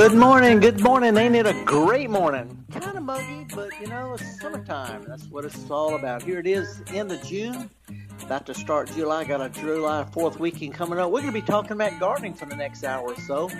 Good 0.00 0.14
morning, 0.14 0.60
good 0.60 0.80
morning. 0.80 1.14
Ain't 1.18 1.36
it 1.36 1.46
a 1.46 1.52
great 1.66 2.08
morning? 2.08 2.64
Kind 2.72 2.96
of 2.96 3.02
muggy, 3.02 3.44
but 3.54 3.68
you 3.82 3.86
know, 3.86 4.14
it's 4.14 4.40
summertime. 4.40 5.04
That's 5.06 5.26
what 5.26 5.44
it's 5.44 5.70
all 5.70 5.94
about. 5.94 6.22
Here 6.22 6.38
it 6.38 6.46
is, 6.46 6.82
end 6.94 7.12
of 7.12 7.22
June. 7.22 7.68
About 8.30 8.46
to 8.46 8.54
start 8.54 8.88
July. 8.92 9.24
Got 9.24 9.40
a 9.40 9.48
July 9.48 10.06
4th 10.14 10.38
weekend 10.38 10.72
coming 10.72 11.00
up. 11.00 11.10
We're 11.10 11.20
going 11.20 11.34
to 11.34 11.40
be 11.40 11.44
talking 11.44 11.72
about 11.72 11.98
gardening 11.98 12.32
for 12.32 12.46
the 12.46 12.54
next 12.54 12.84
hour 12.84 13.08
or 13.08 13.16
so. 13.22 13.50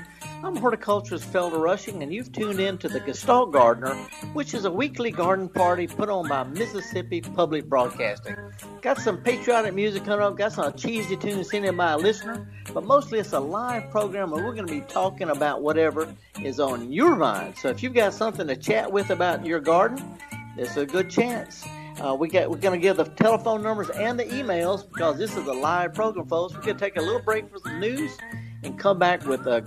I'm 0.45 0.55
horticulturist 0.55 1.25
Felder 1.33 1.61
Rushing, 1.61 2.05
and 2.05 2.15
you've 2.15 2.31
tuned 2.31 2.61
in 2.61 2.79
to 2.79 2.89
the 2.89 3.01
Gestalt 3.01 3.51
Gardener, 3.51 3.97
which 4.33 4.55
is 4.55 4.67
a 4.67 4.71
weekly 4.71 5.11
garden 5.11 5.49
party 5.49 5.89
put 5.89 6.09
on 6.09 6.29
by 6.29 6.45
Mississippi 6.45 7.21
Public 7.21 7.69
Broadcasting. 7.69 8.37
Got 8.81 8.99
some 8.99 9.21
patriotic 9.21 9.75
music 9.75 10.05
coming 10.05 10.25
up, 10.25 10.39
got 10.39 10.53
some 10.53 10.73
cheesy 10.75 11.17
tunes 11.17 11.51
sent 11.51 11.65
in 11.65 11.77
by 11.77 11.95
a 11.95 11.99
listener, 11.99 12.49
but 12.73 12.85
mostly 12.85 13.19
it's 13.19 13.33
a 13.33 13.41
live 13.41 13.91
program 13.91 14.31
where 14.31 14.45
we're 14.45 14.55
going 14.55 14.69
to 14.69 14.73
be 14.73 14.83
talking 14.83 15.31
about 15.31 15.63
whatever 15.63 16.15
is 16.45 16.61
on 16.61 16.93
your 16.93 17.17
mind. 17.17 17.57
So 17.57 17.71
if 17.71 17.83
you've 17.83 17.95
got 17.95 18.15
something 18.15 18.47
to 18.47 18.55
chat 18.55 18.93
with 18.93 19.11
about 19.11 19.45
your 19.45 19.59
garden, 19.59 20.17
it's 20.57 20.77
a 20.77 20.87
good 20.87 21.11
chance. 21.11 21.67
Uh, 21.99 22.15
we 22.15 22.29
got, 22.29 22.51
we're 22.51 22.57
going 22.57 22.79
to 22.79 22.83
give 22.83 22.97
the 22.97 23.05
telephone 23.05 23.63
numbers 23.63 23.91
and 23.91 24.19
the 24.19 24.25
emails 24.25 24.89
because 24.89 25.19
this 25.19 25.37
is 25.37 25.47
a 25.47 25.53
live 25.53 25.95
program, 25.95 26.27
folks. 26.27 26.55
We're 26.55 26.63
going 26.63 26.77
to 26.77 26.81
take 26.81 26.97
a 26.97 27.03
little 27.03 27.21
break 27.21 27.51
for 27.51 27.59
some 27.59 27.81
news 27.81 28.17
and 28.63 28.79
come 28.79 28.99
back 28.99 29.25
with 29.27 29.47
a 29.47 29.63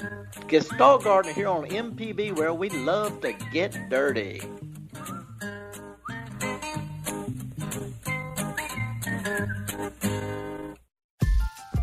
Gestalt 0.48 1.04
Gardener 1.04 1.34
here 1.34 1.48
on 1.48 1.66
MPB 1.66 2.36
where 2.36 2.54
we 2.54 2.70
love 2.70 3.22
to 3.22 3.34
get 3.52 3.78
dirty. 3.90 4.42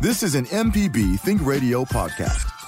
This 0.01 0.23
is 0.23 0.35
an 0.35 0.45
MPB 0.45 1.19
Think 1.19 1.45
Radio 1.45 1.85
podcast. 1.85 2.60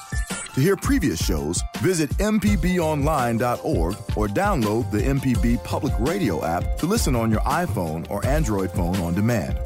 To 0.54 0.62
hear 0.62 0.76
previous 0.76 1.20
shows, 1.20 1.64
visit 1.80 2.12
MPBOnline.org 2.12 3.96
or 4.16 4.28
download 4.28 4.92
the 4.92 5.00
MPB 5.00 5.64
Public 5.64 5.94
Radio 5.98 6.46
app 6.46 6.78
to 6.78 6.86
listen 6.86 7.16
on 7.16 7.32
your 7.32 7.40
iPhone 7.40 8.08
or 8.12 8.24
Android 8.24 8.70
phone 8.70 8.96
on 8.98 9.16
demand. 9.16 9.58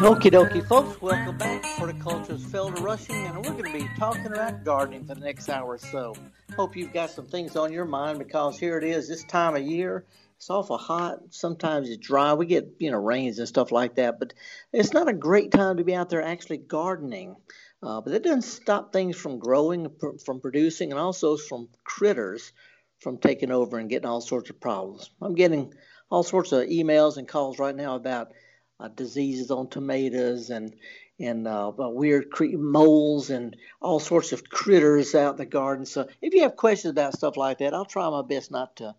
Okie 0.00 0.30
dokie, 0.30 0.66
folks. 0.68 1.00
Welcome 1.00 1.38
back. 1.38 1.64
Horticulturist 1.64 2.48
Felder 2.48 2.82
Rushing, 2.82 3.16
and 3.16 3.36
we're 3.36 3.52
going 3.52 3.64
to 3.64 3.78
be 3.78 3.88
talking 3.98 4.26
about 4.26 4.62
gardening 4.62 5.06
for 5.06 5.14
the 5.14 5.22
next 5.22 5.48
hour 5.48 5.68
or 5.68 5.78
so. 5.78 6.14
Hope 6.54 6.76
you've 6.76 6.92
got 6.92 7.08
some 7.08 7.26
things 7.26 7.56
on 7.56 7.72
your 7.72 7.86
mind 7.86 8.18
because 8.18 8.58
here 8.58 8.76
it 8.76 8.84
is, 8.84 9.08
this 9.08 9.24
time 9.24 9.56
of 9.56 9.62
year. 9.62 10.04
It's 10.40 10.48
awful 10.48 10.78
hot. 10.78 11.34
Sometimes 11.34 11.90
it's 11.90 11.98
dry. 11.98 12.32
We 12.32 12.46
get, 12.46 12.76
you 12.78 12.90
know, 12.90 12.96
rains 12.96 13.38
and 13.38 13.46
stuff 13.46 13.70
like 13.70 13.96
that, 13.96 14.18
but 14.18 14.32
it's 14.72 14.94
not 14.94 15.06
a 15.06 15.12
great 15.12 15.50
time 15.50 15.76
to 15.76 15.84
be 15.84 15.94
out 15.94 16.08
there 16.08 16.22
actually 16.22 16.56
gardening. 16.56 17.36
Uh, 17.82 18.00
but 18.00 18.14
it 18.14 18.22
doesn't 18.22 18.44
stop 18.44 18.90
things 18.90 19.18
from 19.18 19.38
growing, 19.38 19.88
from 20.24 20.40
producing, 20.40 20.92
and 20.92 20.98
also 20.98 21.36
from 21.36 21.68
critters 21.84 22.52
from 23.00 23.18
taking 23.18 23.50
over 23.50 23.76
and 23.76 23.90
getting 23.90 24.08
all 24.08 24.22
sorts 24.22 24.48
of 24.48 24.58
problems. 24.58 25.10
I'm 25.20 25.34
getting 25.34 25.74
all 26.10 26.22
sorts 26.22 26.52
of 26.52 26.68
emails 26.68 27.18
and 27.18 27.28
calls 27.28 27.58
right 27.58 27.76
now 27.76 27.96
about 27.96 28.32
uh, 28.80 28.88
diseases 28.88 29.50
on 29.50 29.68
tomatoes 29.68 30.48
and 30.48 30.74
and 31.18 31.46
uh, 31.46 31.68
uh, 31.68 31.90
weird 31.90 32.30
cre- 32.30 32.56
moles 32.56 33.28
and 33.28 33.58
all 33.82 34.00
sorts 34.00 34.32
of 34.32 34.48
critters 34.48 35.14
out 35.14 35.32
in 35.32 35.36
the 35.36 35.44
garden. 35.44 35.84
So 35.84 36.08
if 36.22 36.32
you 36.32 36.44
have 36.44 36.56
questions 36.56 36.92
about 36.92 37.12
stuff 37.12 37.36
like 37.36 37.58
that, 37.58 37.74
I'll 37.74 37.84
try 37.84 38.08
my 38.08 38.22
best 38.22 38.50
not 38.50 38.76
to 38.76 38.94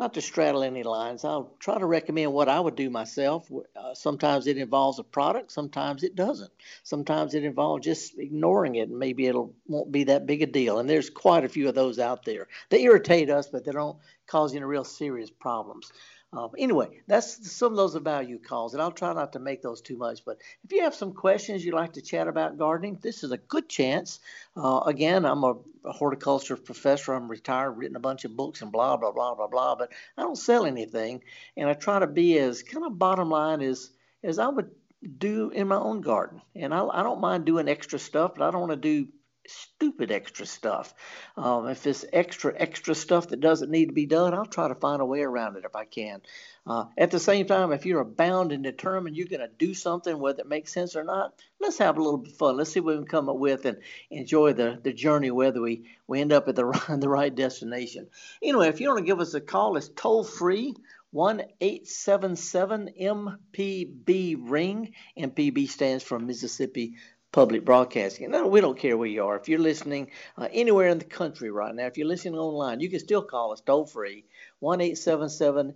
not 0.00 0.14
to 0.14 0.22
straddle 0.22 0.62
any 0.62 0.82
lines. 0.82 1.26
I'll 1.26 1.52
try 1.58 1.78
to 1.78 1.84
recommend 1.84 2.32
what 2.32 2.48
I 2.48 2.58
would 2.58 2.74
do 2.74 2.88
myself. 2.88 3.52
Uh, 3.76 3.92
sometimes 3.92 4.46
it 4.46 4.56
involves 4.56 4.98
a 4.98 5.04
product, 5.04 5.52
sometimes 5.52 6.02
it 6.02 6.16
doesn't. 6.16 6.50
Sometimes 6.82 7.34
it 7.34 7.44
involves 7.44 7.84
just 7.84 8.18
ignoring 8.18 8.76
it, 8.76 8.88
and 8.88 8.98
maybe 8.98 9.26
it'll 9.26 9.54
won't 9.68 9.92
be 9.92 10.04
that 10.04 10.24
big 10.24 10.40
a 10.40 10.46
deal. 10.46 10.78
And 10.78 10.88
there's 10.88 11.10
quite 11.10 11.44
a 11.44 11.50
few 11.50 11.68
of 11.68 11.74
those 11.74 11.98
out 11.98 12.24
there. 12.24 12.48
They 12.70 12.84
irritate 12.84 13.28
us, 13.28 13.48
but 13.48 13.66
they 13.66 13.72
don't 13.72 13.98
cause 14.26 14.54
any 14.54 14.64
real 14.64 14.84
serious 14.84 15.30
problems. 15.30 15.92
Um, 16.32 16.50
anyway, 16.56 17.00
that's 17.08 17.50
some 17.50 17.72
of 17.72 17.76
those 17.76 17.96
value 17.96 18.38
calls, 18.38 18.72
and 18.72 18.80
I'll 18.80 18.92
try 18.92 19.12
not 19.12 19.32
to 19.32 19.40
make 19.40 19.62
those 19.62 19.80
too 19.80 19.96
much. 19.96 20.24
But 20.24 20.38
if 20.62 20.70
you 20.70 20.82
have 20.82 20.94
some 20.94 21.12
questions 21.12 21.64
you'd 21.64 21.74
like 21.74 21.94
to 21.94 22.02
chat 22.02 22.28
about 22.28 22.56
gardening, 22.56 22.98
this 23.02 23.24
is 23.24 23.32
a 23.32 23.36
good 23.36 23.68
chance. 23.68 24.20
Uh, 24.56 24.80
again, 24.86 25.24
I'm 25.24 25.42
a, 25.42 25.56
a 25.84 25.92
horticulture 25.92 26.56
professor. 26.56 27.14
I'm 27.14 27.28
retired, 27.28 27.72
written 27.72 27.96
a 27.96 28.00
bunch 28.00 28.24
of 28.24 28.36
books 28.36 28.62
and 28.62 28.70
blah 28.70 28.96
blah 28.96 29.10
blah 29.10 29.34
blah 29.34 29.48
blah. 29.48 29.74
But 29.74 29.92
I 30.16 30.22
don't 30.22 30.36
sell 30.36 30.66
anything, 30.66 31.22
and 31.56 31.68
I 31.68 31.72
try 31.72 31.98
to 31.98 32.06
be 32.06 32.38
as 32.38 32.62
kind 32.62 32.86
of 32.86 32.98
bottom 32.98 33.28
line 33.28 33.60
as 33.60 33.90
as 34.22 34.38
I 34.38 34.46
would 34.48 34.70
do 35.18 35.50
in 35.50 35.66
my 35.66 35.78
own 35.78 36.00
garden. 36.00 36.42
And 36.54 36.72
I, 36.72 36.86
I 36.86 37.02
don't 37.02 37.20
mind 37.20 37.44
doing 37.44 37.68
extra 37.68 37.98
stuff, 37.98 38.32
but 38.36 38.46
I 38.46 38.50
don't 38.50 38.60
want 38.60 38.72
to 38.72 38.76
do 38.76 39.08
stupid 39.50 40.10
extra 40.10 40.46
stuff. 40.46 40.94
Um, 41.36 41.68
if 41.68 41.86
it's 41.86 42.04
extra, 42.12 42.52
extra 42.56 42.94
stuff 42.94 43.28
that 43.28 43.40
doesn't 43.40 43.70
need 43.70 43.86
to 43.86 43.92
be 43.92 44.06
done, 44.06 44.34
I'll 44.34 44.46
try 44.46 44.68
to 44.68 44.74
find 44.74 45.00
a 45.00 45.06
way 45.06 45.22
around 45.22 45.56
it 45.56 45.64
if 45.64 45.74
I 45.74 45.84
can. 45.84 46.20
Uh, 46.66 46.84
at 46.96 47.10
the 47.10 47.18
same 47.18 47.46
time, 47.46 47.72
if 47.72 47.86
you're 47.86 48.04
bound 48.04 48.52
and 48.52 48.62
determined 48.62 49.16
you're 49.16 49.26
going 49.26 49.40
to 49.40 49.48
do 49.58 49.74
something, 49.74 50.18
whether 50.18 50.40
it 50.40 50.48
makes 50.48 50.72
sense 50.72 50.94
or 50.96 51.04
not, 51.04 51.34
let's 51.60 51.78
have 51.78 51.98
a 51.98 52.02
little 52.02 52.18
bit 52.18 52.32
of 52.32 52.38
fun. 52.38 52.56
Let's 52.56 52.72
see 52.72 52.80
what 52.80 52.94
we 52.94 53.00
can 53.00 53.08
come 53.08 53.28
up 53.28 53.36
with 53.36 53.64
and 53.64 53.78
enjoy 54.10 54.52
the, 54.52 54.78
the 54.82 54.92
journey, 54.92 55.30
whether 55.30 55.60
we, 55.60 55.84
we 56.06 56.20
end 56.20 56.32
up 56.32 56.48
at 56.48 56.56
the 56.56 56.96
the 57.00 57.08
right 57.08 57.34
destination. 57.34 58.08
Anyway, 58.42 58.68
if 58.68 58.80
you 58.80 58.88
want 58.88 58.98
to 58.98 59.04
give 59.04 59.20
us 59.20 59.34
a 59.34 59.40
call, 59.40 59.76
it's 59.76 59.88
toll 59.88 60.24
free. 60.24 60.74
1 61.12 61.42
877 61.60 62.90
MPB 63.00 64.36
ring. 64.38 64.92
MPB 65.18 65.68
stands 65.68 66.04
for 66.04 66.20
Mississippi 66.20 66.94
public 67.32 67.64
broadcasting. 67.64 68.30
No, 68.30 68.46
we 68.46 68.60
don't 68.60 68.78
care 68.78 68.96
where 68.96 69.08
you 69.08 69.24
are. 69.24 69.36
If 69.36 69.48
you're 69.48 69.58
listening 69.58 70.10
uh, 70.36 70.48
anywhere 70.52 70.88
in 70.88 70.98
the 70.98 71.04
country 71.04 71.50
right 71.50 71.74
now, 71.74 71.86
if 71.86 71.96
you're 71.96 72.06
listening 72.06 72.36
online, 72.36 72.80
you 72.80 72.90
can 72.90 73.00
still 73.00 73.22
call 73.22 73.52
us 73.52 73.60
toll 73.60 73.86
free 73.86 74.24
one 74.58 74.80
eight 74.80 74.98
seven 74.98 75.28
seven 75.28 75.74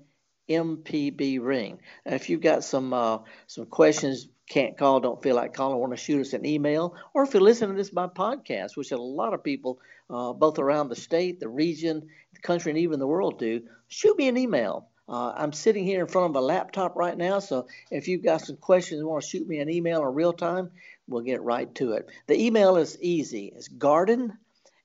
MPB 0.49 1.41
ring. 1.41 1.79
Now, 2.05 2.15
if 2.15 2.29
you've 2.29 2.41
got 2.41 2.65
some 2.65 2.93
uh, 2.93 3.19
some 3.47 3.67
questions, 3.67 4.29
can't 4.49 4.77
call, 4.77 5.01
don't 5.01 5.23
feel 5.23 5.37
like 5.37 5.55
calling, 5.55 5.79
want 5.79 5.93
to 5.93 5.97
shoot 5.97 6.21
us 6.21 6.33
an 6.35 6.45
email, 6.45 6.95
or 7.15 7.23
if 7.23 7.33
you're 7.33 7.43
listening 7.43 7.71
to 7.71 7.77
this 7.77 7.91
by 7.91 8.09
podcast, 8.09 8.77
which 8.77 8.93
a 8.93 8.99
lot 8.99 9.33
of 9.33 9.43
people, 9.43 9.81
uh, 10.11 10.33
both 10.33 10.59
around 10.59 10.89
the 10.89 10.97
state, 10.97 11.41
the 11.41 11.49
region, 11.49 12.09
the 12.35 12.41
country, 12.41 12.71
and 12.71 12.79
even 12.79 12.99
the 12.99 13.07
world 13.07 13.39
do, 13.39 13.63
shoot 13.89 14.19
me 14.19 14.29
an 14.29 14.37
email. 14.37 14.89
Uh, 15.09 15.33
I'm 15.37 15.53
sitting 15.53 15.85
here 15.85 16.01
in 16.01 16.07
front 16.07 16.31
of 16.31 16.37
a 16.37 16.45
laptop 16.45 16.97
right 16.97 17.17
now, 17.17 17.39
so 17.39 17.67
if 17.91 18.09
you've 18.09 18.23
got 18.23 18.41
some 18.41 18.57
questions 18.57 19.01
and 19.01 19.09
want 19.09 19.23
to 19.23 19.29
shoot 19.29 19.47
me 19.47 19.59
an 19.59 19.71
email 19.71 20.03
in 20.03 20.15
real 20.15 20.33
time, 20.33 20.71
we'll 21.07 21.23
get 21.23 21.43
right 21.43 21.75
to 21.77 21.93
it. 21.93 22.09
The 22.27 22.41
email 22.41 22.77
is 22.77 22.99
easy. 23.01 23.53
It's 23.55 23.69
garden 23.69 24.37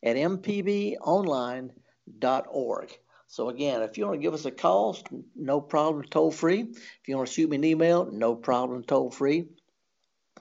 at 0.04 0.16
mpbonline.org. 0.16 1.70
So 3.28 3.50
again, 3.50 3.84
if 3.84 3.98
you 3.98 4.06
want 4.06 4.16
to 4.16 4.22
give 4.22 4.34
us 4.34 4.46
a 4.46 4.52
call, 4.52 4.98
no 5.36 5.62
problem, 5.62 6.04
toll 6.06 6.32
free. 6.32 6.62
If 6.62 7.08
you 7.08 7.16
want 7.16 7.28
to 7.28 7.34
shoot 7.34 7.50
me 7.50 7.58
an 7.58 7.64
email, 7.64 8.10
no 8.12 8.36
problem, 8.36 8.84
toll 8.84 9.12
free. 9.12 9.46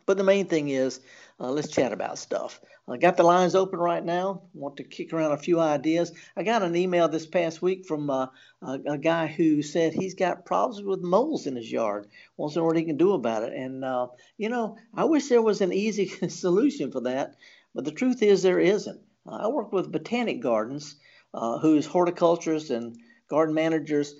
But 0.06 0.16
the 0.16 0.24
main 0.24 0.46
thing 0.46 0.70
is, 0.70 1.00
uh, 1.38 1.50
let's 1.50 1.68
chat 1.68 1.92
about 1.92 2.18
stuff. 2.18 2.60
I 2.90 2.96
got 2.96 3.16
the 3.16 3.22
lines 3.22 3.54
open 3.54 3.78
right 3.78 4.04
now. 4.04 4.42
Want 4.54 4.78
to 4.78 4.84
kick 4.84 5.12
around 5.12 5.32
a 5.32 5.38
few 5.38 5.60
ideas. 5.60 6.12
I 6.36 6.42
got 6.42 6.62
an 6.62 6.74
email 6.74 7.08
this 7.08 7.26
past 7.26 7.60
week 7.60 7.86
from 7.86 8.08
uh, 8.08 8.28
a, 8.62 8.78
a, 8.92 8.98
guy 8.98 9.26
who 9.26 9.60
said 9.60 9.92
he's 9.92 10.14
got 10.14 10.46
problems 10.46 10.82
with 10.82 11.00
moles 11.00 11.46
in 11.46 11.56
his 11.56 11.70
yard. 11.70 12.06
Wants 12.36 12.54
to 12.54 12.60
know 12.60 12.66
what 12.66 12.76
he 12.76 12.84
can 12.84 12.96
do 12.96 13.12
about 13.12 13.42
it. 13.42 13.52
And 13.52 13.84
uh, 13.84 14.06
you 14.38 14.48
know, 14.48 14.78
I 14.94 15.04
wish 15.04 15.28
there 15.28 15.42
was 15.42 15.60
an 15.60 15.72
easy 15.72 16.08
solution 16.28 16.90
for 16.90 17.02
that, 17.02 17.34
but 17.74 17.84
the 17.84 17.92
truth 17.92 18.22
is 18.22 18.42
there 18.42 18.60
isn't. 18.60 19.00
I 19.26 19.48
work 19.48 19.72
with 19.72 19.92
botanic 19.92 20.40
gardens, 20.40 20.96
uh, 21.34 21.58
whose 21.58 21.84
horticulturists 21.84 22.70
and 22.70 22.96
garden 23.28 23.54
managers 23.54 24.14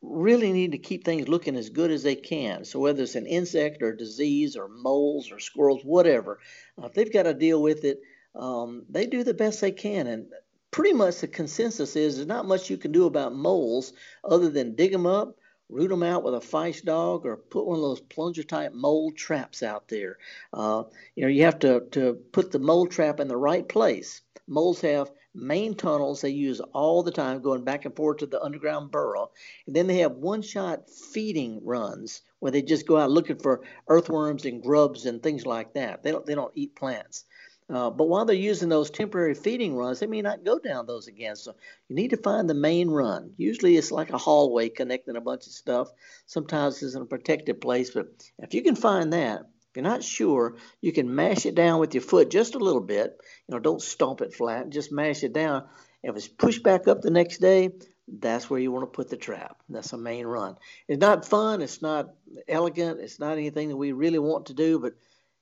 really 0.00 0.52
need 0.52 0.72
to 0.72 0.78
keep 0.78 1.04
things 1.04 1.28
looking 1.28 1.56
as 1.56 1.70
good 1.70 1.90
as 1.90 2.02
they 2.02 2.14
can. 2.14 2.64
So 2.64 2.78
whether 2.78 3.02
it's 3.02 3.16
an 3.16 3.26
insect 3.26 3.82
or 3.82 3.92
disease 3.92 4.56
or 4.56 4.68
moles 4.68 5.32
or 5.32 5.40
squirrels, 5.40 5.82
whatever, 5.84 6.38
uh, 6.80 6.86
if 6.86 6.94
they've 6.94 7.12
got 7.12 7.24
to 7.24 7.34
deal 7.34 7.60
with 7.60 7.84
it, 7.84 8.00
um, 8.34 8.84
they 8.88 9.06
do 9.06 9.24
the 9.24 9.34
best 9.34 9.60
they 9.60 9.72
can. 9.72 10.06
And 10.06 10.26
pretty 10.70 10.92
much 10.92 11.20
the 11.20 11.28
consensus 11.28 11.96
is 11.96 12.16
there's 12.16 12.26
not 12.26 12.46
much 12.46 12.70
you 12.70 12.76
can 12.76 12.92
do 12.92 13.06
about 13.06 13.34
moles 13.34 13.92
other 14.24 14.50
than 14.50 14.74
dig 14.74 14.92
them 14.92 15.06
up, 15.06 15.36
root 15.68 15.88
them 15.88 16.02
out 16.02 16.24
with 16.24 16.34
a 16.34 16.38
feist 16.38 16.84
dog, 16.84 17.26
or 17.26 17.36
put 17.36 17.66
one 17.66 17.76
of 17.76 17.82
those 17.82 18.00
plunger 18.00 18.42
type 18.42 18.72
mole 18.72 19.12
traps 19.12 19.62
out 19.62 19.88
there. 19.88 20.18
Uh, 20.52 20.84
you 21.14 21.24
know, 21.24 21.28
you 21.28 21.44
have 21.44 21.58
to, 21.60 21.80
to 21.92 22.14
put 22.32 22.50
the 22.50 22.58
mole 22.58 22.86
trap 22.86 23.20
in 23.20 23.28
the 23.28 23.36
right 23.36 23.68
place. 23.68 24.22
Moles 24.46 24.80
have 24.80 25.10
main 25.34 25.74
tunnels 25.74 26.20
they 26.20 26.30
use 26.30 26.60
all 26.72 27.02
the 27.02 27.10
time 27.10 27.40
going 27.40 27.64
back 27.64 27.84
and 27.84 27.94
forth 27.94 28.18
to 28.18 28.26
the 28.26 28.42
underground 28.42 28.90
burrow. 28.90 29.30
And 29.66 29.76
then 29.76 29.86
they 29.86 29.98
have 29.98 30.12
one 30.12 30.42
shot 30.42 30.90
feeding 30.90 31.60
runs 31.64 32.22
where 32.40 32.52
they 32.52 32.62
just 32.62 32.86
go 32.86 32.96
out 32.96 33.10
looking 33.10 33.38
for 33.38 33.62
earthworms 33.88 34.44
and 34.44 34.62
grubs 34.62 35.06
and 35.06 35.22
things 35.22 35.46
like 35.46 35.74
that. 35.74 36.02
They 36.02 36.10
don't 36.10 36.26
they 36.26 36.34
don't 36.34 36.52
eat 36.54 36.76
plants. 36.76 37.24
Uh, 37.70 37.90
but 37.90 38.08
while 38.08 38.24
they're 38.24 38.34
using 38.34 38.70
those 38.70 38.90
temporary 38.90 39.34
feeding 39.34 39.76
runs, 39.76 40.00
they 40.00 40.06
may 40.06 40.22
not 40.22 40.44
go 40.44 40.58
down 40.58 40.86
those 40.86 41.06
again. 41.06 41.36
So 41.36 41.54
you 41.88 41.96
need 41.96 42.10
to 42.10 42.16
find 42.16 42.48
the 42.48 42.54
main 42.54 42.88
run. 42.88 43.32
Usually 43.36 43.76
it's 43.76 43.92
like 43.92 44.10
a 44.10 44.18
hallway 44.18 44.70
connecting 44.70 45.16
a 45.16 45.20
bunch 45.20 45.46
of 45.46 45.52
stuff. 45.52 45.90
Sometimes 46.26 46.82
it's 46.82 46.94
in 46.94 47.02
a 47.02 47.06
protected 47.06 47.60
place, 47.60 47.90
but 47.90 48.08
if 48.38 48.54
you 48.54 48.62
can 48.62 48.74
find 48.74 49.12
that, 49.12 49.40
if 49.40 49.76
you're 49.76 49.82
not 49.82 50.02
sure, 50.02 50.56
you 50.80 50.92
can 50.92 51.14
mash 51.14 51.44
it 51.44 51.54
down 51.54 51.78
with 51.78 51.92
your 51.92 52.02
foot 52.02 52.30
just 52.30 52.54
a 52.54 52.58
little 52.58 52.80
bit. 52.80 53.18
You 53.46 53.54
know, 53.54 53.60
don't 53.60 53.82
stomp 53.82 54.22
it 54.22 54.34
flat. 54.34 54.70
Just 54.70 54.90
mash 54.90 55.22
it 55.22 55.34
down. 55.34 55.64
If 56.02 56.16
it's 56.16 56.28
pushed 56.28 56.62
back 56.62 56.88
up 56.88 57.02
the 57.02 57.10
next 57.10 57.38
day, 57.38 57.70
that's 58.10 58.48
where 58.48 58.60
you 58.60 58.72
want 58.72 58.84
to 58.84 58.96
put 58.96 59.10
the 59.10 59.18
trap. 59.18 59.58
That's 59.68 59.92
a 59.92 59.98
main 59.98 60.26
run. 60.26 60.56
It's 60.86 61.00
not 61.00 61.26
fun. 61.26 61.60
It's 61.60 61.82
not 61.82 62.14
elegant. 62.48 63.00
It's 63.00 63.20
not 63.20 63.32
anything 63.32 63.68
that 63.68 63.76
we 63.76 63.92
really 63.92 64.18
want 64.18 64.46
to 64.46 64.54
do, 64.54 64.78
but 64.78 64.94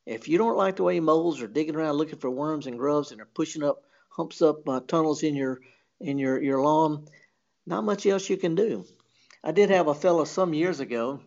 if 0.06 0.28
you 0.28 0.38
don't 0.38 0.56
like 0.56 0.76
the 0.76 0.84
way 0.84 1.00
moles 1.00 1.42
are 1.42 1.48
digging 1.48 1.76
around 1.76 1.96
looking 1.96 2.18
for 2.18 2.30
worms 2.30 2.66
and 2.66 2.78
grubs 2.78 3.12
and 3.12 3.20
are 3.20 3.28
pushing 3.34 3.62
up 3.62 3.82
humps 4.08 4.40
up 4.40 4.66
uh, 4.68 4.80
tunnels 4.80 5.22
in 5.22 5.34
your 5.34 5.60
in 6.00 6.18
your 6.18 6.42
your 6.42 6.62
lawn, 6.62 7.06
not 7.66 7.84
much 7.84 8.06
else 8.06 8.30
you 8.30 8.36
can 8.36 8.54
do. 8.54 8.84
I 9.42 9.52
did 9.52 9.70
have 9.70 9.88
a 9.88 9.94
fellow 9.94 10.24
some 10.24 10.54
years 10.54 10.80
ago, 10.80 11.20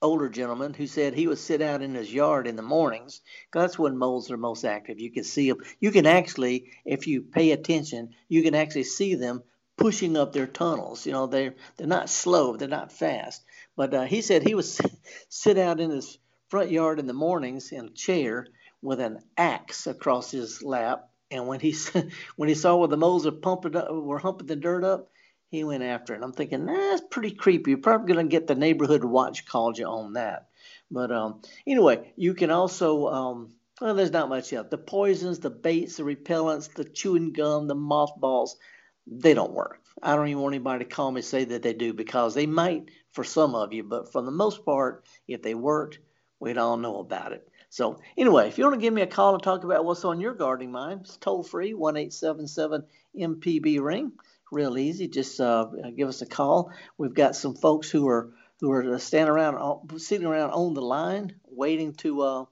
older 0.00 0.28
gentleman, 0.28 0.74
who 0.74 0.86
said 0.86 1.14
he 1.14 1.26
would 1.26 1.38
sit 1.38 1.62
out 1.62 1.82
in 1.82 1.94
his 1.94 2.12
yard 2.12 2.46
in 2.46 2.56
the 2.56 2.62
mornings. 2.62 3.20
That's 3.52 3.78
when 3.78 3.96
moles 3.96 4.30
are 4.30 4.36
most 4.36 4.64
active. 4.64 5.00
You 5.00 5.10
can 5.10 5.24
see 5.24 5.48
them. 5.48 5.58
You 5.80 5.90
can 5.90 6.06
actually, 6.06 6.72
if 6.84 7.06
you 7.06 7.22
pay 7.22 7.52
attention, 7.52 8.14
you 8.28 8.42
can 8.42 8.54
actually 8.54 8.84
see 8.84 9.14
them 9.14 9.42
pushing 9.76 10.16
up 10.16 10.32
their 10.32 10.46
tunnels. 10.46 11.06
You 11.06 11.12
know, 11.12 11.26
they're 11.26 11.54
they're 11.76 11.86
not 11.86 12.10
slow, 12.10 12.56
they're 12.56 12.68
not 12.68 12.92
fast. 12.92 13.42
But 13.76 13.94
uh, 13.94 14.02
he 14.04 14.22
said 14.22 14.42
he 14.42 14.54
would 14.54 14.66
sit 15.28 15.58
out 15.58 15.80
in 15.80 15.90
his 15.90 16.18
front 16.52 16.70
yard 16.70 16.98
in 16.98 17.06
the 17.06 17.14
mornings 17.14 17.72
in 17.72 17.86
a 17.86 17.90
chair 17.92 18.46
with 18.82 19.00
an 19.00 19.18
axe 19.38 19.86
across 19.86 20.30
his 20.30 20.62
lap. 20.62 21.08
And 21.30 21.46
when 21.46 21.60
he 21.60 21.74
when 22.36 22.50
he 22.50 22.54
saw 22.54 22.76
where 22.76 22.88
the 22.88 22.98
moles 22.98 23.24
were 23.24 23.32
pumping 23.32 23.74
up, 23.74 23.90
were 23.90 24.18
humping 24.18 24.48
the 24.48 24.56
dirt 24.56 24.84
up, 24.84 25.08
he 25.48 25.64
went 25.64 25.82
after 25.82 26.14
it. 26.14 26.22
I'm 26.22 26.34
thinking 26.34 26.66
that's 26.66 27.00
pretty 27.10 27.30
creepy. 27.30 27.70
You're 27.70 27.78
probably 27.78 28.12
gonna 28.12 28.28
get 28.28 28.46
the 28.48 28.54
neighborhood 28.54 29.02
watch 29.02 29.46
called 29.46 29.78
you 29.78 29.86
on 29.86 30.12
that. 30.12 30.48
But 30.90 31.10
um, 31.10 31.40
anyway, 31.66 32.12
you 32.16 32.34
can 32.34 32.50
also 32.50 33.06
um, 33.08 33.54
well, 33.80 33.94
there's 33.94 34.10
not 34.10 34.28
much 34.28 34.52
else. 34.52 34.66
The 34.70 34.76
poisons, 34.76 35.38
the 35.38 35.48
baits, 35.48 35.96
the 35.96 36.02
repellents, 36.02 36.70
the 36.74 36.84
chewing 36.84 37.32
gum, 37.32 37.66
the 37.66 37.74
mothballs, 37.74 38.58
they 39.06 39.32
don't 39.32 39.54
work. 39.54 39.80
I 40.02 40.16
don't 40.16 40.28
even 40.28 40.42
want 40.42 40.54
anybody 40.54 40.84
to 40.84 40.90
call 40.90 41.12
me 41.12 41.22
say 41.22 41.44
that 41.44 41.62
they 41.62 41.72
do 41.72 41.94
because 41.94 42.34
they 42.34 42.44
might 42.44 42.90
for 43.12 43.24
some 43.24 43.54
of 43.54 43.72
you, 43.72 43.84
but 43.84 44.12
for 44.12 44.20
the 44.20 44.30
most 44.30 44.66
part, 44.66 45.06
if 45.26 45.40
they 45.40 45.54
worked, 45.54 45.98
we'd 46.42 46.58
all 46.58 46.76
know 46.76 46.98
about 46.98 47.32
it. 47.32 47.48
So 47.70 48.00
anyway, 48.18 48.48
if 48.48 48.58
you 48.58 48.64
want 48.64 48.74
to 48.74 48.80
give 48.80 48.92
me 48.92 49.02
a 49.02 49.06
call 49.06 49.34
and 49.34 49.42
talk 49.42 49.62
about 49.62 49.84
what's 49.84 50.04
on 50.04 50.20
your 50.20 50.34
gardening 50.34 50.72
mind, 50.72 51.02
it's 51.04 51.16
toll 51.16 51.44
free 51.44 51.72
one 51.72 51.96
eight 51.96 52.12
seven 52.12 52.48
seven 52.48 52.84
MPB 53.18 53.80
ring. 53.80 54.12
Real 54.50 54.76
easy. 54.76 55.06
Just 55.08 55.40
uh, 55.40 55.66
give 55.96 56.08
us 56.08 56.20
a 56.20 56.26
call. 56.26 56.72
We've 56.98 57.14
got 57.14 57.36
some 57.36 57.54
folks 57.54 57.90
who 57.90 58.08
are 58.08 58.34
who 58.60 58.70
are 58.72 58.98
standing 58.98 59.30
around, 59.30 60.00
sitting 60.00 60.26
around 60.26 60.50
on 60.50 60.74
the 60.74 60.82
line, 60.82 61.36
waiting 61.46 61.94
to 61.94 62.20
uh, 62.22 62.44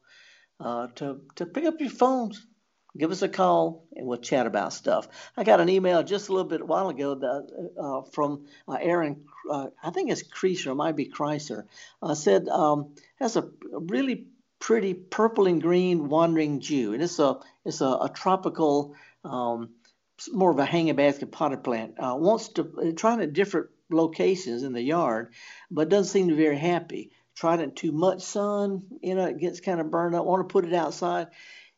uh, 0.61 0.87
to 0.95 1.21
to 1.35 1.47
pick 1.47 1.65
up 1.65 1.81
your 1.81 1.91
phones. 1.91 2.47
Give 2.97 3.11
us 3.11 3.23
a 3.23 3.29
call 3.29 3.85
and 3.95 4.07
we'll 4.07 4.19
chat 4.19 4.47
about 4.47 4.73
stuff. 4.73 5.09
I 5.37 5.45
got 5.45 5.61
an 5.61 5.69
email 5.69 6.03
just 6.03 6.29
a 6.29 6.33
little 6.33 6.49
bit 6.49 6.67
while 6.67 6.89
ago 6.89 7.15
that, 7.15 7.73
uh, 7.81 8.03
from 8.11 8.47
uh, 8.67 8.79
Aaron. 8.81 9.25
Uh, 9.49 9.69
I 9.83 9.91
think 9.91 10.11
it's 10.11 10.23
Kreischer, 10.23 10.73
it 10.73 10.75
might 10.75 10.97
be 10.97 11.09
Chrysler. 11.09 11.65
Uh, 12.03 12.15
said 12.15 12.49
um, 12.49 12.95
has 13.21 13.37
a 13.37 13.49
really 13.73 14.27
pretty 14.59 14.95
purple 14.95 15.47
and 15.47 15.63
green 15.63 16.09
wandering 16.09 16.61
Jew, 16.61 16.93
and 16.93 17.03
it's 17.03 17.19
a 17.19 17.39
it's 17.65 17.81
a, 17.81 17.87
a 17.87 18.11
tropical, 18.13 18.95
um, 19.25 19.71
more 20.33 20.51
of 20.51 20.59
a 20.59 20.65
hanging 20.65 20.97
basket 20.97 21.33
potted 21.33 21.65
plant. 21.65 21.95
Uh, 21.99 22.17
wants 22.17 22.49
to 22.51 22.63
uh, 22.63 22.93
trying 22.97 23.21
at 23.21 23.33
different 23.33 23.69
locations 23.91 24.63
in 24.63 24.73
the 24.73 24.83
yard, 24.83 25.33
but 25.71 25.89
doesn't 25.89 26.13
seem 26.13 26.29
to 26.29 26.37
be 26.37 26.43
very 26.43 26.59
happy. 26.59 27.11
Tried 27.35 27.61
it 27.61 27.75
too 27.75 27.93
much 27.93 28.23
sun, 28.23 28.83
you 29.01 29.15
know, 29.15 29.25
it 29.25 29.39
gets 29.39 29.61
kind 29.61 29.81
of 29.81 29.91
burned 29.91 30.15
up. 30.15 30.27
Want 30.27 30.47
to 30.47 30.53
put 30.53 30.67
it 30.67 30.75
outside. 30.75 31.29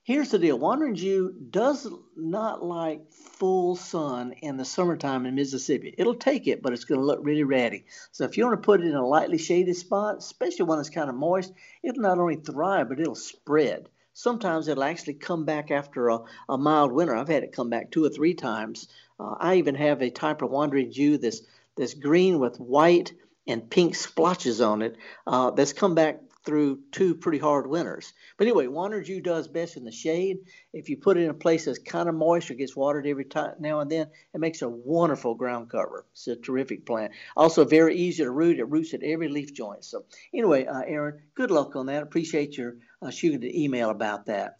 Here's 0.04 0.30
the 0.30 0.38
deal 0.40 0.58
Wandering 0.58 0.96
Jew 0.96 1.32
does 1.50 1.86
not 2.16 2.60
like 2.60 3.12
full 3.12 3.76
sun 3.76 4.32
in 4.32 4.56
the 4.56 4.64
summertime 4.64 5.26
in 5.26 5.36
Mississippi. 5.36 5.94
It'll 5.96 6.16
take 6.16 6.48
it, 6.48 6.60
but 6.60 6.72
it's 6.72 6.84
going 6.84 6.98
to 6.98 7.06
look 7.06 7.20
really 7.22 7.44
ratty. 7.44 7.86
So 8.10 8.24
if 8.24 8.36
you 8.36 8.44
want 8.44 8.60
to 8.60 8.66
put 8.66 8.80
it 8.80 8.88
in 8.88 8.96
a 8.96 9.06
lightly 9.06 9.38
shaded 9.38 9.76
spot, 9.76 10.18
especially 10.18 10.64
one 10.64 10.78
that's 10.78 10.90
kind 10.90 11.08
of 11.08 11.14
moist, 11.14 11.52
it'll 11.84 12.02
not 12.02 12.18
only 12.18 12.34
thrive, 12.34 12.88
but 12.88 12.98
it'll 12.98 13.14
spread. 13.14 13.88
Sometimes 14.12 14.66
it'll 14.66 14.82
actually 14.82 15.14
come 15.14 15.44
back 15.44 15.70
after 15.70 16.08
a, 16.08 16.18
a 16.48 16.58
mild 16.58 16.90
winter. 16.90 17.14
I've 17.14 17.28
had 17.28 17.44
it 17.44 17.52
come 17.52 17.70
back 17.70 17.92
two 17.92 18.04
or 18.04 18.10
three 18.10 18.34
times. 18.34 18.88
Uh, 19.20 19.36
I 19.38 19.54
even 19.54 19.76
have 19.76 20.02
a 20.02 20.10
type 20.10 20.42
of 20.42 20.50
Wandering 20.50 20.90
Jew 20.90 21.16
that's, 21.16 21.42
that's 21.76 21.94
green 21.94 22.40
with 22.40 22.58
white 22.58 23.12
and 23.46 23.70
pink 23.70 23.94
splotches 23.94 24.60
on 24.60 24.82
it 24.82 24.96
uh, 25.28 25.52
that's 25.52 25.72
come 25.72 25.94
back 25.94 26.18
through 26.44 26.80
two 26.90 27.14
pretty 27.14 27.38
hard 27.38 27.66
winters. 27.66 28.12
But 28.36 28.46
anyway, 28.46 28.66
Wandering 28.66 29.04
Jew 29.04 29.20
does 29.20 29.48
best 29.48 29.76
in 29.76 29.84
the 29.84 29.92
shade. 29.92 30.38
If 30.72 30.88
you 30.88 30.96
put 30.96 31.16
it 31.16 31.22
in 31.22 31.30
a 31.30 31.34
place 31.34 31.66
that's 31.66 31.78
kind 31.78 32.08
of 32.08 32.14
moist 32.14 32.50
or 32.50 32.54
gets 32.54 32.74
watered 32.74 33.06
every 33.06 33.24
time 33.24 33.54
now 33.60 33.80
and 33.80 33.90
then, 33.90 34.08
it 34.34 34.40
makes 34.40 34.62
a 34.62 34.68
wonderful 34.68 35.34
ground 35.34 35.70
cover. 35.70 36.04
It's 36.12 36.26
a 36.26 36.36
terrific 36.36 36.84
plant. 36.84 37.12
Also 37.36 37.64
very 37.64 37.96
easy 37.96 38.24
to 38.24 38.30
root. 38.30 38.58
It 38.58 38.68
roots 38.68 38.94
at 38.94 39.02
every 39.02 39.28
leaf 39.28 39.54
joint. 39.54 39.84
So 39.84 40.04
anyway, 40.34 40.66
uh, 40.66 40.82
Aaron, 40.86 41.20
good 41.34 41.50
luck 41.50 41.76
on 41.76 41.86
that. 41.86 42.02
Appreciate 42.02 42.56
your 42.56 42.76
uh, 43.00 43.10
shooting 43.10 43.40
the 43.40 43.62
email 43.64 43.90
about 43.90 44.26
that. 44.26 44.58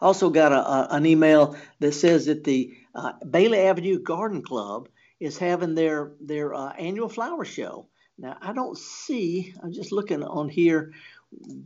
Also 0.00 0.30
got 0.30 0.52
a, 0.52 0.56
a, 0.56 0.88
an 0.92 1.06
email 1.06 1.56
that 1.80 1.92
says 1.92 2.26
that 2.26 2.44
the 2.44 2.74
uh, 2.94 3.12
Bailey 3.28 3.60
Avenue 3.60 3.98
Garden 4.00 4.42
Club 4.42 4.88
is 5.20 5.38
having 5.38 5.74
their 5.74 6.12
their 6.20 6.54
uh, 6.54 6.72
annual 6.72 7.08
flower 7.08 7.44
show. 7.44 7.88
Now 8.18 8.36
I 8.40 8.52
don't 8.52 8.78
see. 8.78 9.54
I'm 9.62 9.72
just 9.72 9.92
looking 9.92 10.22
on 10.22 10.48
here 10.48 10.92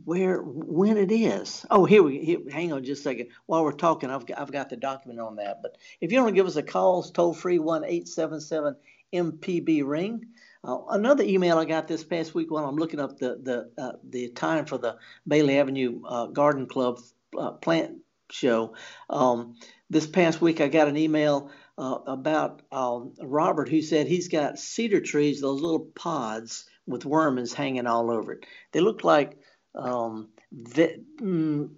where 0.05 0.41
when 0.41 0.97
it 0.97 1.11
is. 1.11 1.65
Oh, 1.69 1.85
here 1.85 2.03
we 2.03 2.19
here, 2.19 2.39
hang 2.51 2.73
on 2.73 2.83
just 2.83 3.01
a 3.01 3.03
second. 3.03 3.27
While 3.45 3.63
we're 3.63 3.71
talking, 3.71 4.09
I've 4.09 4.25
got, 4.25 4.39
I've 4.39 4.51
got 4.51 4.69
the 4.69 4.77
document 4.77 5.19
on 5.19 5.37
that. 5.37 5.61
But 5.61 5.77
if 6.01 6.11
you 6.11 6.19
want 6.19 6.29
to 6.29 6.35
give 6.35 6.47
us 6.47 6.55
a 6.55 6.63
call, 6.63 7.01
it's 7.01 7.11
toll 7.11 7.33
free 7.33 7.59
one 7.59 7.85
eight 7.85 8.07
seven 8.07 8.41
seven 8.41 8.75
MPB 9.13 9.83
ring. 9.85 10.27
Uh, 10.63 10.79
another 10.89 11.23
email 11.23 11.57
I 11.57 11.65
got 11.65 11.87
this 11.87 12.03
past 12.03 12.35
week 12.35 12.51
while 12.51 12.65
I'm 12.65 12.75
looking 12.75 12.99
up 12.99 13.17
the 13.17 13.39
the 13.41 13.81
uh, 13.81 13.93
the 14.03 14.29
time 14.29 14.65
for 14.65 14.77
the 14.77 14.97
Bailey 15.27 15.57
Avenue 15.57 16.01
uh, 16.05 16.27
Garden 16.27 16.67
Club 16.67 16.99
uh, 17.37 17.51
plant 17.51 17.97
show. 18.29 18.75
Um, 19.09 19.55
this 19.89 20.07
past 20.07 20.41
week 20.41 20.61
I 20.61 20.67
got 20.67 20.87
an 20.87 20.97
email 20.97 21.51
uh, 21.81 21.97
about 22.05 22.61
um, 22.71 23.13
Robert 23.19 23.67
who 23.67 23.81
said 23.81 24.05
he's 24.05 24.27
got 24.27 24.59
cedar 24.59 25.01
trees, 25.01 25.41
those 25.41 25.61
little 25.61 25.87
pods 25.95 26.65
with 26.85 27.05
worms 27.05 27.53
hanging 27.53 27.87
all 27.87 28.11
over 28.11 28.33
it. 28.33 28.45
They 28.71 28.81
look 28.81 29.03
like 29.03 29.39
um, 29.73 30.29
the, 30.51 31.03
mm, 31.19 31.71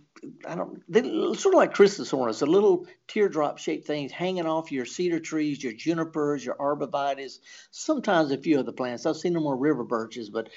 I 0.46 0.56
don't, 0.56 0.84
they 0.90 1.04
sort 1.36 1.56
of 1.56 1.58
like 1.58 1.74
Christmas 1.74 2.12
ornaments, 2.12 2.40
the 2.40 2.48
little 2.48 2.86
teardrop 3.08 3.60
shaped 3.60 3.88
things 3.88 4.12
hanging 4.12 4.46
off 4.46 4.74
your 4.74 4.86
cedar 4.86 5.22
trees, 5.22 5.64
your 5.64 5.74
junipers, 5.74 6.44
your 6.44 6.56
arborvitaes, 6.56 7.40
sometimes 7.72 8.32
a 8.32 8.38
few 8.38 8.60
other 8.60 8.74
plants. 8.74 9.06
I've 9.06 9.16
seen 9.16 9.34
them 9.34 9.48
on 9.48 9.58
river 9.58 9.86
birches, 9.86 10.30
but 10.30 10.50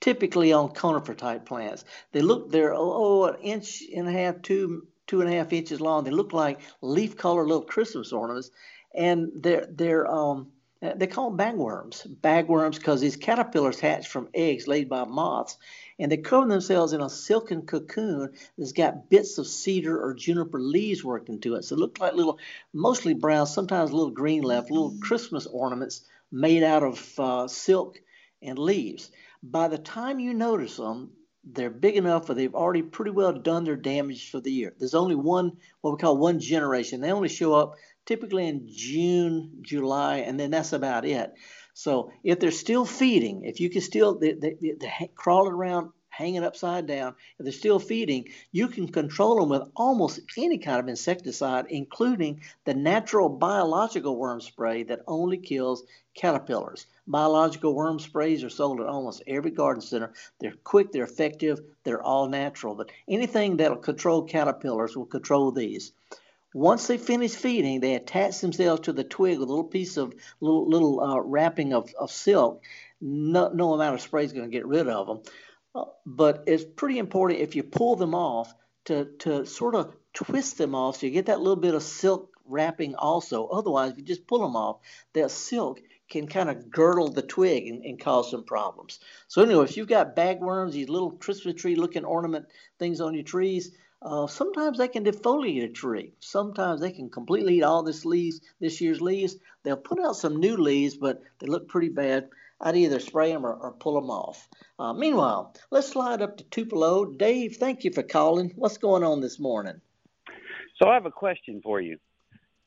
typically 0.00 0.52
on 0.52 0.70
conifer 0.70 1.14
type 1.14 1.46
plants. 1.46 1.84
They 2.12 2.20
look, 2.20 2.52
they're, 2.52 2.74
oh, 2.74 3.24
an 3.24 3.40
inch 3.40 3.82
and 3.92 4.06
a 4.06 4.12
half, 4.12 4.42
two, 4.42 4.86
two 5.08 5.20
and 5.20 5.28
a 5.28 5.36
half 5.36 5.52
inches 5.52 5.80
long. 5.80 6.04
They 6.04 6.12
look 6.12 6.32
like 6.32 6.60
leaf 6.80 7.16
colored 7.16 7.48
little 7.48 7.64
Christmas 7.64 8.12
ornaments, 8.12 8.50
and 8.94 9.32
they're 9.34 9.66
they're 9.68 10.06
um 10.06 10.52
they 10.80 11.08
call 11.08 11.30
them 11.30 11.38
bagworms. 11.38 12.06
Bagworms 12.20 12.76
because 12.76 13.00
these 13.00 13.16
caterpillars 13.16 13.80
hatch 13.80 14.06
from 14.06 14.28
eggs 14.32 14.68
laid 14.68 14.88
by 14.88 15.04
moths, 15.04 15.56
and 15.98 16.12
they 16.12 16.18
cover 16.18 16.46
themselves 16.46 16.92
in 16.92 17.00
a 17.00 17.10
silken 17.10 17.62
cocoon 17.62 18.30
that's 18.56 18.72
got 18.72 19.10
bits 19.10 19.38
of 19.38 19.48
cedar 19.48 20.00
or 20.00 20.14
juniper 20.14 20.60
leaves 20.60 21.02
worked 21.02 21.28
into 21.28 21.56
it. 21.56 21.64
So 21.64 21.74
it 21.74 21.80
looks 21.80 22.00
like 22.00 22.14
little, 22.14 22.38
mostly 22.72 23.14
brown, 23.14 23.48
sometimes 23.48 23.90
a 23.90 23.96
little 23.96 24.12
green 24.12 24.42
left, 24.42 24.70
little 24.70 24.94
Christmas 25.00 25.46
ornaments 25.46 26.02
made 26.30 26.62
out 26.62 26.84
of 26.84 27.18
uh, 27.18 27.48
silk 27.48 28.00
and 28.40 28.56
leaves. 28.56 29.10
By 29.42 29.66
the 29.66 29.78
time 29.78 30.20
you 30.20 30.32
notice 30.32 30.76
them, 30.76 31.10
they're 31.52 31.70
big 31.70 31.96
enough 31.96 32.28
where 32.28 32.36
they've 32.36 32.54
already 32.54 32.82
pretty 32.82 33.10
well 33.10 33.32
done 33.32 33.64
their 33.64 33.76
damage 33.76 34.30
for 34.30 34.40
the 34.40 34.52
year. 34.52 34.74
There's 34.78 34.94
only 34.94 35.14
one, 35.14 35.52
what 35.80 35.92
we 35.92 35.98
call 35.98 36.16
one 36.16 36.40
generation. 36.40 37.00
They 37.00 37.12
only 37.12 37.28
show 37.28 37.54
up 37.54 37.74
typically 38.06 38.46
in 38.46 38.68
June, 38.68 39.58
July, 39.62 40.18
and 40.18 40.38
then 40.38 40.50
that's 40.50 40.72
about 40.72 41.04
it. 41.04 41.32
So 41.74 42.10
if 42.24 42.40
they're 42.40 42.50
still 42.50 42.84
feeding, 42.84 43.44
if 43.44 43.60
you 43.60 43.70
can 43.70 43.82
still, 43.82 44.18
they, 44.18 44.32
they, 44.32 44.56
they're 44.78 45.08
crawling 45.14 45.52
around 45.52 45.90
hanging 46.18 46.42
upside 46.42 46.84
down, 46.84 47.14
if 47.38 47.44
they're 47.44 47.52
still 47.52 47.78
feeding, 47.78 48.28
you 48.50 48.66
can 48.66 48.88
control 48.88 49.36
them 49.36 49.50
with 49.50 49.62
almost 49.76 50.18
any 50.36 50.58
kind 50.58 50.80
of 50.80 50.88
insecticide, 50.88 51.66
including 51.70 52.40
the 52.64 52.74
natural 52.74 53.28
biological 53.28 54.16
worm 54.16 54.40
spray 54.40 54.82
that 54.82 55.04
only 55.06 55.38
kills 55.38 55.84
caterpillars. 56.14 56.86
Biological 57.06 57.72
worm 57.72 58.00
sprays 58.00 58.42
are 58.42 58.50
sold 58.50 58.80
at 58.80 58.88
almost 58.88 59.22
every 59.28 59.52
garden 59.52 59.80
center. 59.80 60.12
They're 60.40 60.54
quick, 60.64 60.90
they're 60.90 61.04
effective, 61.04 61.60
they're 61.84 62.02
all 62.02 62.28
natural. 62.28 62.74
But 62.74 62.90
anything 63.08 63.56
that'll 63.56 63.76
control 63.76 64.24
caterpillars 64.24 64.96
will 64.96 65.06
control 65.06 65.52
these. 65.52 65.92
Once 66.52 66.88
they 66.88 66.98
finish 66.98 67.36
feeding, 67.36 67.78
they 67.78 67.94
attach 67.94 68.40
themselves 68.40 68.80
to 68.80 68.92
the 68.92 69.04
twig 69.04 69.38
with 69.38 69.48
a 69.48 69.52
little 69.52 69.62
piece 69.62 69.96
of 69.96 70.12
little 70.40 70.68
little 70.68 71.00
uh, 71.00 71.20
wrapping 71.20 71.72
of, 71.74 71.94
of 72.00 72.10
silk. 72.10 72.64
No, 73.00 73.50
no 73.50 73.74
amount 73.74 73.94
of 73.94 74.00
spray 74.00 74.24
is 74.24 74.32
going 74.32 74.50
to 74.50 74.56
get 74.56 74.66
rid 74.66 74.88
of 74.88 75.06
them. 75.06 75.20
But 76.06 76.44
it's 76.46 76.64
pretty 76.64 76.98
important 76.98 77.40
if 77.40 77.56
you 77.56 77.62
pull 77.62 77.96
them 77.96 78.14
off 78.14 78.54
to, 78.86 79.06
to 79.20 79.44
sort 79.46 79.74
of 79.74 79.94
twist 80.14 80.58
them 80.58 80.74
off 80.74 80.96
so 80.98 81.06
you 81.06 81.12
get 81.12 81.26
that 81.26 81.40
little 81.40 81.56
bit 81.56 81.74
of 81.74 81.82
silk 81.82 82.30
wrapping 82.44 82.94
also. 82.94 83.46
Otherwise, 83.46 83.92
if 83.92 83.98
you 83.98 84.04
just 84.04 84.26
pull 84.26 84.40
them 84.40 84.56
off, 84.56 84.78
that 85.12 85.30
silk 85.30 85.80
can 86.08 86.26
kind 86.26 86.48
of 86.48 86.70
girdle 86.70 87.10
the 87.10 87.22
twig 87.22 87.66
and, 87.66 87.84
and, 87.84 88.00
cause 88.00 88.30
some 88.30 88.44
problems. 88.44 88.98
So 89.26 89.42
anyway, 89.42 89.64
if 89.64 89.76
you've 89.76 89.88
got 89.88 90.16
bagworms, 90.16 90.72
these 90.72 90.88
little 90.88 91.10
Christmas 91.10 91.54
tree 91.54 91.76
looking 91.76 92.04
ornament 92.04 92.46
things 92.78 93.00
on 93.02 93.12
your 93.12 93.24
trees, 93.24 93.72
uh, 94.00 94.26
sometimes 94.26 94.78
they 94.78 94.88
can 94.88 95.04
defoliate 95.04 95.64
a 95.64 95.68
tree. 95.68 96.14
Sometimes 96.20 96.80
they 96.80 96.92
can 96.92 97.10
completely 97.10 97.58
eat 97.58 97.62
all 97.62 97.82
this 97.82 98.04
leaves, 98.04 98.40
this 98.60 98.80
year's 98.80 99.00
leaves. 99.00 99.36
They'll 99.64 99.76
put 99.76 100.00
out 100.00 100.16
some 100.16 100.40
new 100.40 100.56
leaves, 100.56 100.96
but 100.96 101.20
they 101.40 101.46
look 101.46 101.68
pretty 101.68 101.88
bad. 101.90 102.30
I'd 102.60 102.76
either 102.76 103.00
spray 103.00 103.32
them 103.32 103.46
or, 103.46 103.54
or 103.54 103.72
pull 103.72 104.00
them 104.00 104.10
off. 104.10 104.48
Uh, 104.78 104.92
meanwhile, 104.92 105.54
let's 105.70 105.88
slide 105.88 106.22
up 106.22 106.38
to 106.38 106.44
Tupelo. 106.44 107.04
Dave, 107.04 107.56
thank 107.56 107.84
you 107.84 107.92
for 107.92 108.02
calling. 108.02 108.52
What's 108.56 108.78
going 108.78 109.04
on 109.04 109.20
this 109.20 109.38
morning? 109.38 109.80
So 110.76 110.88
I 110.88 110.94
have 110.94 111.06
a 111.06 111.10
question 111.10 111.60
for 111.62 111.80
you. 111.80 111.98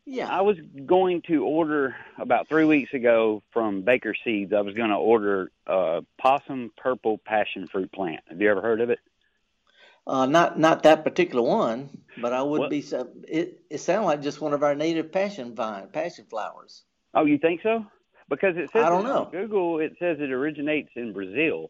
Yeah. 0.05 0.27
I 0.27 0.41
was 0.41 0.57
going 0.85 1.21
to 1.27 1.43
order 1.43 1.95
about 2.19 2.47
three 2.47 2.65
weeks 2.65 2.93
ago 2.93 3.43
from 3.51 3.83
Baker 3.83 4.15
Seeds. 4.23 4.51
I 4.51 4.61
was 4.61 4.73
going 4.73 4.89
to 4.89 4.95
order 4.95 5.51
a 5.67 6.01
possum 6.17 6.71
purple 6.75 7.17
passion 7.19 7.67
fruit 7.67 7.91
plant. 7.91 8.21
Have 8.29 8.41
you 8.41 8.49
ever 8.49 8.61
heard 8.61 8.81
of 8.81 8.89
it? 8.89 8.99
Uh, 10.07 10.25
not 10.25 10.57
not 10.57 10.81
that 10.83 11.03
particular 11.03 11.43
one, 11.47 11.89
but 12.19 12.33
I 12.33 12.41
would 12.41 12.59
what? 12.59 12.69
be. 12.71 12.79
It 13.27 13.61
it 13.69 13.77
sounded 13.77 14.07
like 14.07 14.21
just 14.23 14.41
one 14.41 14.53
of 14.53 14.63
our 14.63 14.73
native 14.73 15.11
passion 15.11 15.53
vine 15.53 15.89
passion 15.89 16.25
flowers. 16.27 16.83
Oh, 17.13 17.25
you 17.25 17.37
think 17.37 17.61
so? 17.61 17.85
Because 18.31 18.55
it 18.55 18.71
says 18.71 18.85
I 18.85 18.89
don't 18.89 19.03
know. 19.03 19.27
Google 19.29 19.79
it 19.79 19.97
says 19.99 20.17
it 20.21 20.31
originates 20.31 20.89
in 20.95 21.11
Brazil. 21.11 21.69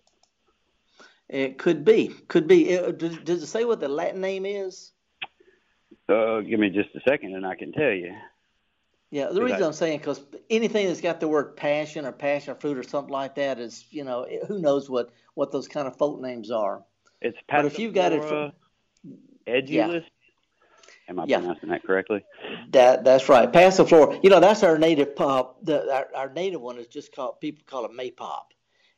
It 1.28 1.58
could 1.58 1.84
be, 1.84 2.10
could 2.28 2.48
be. 2.48 2.70
It, 2.70 3.00
does, 3.00 3.18
does 3.18 3.42
it 3.42 3.48
say 3.48 3.66
what 3.66 3.80
the 3.80 3.88
Latin 3.88 4.22
name 4.22 4.46
is? 4.46 4.92
Uh, 6.08 6.42
give 6.42 6.60
me 6.60 6.70
just 6.70 6.90
a 6.96 7.00
second, 7.10 7.36
and 7.36 7.48
I 7.48 7.56
can 7.56 7.72
tell 7.72 7.90
you. 7.90 8.14
Yeah, 9.10 9.30
the 9.32 9.42
reason 9.42 9.64
I, 9.64 9.66
am 9.66 9.74
saying 9.74 10.00
because 10.00 10.22
anything 10.52 10.88
that's 10.88 11.02
got 11.02 11.20
the 11.20 11.28
word 11.28 11.58
passion 11.58 12.06
or 12.06 12.12
passion 12.12 12.56
fruit 12.56 12.78
or 12.78 12.84
something 12.84 13.12
like 13.12 13.36
that 13.36 13.60
is, 13.60 13.86
you 13.90 14.04
know, 14.04 14.28
who 14.48 14.60
knows 14.60 14.88
what 14.88 15.10
what 15.34 15.52
those 15.52 15.68
kind 15.68 15.88
of 15.88 15.98
folk 15.98 16.22
names 16.22 16.52
are. 16.52 16.84
It's 17.22 17.38
but 17.50 17.66
if 17.66 17.80
you've 17.80 17.96
got 17.96 18.14
it 18.14 18.24
from 18.24 18.52
edulis. 19.48 19.68
Yeah. 19.68 20.00
Am 21.12 21.20
I 21.20 21.26
yeah. 21.28 21.40
pronouncing 21.40 21.70
that 21.70 21.84
correctly? 21.84 22.24
That 22.70 23.04
that's 23.04 23.28
right. 23.28 23.52
Passiflora. 23.52 24.24
You 24.24 24.30
know, 24.30 24.40
that's 24.40 24.64
our 24.64 24.78
native 24.78 25.14
pop. 25.14 25.64
The 25.64 25.94
our, 25.94 26.08
our 26.16 26.34
native 26.34 26.62
one 26.62 26.78
is 26.78 26.88
just 26.88 27.14
called 27.14 27.42
people 27.42 27.64
call 27.68 27.84
it 27.84 27.92
maypop, 27.92 28.44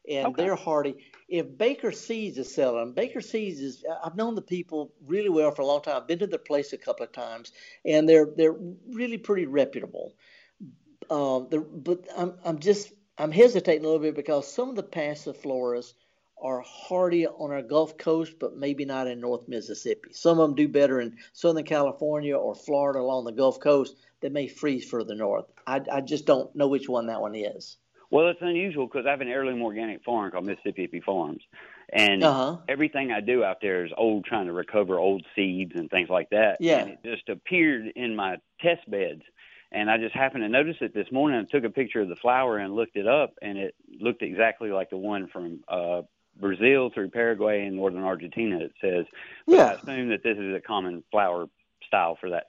and 0.08 0.28
okay. 0.28 0.44
they're 0.44 0.56
hardy. 0.56 0.96
If 1.28 1.58
Baker 1.58 1.92
Seeds 1.92 2.38
is 2.38 2.54
selling, 2.54 2.78
them, 2.78 2.94
Baker 2.94 3.20
Seeds 3.20 3.60
is. 3.60 3.84
I've 4.04 4.16
known 4.16 4.36
the 4.36 4.44
people 4.44 4.94
really 5.08 5.30
well 5.30 5.50
for 5.50 5.64
a 5.64 5.66
long 5.66 5.82
time. 5.82 5.98
I've 5.98 6.08
been 6.08 6.20
to 6.20 6.28
their 6.28 6.38
place 6.38 6.72
a 6.72 6.78
couple 6.78 7.04
of 7.04 7.12
times, 7.12 7.52
and 7.84 8.08
they're 8.08 8.28
they're 8.38 8.56
really 8.92 9.18
pretty 9.18 9.48
reputable. 9.48 10.14
Um, 11.10 11.50
but 11.50 12.08
I'm 12.16 12.36
I'm 12.46 12.60
just 12.60 12.94
I'm 13.18 13.32
hesitating 13.32 13.86
a 13.86 13.88
little 13.88 14.04
bit 14.04 14.16
because 14.16 14.54
some 14.54 14.70
of 14.70 14.76
the 14.76 14.84
passifloras 14.84 15.94
are 16.44 16.62
hardy 16.62 17.26
on 17.26 17.52
our 17.52 17.62
Gulf 17.62 17.98
Coast, 17.98 18.34
but 18.40 18.58
maybe 18.58 18.84
not 18.84 19.08
in 19.08 19.22
North 19.22 19.48
Mississippi. 19.48 20.10
Some 20.12 20.40
of 20.40 20.50
them 20.50 20.56
do 20.56 20.68
better 20.68 21.00
in 21.00 21.18
Southern 21.32 21.64
California 21.64 22.36
or 22.36 22.54
Florida 22.54 23.00
along 23.00 23.24
the 23.24 23.32
Gulf 23.32 23.60
Coast. 23.62 23.96
They 24.20 24.30
may 24.30 24.48
freeze 24.48 24.86
further 24.86 25.16
north. 25.16 25.46
I, 25.66 25.82
I 25.92 26.02
just 26.02 26.26
don't 26.26 26.54
know 26.56 26.68
which 26.68 26.90
one 26.90 27.08
that 27.08 27.22
one 27.22 27.36
is. 27.36 27.78
Well, 28.12 28.28
it's 28.28 28.42
unusual 28.42 28.86
because 28.86 29.08
I 29.08 29.12
have 29.12 29.22
an 29.22 29.28
heirloom 29.28 29.64
organic 29.64 30.04
farm 30.04 30.30
called 30.30 30.46
Mississippi 30.46 31.02
Farms, 31.04 31.42
and 31.92 32.24
uh-huh. 32.24 32.58
everything 32.70 33.12
I 33.12 33.22
do 33.22 33.44
out 33.44 33.58
there 33.60 33.86
is 33.86 33.92
old, 33.98 34.26
trying 34.26 34.46
to 34.46 34.54
recover 34.54 35.00
old 35.00 35.26
seeds 35.36 35.72
and 35.74 35.90
things 35.90 36.10
like 36.10 36.30
that. 36.30 36.58
Yeah, 36.60 36.82
and 36.82 36.92
it 36.92 37.00
just 37.04 37.28
appeared 37.28 37.88
in 37.96 38.16
my 38.16 38.36
test 38.62 38.88
beds, 38.88 39.24
and 39.72 39.90
I 39.90 39.98
just 39.98 40.14
happened 40.14 40.44
to 40.44 40.50
notice 40.50 40.76
it 40.82 40.94
this 40.94 41.12
morning. 41.12 41.40
I 41.40 41.52
took 41.52 41.64
a 41.64 41.74
picture 41.74 42.02
of 42.02 42.10
the 42.10 42.16
flower 42.18 42.60
and 42.60 42.76
looked 42.76 42.98
it 42.98 43.08
up, 43.08 43.34
and 43.42 43.58
it 43.58 43.74
looked 44.00 44.22
exactly 44.22 44.70
like 44.70 44.92
the 44.92 44.98
one 44.98 45.28
from 45.28 45.62
uh, 45.68 46.04
Brazil 46.40 46.90
through 46.94 47.10
Paraguay 47.10 47.66
and 47.66 47.76
northern 47.76 48.04
Argentina. 48.04 48.60
It 48.60 48.74
says. 48.82 49.06
But 49.46 49.54
yeah. 49.54 49.66
I 49.66 49.74
assume 49.74 50.10
that 50.10 50.24
this 50.24 50.38
is 50.38 50.56
a 50.56 50.60
common 50.60 51.04
flower 51.12 51.48
style 51.88 52.18
for 52.20 52.30
that. 52.32 52.48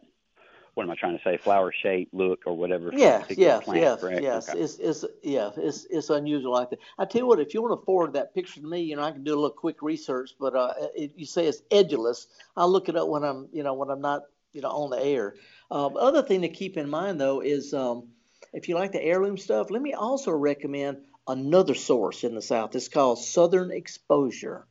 What 0.75 0.83
am 0.83 0.91
I 0.91 0.97
trying 0.97 1.17
to 1.17 1.23
say? 1.23 1.37
Flower 1.37 1.73
shape, 1.73 2.09
look, 2.13 2.41
or 2.47 2.57
whatever. 2.57 2.91
Yes, 2.93 3.27
yes, 3.31 3.63
plant, 3.63 3.81
yes, 3.81 4.01
correct? 4.01 4.23
yes. 4.23 4.49
Okay. 4.49 4.59
It's, 4.59 4.79
it's, 4.79 5.05
yeah, 5.23 5.51
it's, 5.57 5.87
it's 5.89 6.11
unusual 6.11 6.53
like 6.53 6.71
that. 6.71 6.81
I 6.99 7.05
tell 7.05 7.21
you 7.21 7.27
what, 7.27 7.39
if 7.39 7.55
you 7.55 7.63
want 7.63 7.81
to 7.81 7.85
forward 7.85 8.13
that 8.15 8.35
picture 8.35 8.61
to 8.61 8.67
me, 8.67 8.81
you 8.81 8.97
know, 8.97 9.03
I 9.03 9.13
can 9.13 9.23
do 9.23 9.35
a 9.35 9.37
little 9.37 9.51
quick 9.51 9.83
research. 9.83 10.33
But 10.41 10.57
uh, 10.57 10.75
it, 10.97 11.13
you 11.17 11.27
say 11.27 11.47
it's 11.47 11.63
edulis. 11.71 12.27
I'll 12.57 12.71
look 12.71 12.89
it 12.89 12.97
up 12.97 13.09
when 13.09 13.23
I'm, 13.23 13.49
you 13.53 13.63
know, 13.63 13.75
when 13.75 13.89
I'm 13.89 14.01
not, 14.01 14.23
you 14.53 14.63
know, 14.63 14.71
on 14.71 14.91
the 14.91 15.01
air. 15.01 15.37
Um, 15.71 15.97
other 15.97 16.23
thing 16.23 16.43
to 16.43 16.49
keep 16.49 16.77
in 16.77 16.91
mind 16.91 17.21
though 17.21 17.41
is 17.41 17.73
um, 17.73 18.09
if 18.53 18.69
you 18.69 18.75
like 18.75 18.91
the 18.91 19.03
heirloom 19.03 19.39
stuff, 19.39 19.71
let 19.71 19.81
me 19.83 19.93
also 19.95 20.33
recommend 20.33 20.99
another 21.27 21.75
source 21.75 22.25
in 22.25 22.35
the 22.35 22.43
South. 22.43 22.75
It's 22.75 22.89
called 22.89 23.19
Southern 23.19 23.71
Exposure. 23.71 24.67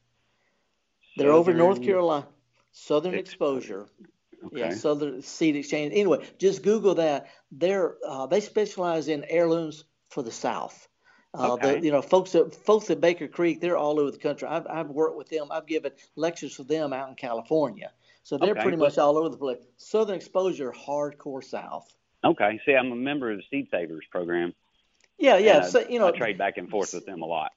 They're 1.18 1.28
Southern 1.28 1.36
over 1.36 1.52
in 1.52 1.58
North 1.58 1.82
Carolina. 1.82 2.28
Southern 2.72 3.14
Exposure. 3.14 3.88
Okay. 4.46 4.60
Yeah, 4.60 4.74
Southern 4.74 5.22
Seed 5.22 5.56
Exchange. 5.56 5.94
Anyway, 5.94 6.26
just 6.38 6.64
Google 6.64 6.96
that. 6.96 7.28
They're 7.52 7.96
uh, 8.06 8.28
they 8.28 8.42
specialize 8.42 9.08
in 9.08 9.24
heirlooms 9.30 9.86
for 10.10 10.22
the 10.22 10.32
South. 10.32 10.88
Uh, 11.36 11.54
okay. 11.54 11.80
the, 11.80 11.86
you 11.86 11.92
know, 11.92 12.02
folks 12.02 12.36
at 12.36 12.54
folks 12.54 12.90
at 12.90 13.00
Baker 13.00 13.28
Creek, 13.28 13.62
they're 13.62 13.78
all 13.78 14.00
over 14.00 14.12
the 14.12 14.18
country. 14.18 14.48
I've, 14.48 14.68
I've 14.68 14.90
worked 14.90 15.18
with 15.18 15.30
them. 15.30 15.48
I've 15.50 15.66
given 15.66 15.92
lectures 16.16 16.56
for 16.56 16.64
them 16.64 16.94
out 16.94 17.10
in 17.10 17.16
California. 17.16 17.92
So 18.24 18.38
they're 18.38 18.52
okay. 18.52 18.62
pretty 18.62 18.78
much 18.78 18.98
all 18.98 19.18
over 19.18 19.30
the 19.30 19.38
place. 19.38 19.60
Southern 19.78 20.16
Exposure, 20.16 20.72
hardcore 20.72 21.44
South. 21.44 21.94
Okay. 22.24 22.60
See, 22.66 22.74
I'm 22.74 22.92
a 22.92 22.96
member 22.96 23.32
of 23.32 23.38
the 23.38 23.44
Seed 23.50 23.68
Savers 23.72 24.06
program. 24.12 24.54
Yeah, 25.18 25.38
yeah. 25.38 25.62
So, 25.62 25.80
you 25.88 26.00
know, 26.00 26.08
I 26.08 26.12
trade 26.12 26.38
back 26.38 26.58
and 26.58 26.70
forth 26.70 26.94
with 26.94 27.06
them 27.06 27.22
a 27.22 27.26
lot. 27.26 27.52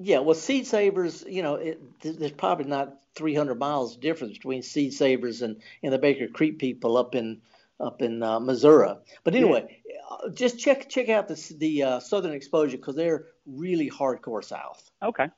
Yeah, 0.00 0.20
well, 0.20 0.34
Seed 0.34 0.66
Savers, 0.66 1.24
you 1.26 1.42
know, 1.42 1.54
it, 1.54 1.80
there's 2.00 2.32
probably 2.32 2.66
not 2.66 2.96
300 3.14 3.54
miles 3.54 3.96
difference 3.96 4.34
between 4.34 4.62
Seed 4.62 4.92
Savers 4.92 5.42
and, 5.42 5.60
and 5.82 5.92
the 5.92 5.98
Baker 5.98 6.26
Creek 6.28 6.58
people 6.58 6.96
up 6.96 7.14
in 7.14 7.40
up 7.80 8.02
in 8.02 8.22
uh, 8.22 8.38
Missouri. 8.40 8.94
But 9.24 9.34
anyway, 9.34 9.80
yeah. 9.84 9.94
Uh, 10.10 10.30
just 10.30 10.58
check 10.58 10.88
check 10.88 11.08
out 11.08 11.28
the 11.28 11.54
the 11.58 11.82
uh, 11.82 12.00
Southern 12.00 12.32
Exposure 12.32 12.76
because 12.76 12.94
they're 12.94 13.26
really 13.46 13.90
hardcore 13.90 14.44
South. 14.44 14.90
Okay. 15.02 15.28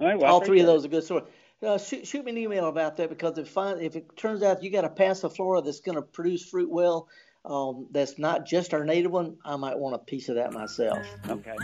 All, 0.00 0.06
right, 0.06 0.18
well, 0.18 0.32
All 0.32 0.40
three 0.40 0.60
of 0.60 0.66
those 0.66 0.84
are 0.84 0.88
good. 0.88 1.04
So 1.04 1.26
uh, 1.62 1.78
shoot, 1.78 2.06
shoot 2.06 2.24
me 2.24 2.32
an 2.32 2.38
email 2.38 2.68
about 2.68 2.96
that 2.96 3.10
because 3.10 3.36
if 3.36 3.48
find, 3.48 3.80
if 3.82 3.96
it 3.96 4.16
turns 4.16 4.42
out 4.42 4.62
you 4.62 4.70
got 4.70 4.84
a 4.84 4.88
passiflora 4.88 5.64
that's 5.64 5.80
going 5.80 5.96
to 5.96 6.02
produce 6.02 6.44
fruit 6.44 6.70
well, 6.70 7.08
um, 7.44 7.86
that's 7.90 8.18
not 8.18 8.46
just 8.46 8.74
our 8.74 8.84
native 8.84 9.12
one, 9.12 9.36
I 9.44 9.56
might 9.56 9.78
want 9.78 9.94
a 9.94 9.98
piece 9.98 10.28
of 10.28 10.36
that 10.36 10.52
myself. 10.52 11.06
Okay. 11.28 11.56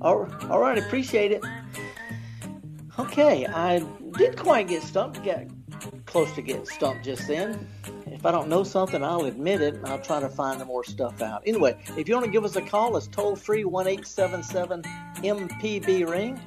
All, 0.00 0.28
all 0.50 0.60
right, 0.60 0.78
appreciate 0.78 1.32
it. 1.32 1.44
Okay, 2.98 3.46
I 3.46 3.84
did 4.16 4.36
quite 4.36 4.68
get 4.68 4.82
stumped, 4.82 5.24
got 5.24 5.44
close 6.06 6.32
to 6.34 6.42
getting 6.42 6.66
stumped 6.66 7.04
just 7.04 7.26
then. 7.26 7.66
If 8.06 8.24
I 8.24 8.30
don't 8.30 8.48
know 8.48 8.62
something, 8.62 9.02
I'll 9.02 9.24
admit 9.24 9.60
it 9.60 9.74
and 9.74 9.86
I'll 9.86 10.00
try 10.00 10.20
to 10.20 10.28
find 10.28 10.60
the 10.60 10.64
more 10.64 10.84
stuff 10.84 11.20
out. 11.20 11.42
Anyway, 11.44 11.76
if 11.96 12.08
you 12.08 12.14
want 12.14 12.26
to 12.26 12.30
give 12.30 12.44
us 12.44 12.54
a 12.54 12.62
call, 12.62 12.96
it's 12.96 13.08
toll 13.08 13.34
free 13.34 13.64
1 13.64 13.86
877 13.88 14.82
MPB 15.22 16.08
Ring 16.08 16.40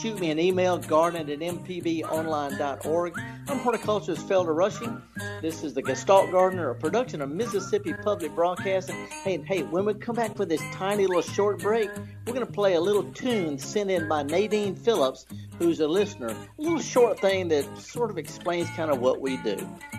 shoot 0.00 0.18
me 0.18 0.30
an 0.30 0.38
email, 0.38 0.78
garden 0.78 1.28
at 1.28 1.38
mpbonline.org. 1.38 3.20
I'm 3.48 3.58
horticulturist 3.58 4.28
Felder 4.28 4.54
Rushing. 4.54 5.00
This 5.40 5.62
is 5.62 5.74
the 5.74 5.82
Gestalt 5.82 6.30
Gardener, 6.30 6.70
a 6.70 6.74
production 6.74 7.22
of 7.22 7.30
Mississippi 7.30 7.92
Public 7.92 8.34
Broadcasting. 8.34 8.96
Hey, 9.22 9.38
hey, 9.42 9.62
when 9.62 9.84
we 9.84 9.94
come 9.94 10.16
back 10.16 10.36
for 10.36 10.44
this 10.44 10.60
tiny 10.72 11.06
little 11.06 11.22
short 11.22 11.60
break, 11.60 11.88
we're 12.26 12.34
going 12.34 12.46
to 12.46 12.52
play 12.52 12.74
a 12.74 12.80
little 12.80 13.04
tune 13.12 13.58
sent 13.58 13.90
in 13.90 14.08
by 14.08 14.22
Nadine 14.22 14.74
Phillips, 14.74 15.26
who's 15.58 15.80
a 15.80 15.88
listener. 15.88 16.28
A 16.28 16.62
little 16.62 16.80
short 16.80 17.18
thing 17.20 17.48
that 17.48 17.64
sort 17.78 18.10
of 18.10 18.18
explains 18.18 18.68
kind 18.70 18.90
of 18.90 19.00
what 19.00 19.20
we 19.20 19.36
do. 19.38 19.56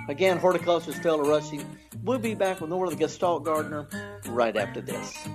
Again, 0.09 0.37
horticulturist 0.37 1.01
Felder 1.01 1.25
Rushing. 1.25 1.65
We'll 2.03 2.19
be 2.19 2.35
back 2.35 2.61
with 2.61 2.69
more 2.69 2.85
of 2.85 2.91
the 2.91 2.97
Gestalt 2.97 3.43
Gardener 3.43 3.87
right 4.27 4.55
after 4.55 4.81
this. 4.81 5.27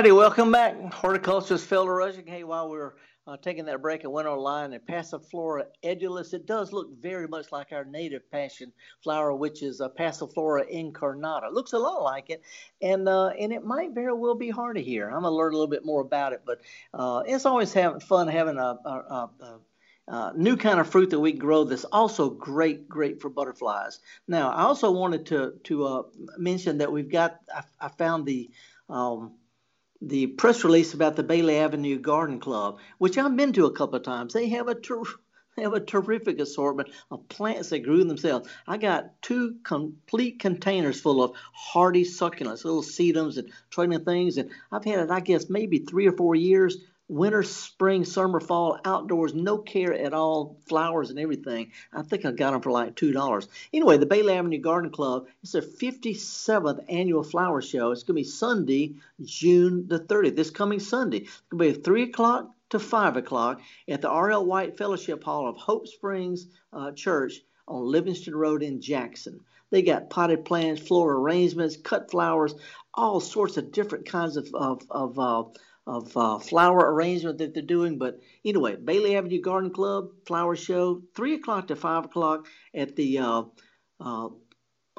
Righty, 0.00 0.12
welcome 0.12 0.50
back. 0.50 0.74
Horticulturist 0.94 1.68
Felder 1.68 1.94
Rushing. 1.94 2.26
Hey, 2.26 2.42
while 2.42 2.70
we're 2.70 2.94
uh, 3.26 3.36
taking 3.36 3.66
that 3.66 3.82
break, 3.82 4.02
I 4.02 4.08
went 4.08 4.26
online 4.26 4.72
and 4.72 4.82
Passiflora 4.86 5.64
edulis. 5.84 6.32
It 6.32 6.46
does 6.46 6.72
look 6.72 6.88
very 6.98 7.28
much 7.28 7.52
like 7.52 7.66
our 7.72 7.84
native 7.84 8.22
passion 8.30 8.72
flower, 9.04 9.34
which 9.34 9.62
is 9.62 9.82
uh, 9.82 9.90
Passiflora 9.90 10.64
incarnata. 10.74 11.48
It 11.48 11.52
looks 11.52 11.74
a 11.74 11.78
lot 11.78 12.02
like 12.02 12.30
it, 12.30 12.40
and 12.80 13.06
uh, 13.10 13.26
and 13.38 13.52
it 13.52 13.62
might 13.62 13.90
very 13.90 14.14
well 14.14 14.34
be 14.34 14.48
hardy 14.48 14.82
here. 14.82 15.08
I'm 15.08 15.20
gonna 15.20 15.32
learn 15.32 15.52
a 15.52 15.56
little 15.56 15.68
bit 15.68 15.84
more 15.84 16.00
about 16.00 16.32
it, 16.32 16.44
but 16.46 16.62
uh, 16.94 17.22
it's 17.26 17.44
always 17.44 17.74
having 17.74 18.00
fun 18.00 18.26
having 18.26 18.56
a, 18.56 18.78
a, 18.82 18.88
a, 18.88 19.30
a 19.40 19.60
uh, 20.08 20.32
new 20.34 20.56
kind 20.56 20.80
of 20.80 20.88
fruit 20.88 21.10
that 21.10 21.20
we 21.20 21.32
grow 21.32 21.64
that's 21.64 21.84
also 21.84 22.30
great, 22.30 22.88
great 22.88 23.20
for 23.20 23.28
butterflies. 23.28 24.00
Now, 24.26 24.50
I 24.50 24.62
also 24.62 24.92
wanted 24.92 25.26
to 25.26 25.60
to 25.64 25.84
uh, 25.84 26.02
mention 26.38 26.78
that 26.78 26.90
we've 26.90 27.12
got. 27.12 27.38
I, 27.54 27.64
I 27.78 27.88
found 27.88 28.24
the 28.24 28.48
um, 28.88 29.34
the 30.00 30.26
press 30.28 30.64
release 30.64 30.94
about 30.94 31.16
the 31.16 31.22
Bailey 31.22 31.58
Avenue 31.58 31.98
Garden 31.98 32.40
Club, 32.40 32.78
which 32.98 33.18
I've 33.18 33.36
been 33.36 33.52
to 33.54 33.66
a 33.66 33.72
couple 33.72 33.96
of 33.96 34.02
times. 34.02 34.32
They 34.32 34.48
have 34.50 34.68
a 34.68 34.74
ter- 34.74 35.02
they 35.56 35.62
have 35.62 35.74
a 35.74 35.80
terrific 35.80 36.38
assortment 36.40 36.90
of 37.10 37.28
plants 37.28 37.70
that 37.70 37.80
grew 37.80 38.04
themselves. 38.04 38.48
I 38.66 38.78
got 38.78 39.20
two 39.20 39.56
complete 39.64 40.38
containers 40.38 41.00
full 41.00 41.22
of 41.22 41.36
hardy 41.52 42.04
succulents, 42.04 42.64
little 42.64 42.82
sedums 42.82 43.36
and 43.36 43.52
trailing 43.68 44.04
things, 44.04 44.38
and 44.38 44.50
I've 44.72 44.84
had 44.84 45.00
it, 45.00 45.10
I 45.10 45.20
guess, 45.20 45.50
maybe 45.50 45.80
three 45.80 46.06
or 46.06 46.16
four 46.16 46.34
years 46.34 46.78
winter, 47.10 47.42
spring, 47.42 48.04
summer, 48.04 48.38
fall, 48.38 48.78
outdoors, 48.84 49.34
no 49.34 49.58
care 49.58 49.92
at 49.92 50.14
all, 50.14 50.56
flowers 50.68 51.10
and 51.10 51.18
everything. 51.18 51.72
I 51.92 52.02
think 52.02 52.24
I 52.24 52.30
got 52.30 52.52
them 52.52 52.62
for 52.62 52.70
like 52.70 52.94
two 52.94 53.12
dollars. 53.12 53.48
Anyway, 53.72 53.98
the 53.98 54.06
Bailey 54.06 54.34
Avenue 54.34 54.58
Garden 54.58 54.90
Club 54.90 55.26
is 55.42 55.52
their 55.52 55.62
57th 55.62 56.84
annual 56.88 57.24
flower 57.24 57.60
show. 57.60 57.90
It's 57.90 58.04
going 58.04 58.16
to 58.16 58.22
be 58.22 58.24
Sunday, 58.24 58.94
June 59.22 59.88
the 59.88 59.98
30th. 59.98 60.36
This 60.36 60.50
coming 60.50 60.78
Sunday. 60.78 61.18
It's 61.18 61.42
going 61.50 61.72
to 61.72 61.78
be 61.78 61.82
three 61.82 62.04
o'clock 62.04 62.54
to 62.70 62.78
five 62.78 63.16
o'clock 63.16 63.60
at 63.88 64.00
the 64.00 64.08
R.L. 64.08 64.46
White 64.46 64.78
Fellowship 64.78 65.24
Hall 65.24 65.48
of 65.48 65.56
Hope 65.56 65.88
Springs 65.88 66.46
uh, 66.72 66.92
Church 66.92 67.40
on 67.66 67.90
Livingston 67.90 68.36
Road 68.36 68.62
in 68.62 68.80
Jackson. 68.80 69.40
They 69.70 69.82
got 69.82 70.10
potted 70.10 70.44
plants, 70.44 70.80
floral 70.80 71.20
arrangements, 71.20 71.76
cut 71.76 72.10
flowers, 72.10 72.54
all 72.94 73.20
sorts 73.20 73.56
of 73.56 73.72
different 73.72 74.06
kinds 74.06 74.36
of 74.36 74.48
of, 74.54 74.82
of 74.90 75.18
uh, 75.18 75.44
of 75.90 76.16
uh, 76.16 76.38
flower 76.38 76.92
arrangement 76.94 77.38
that 77.38 77.52
they're 77.52 77.64
doing. 77.64 77.98
But 77.98 78.20
anyway, 78.44 78.76
Bailey 78.76 79.16
Avenue 79.16 79.40
Garden 79.40 79.72
Club 79.72 80.10
flower 80.24 80.54
show, 80.54 81.02
three 81.16 81.34
o'clock 81.34 81.66
to 81.68 81.76
five 81.76 82.04
o'clock 82.04 82.46
at 82.72 82.94
the 82.94 83.18
uh, 83.18 83.42
uh, 83.98 84.28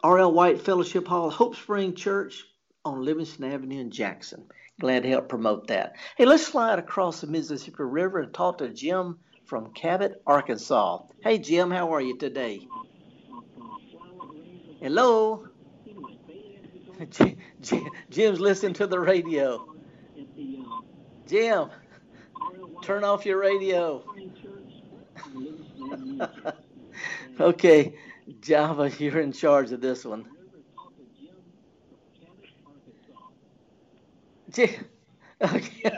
R.L. 0.03 0.33
White 0.33 0.61
Fellowship 0.61 1.07
Hall, 1.07 1.29
Hope 1.29 1.55
Spring 1.55 1.95
Church 1.95 2.43
on 2.83 3.05
Livingston 3.05 3.45
Avenue 3.45 3.79
in 3.79 3.89
Jackson. 3.89 4.47
Glad 4.81 5.03
to 5.03 5.09
help 5.09 5.29
promote 5.29 5.67
that. 5.67 5.95
Hey, 6.17 6.25
let's 6.25 6.45
slide 6.45 6.77
across 6.77 7.21
the 7.21 7.27
Mississippi 7.27 7.83
River 7.83 8.19
and 8.19 8.33
talk 8.33 8.57
to 8.57 8.67
Jim 8.67 9.19
from 9.45 9.71
Cabot, 9.73 10.21
Arkansas. 10.27 11.03
Hey, 11.23 11.37
Jim, 11.37 11.71
how 11.71 11.93
are 11.93 12.01
you 12.01 12.17
today? 12.17 12.67
Hello. 14.81 15.47
Jim's 18.09 18.39
listening 18.41 18.73
to 18.73 18.87
the 18.87 18.99
radio. 18.99 19.70
Jim, 21.31 21.69
turn 22.81 23.05
off 23.05 23.25
your 23.25 23.39
radio. 23.39 24.03
okay, 27.39 27.93
Java, 28.41 28.91
you're 28.99 29.21
in 29.21 29.31
charge 29.31 29.71
of 29.71 29.79
this 29.79 30.03
one. 30.03 30.27
Jim, 34.49 34.71
okay. 35.41 35.93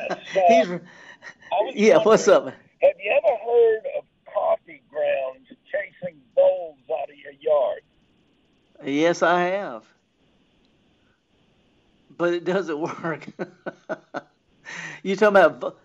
Yeah, 1.74 1.98
what's 2.04 2.28
up? 2.28 2.46
Have 2.46 2.94
you 3.04 3.12
ever 3.18 3.36
heard 3.44 3.82
of 3.98 4.04
coffee 4.32 4.84
grounds 4.88 5.48
chasing 5.72 6.20
bulls 6.36 6.78
out 6.92 7.10
of 7.10 7.16
your 7.18 7.34
yard? 7.40 7.82
Yes, 8.86 9.24
I 9.24 9.42
have. 9.46 9.84
But 12.16 12.36
it 12.36 12.44
doesn't 12.44 12.80
work. 12.80 13.26
you 15.04 15.16
talking 15.16 15.38
about? 15.38 15.80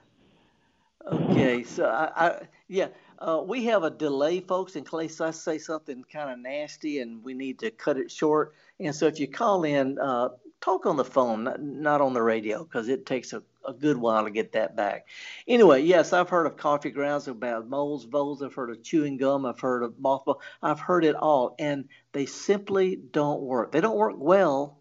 Okay, 1.11 1.64
so 1.64 1.87
I, 1.87 2.27
I 2.27 2.48
yeah, 2.68 2.88
uh, 3.18 3.42
we 3.44 3.64
have 3.64 3.83
a 3.83 3.90
delay, 3.90 4.40
folks, 4.40 4.77
in 4.77 4.85
case 4.85 5.20
I 5.20 5.31
say 5.31 5.59
something 5.59 6.05
kind 6.12 6.31
of 6.31 6.38
nasty 6.38 7.01
and 7.01 7.24
we 7.24 7.35
need 7.35 7.59
to 7.61 7.70
cut 7.70 7.96
it 7.96 8.11
short. 8.11 8.55
And 8.79 8.94
so 8.94 9.07
if 9.07 9.18
you 9.18 9.27
call 9.27 9.64
in, 9.64 9.98
uh, 9.98 10.29
talk 10.61 10.87
on 10.87 10.96
the 10.96 11.05
phone, 11.05 11.44
not, 11.44 11.62
not 11.62 12.01
on 12.01 12.14
the 12.14 12.22
radio, 12.22 12.62
because 12.64 12.88
it 12.88 13.07
takes 13.07 13.33
a, 13.33 13.42
a 13.66 13.72
good 13.72 13.96
while 13.96 14.24
to 14.24 14.31
get 14.31 14.53
that 14.53 14.77
back. 14.77 15.07
Anyway, 15.46 15.83
yes, 15.83 16.12
I've 16.12 16.29
heard 16.29 16.46
of 16.46 16.57
coffee 16.57 16.90
grounds, 16.90 17.29
about 17.29 17.68
moles, 17.68 18.05
voles. 18.05 18.42
I've 18.42 18.55
heard 18.55 18.70
of 18.70 18.83
chewing 18.83 19.16
gum. 19.16 19.46
I've 19.46 19.61
heard 19.61 19.83
of 19.83 19.94
mothball. 19.94 20.40
I've 20.62 20.81
heard 20.81 21.05
it 21.05 21.16
all, 21.16 21.55
and 21.59 21.88
they 22.12 22.27
simply 22.27 22.96
don't 22.96 23.40
work. 23.40 23.72
They 23.72 23.81
don't 23.81 23.96
work 23.96 24.16
well, 24.18 24.77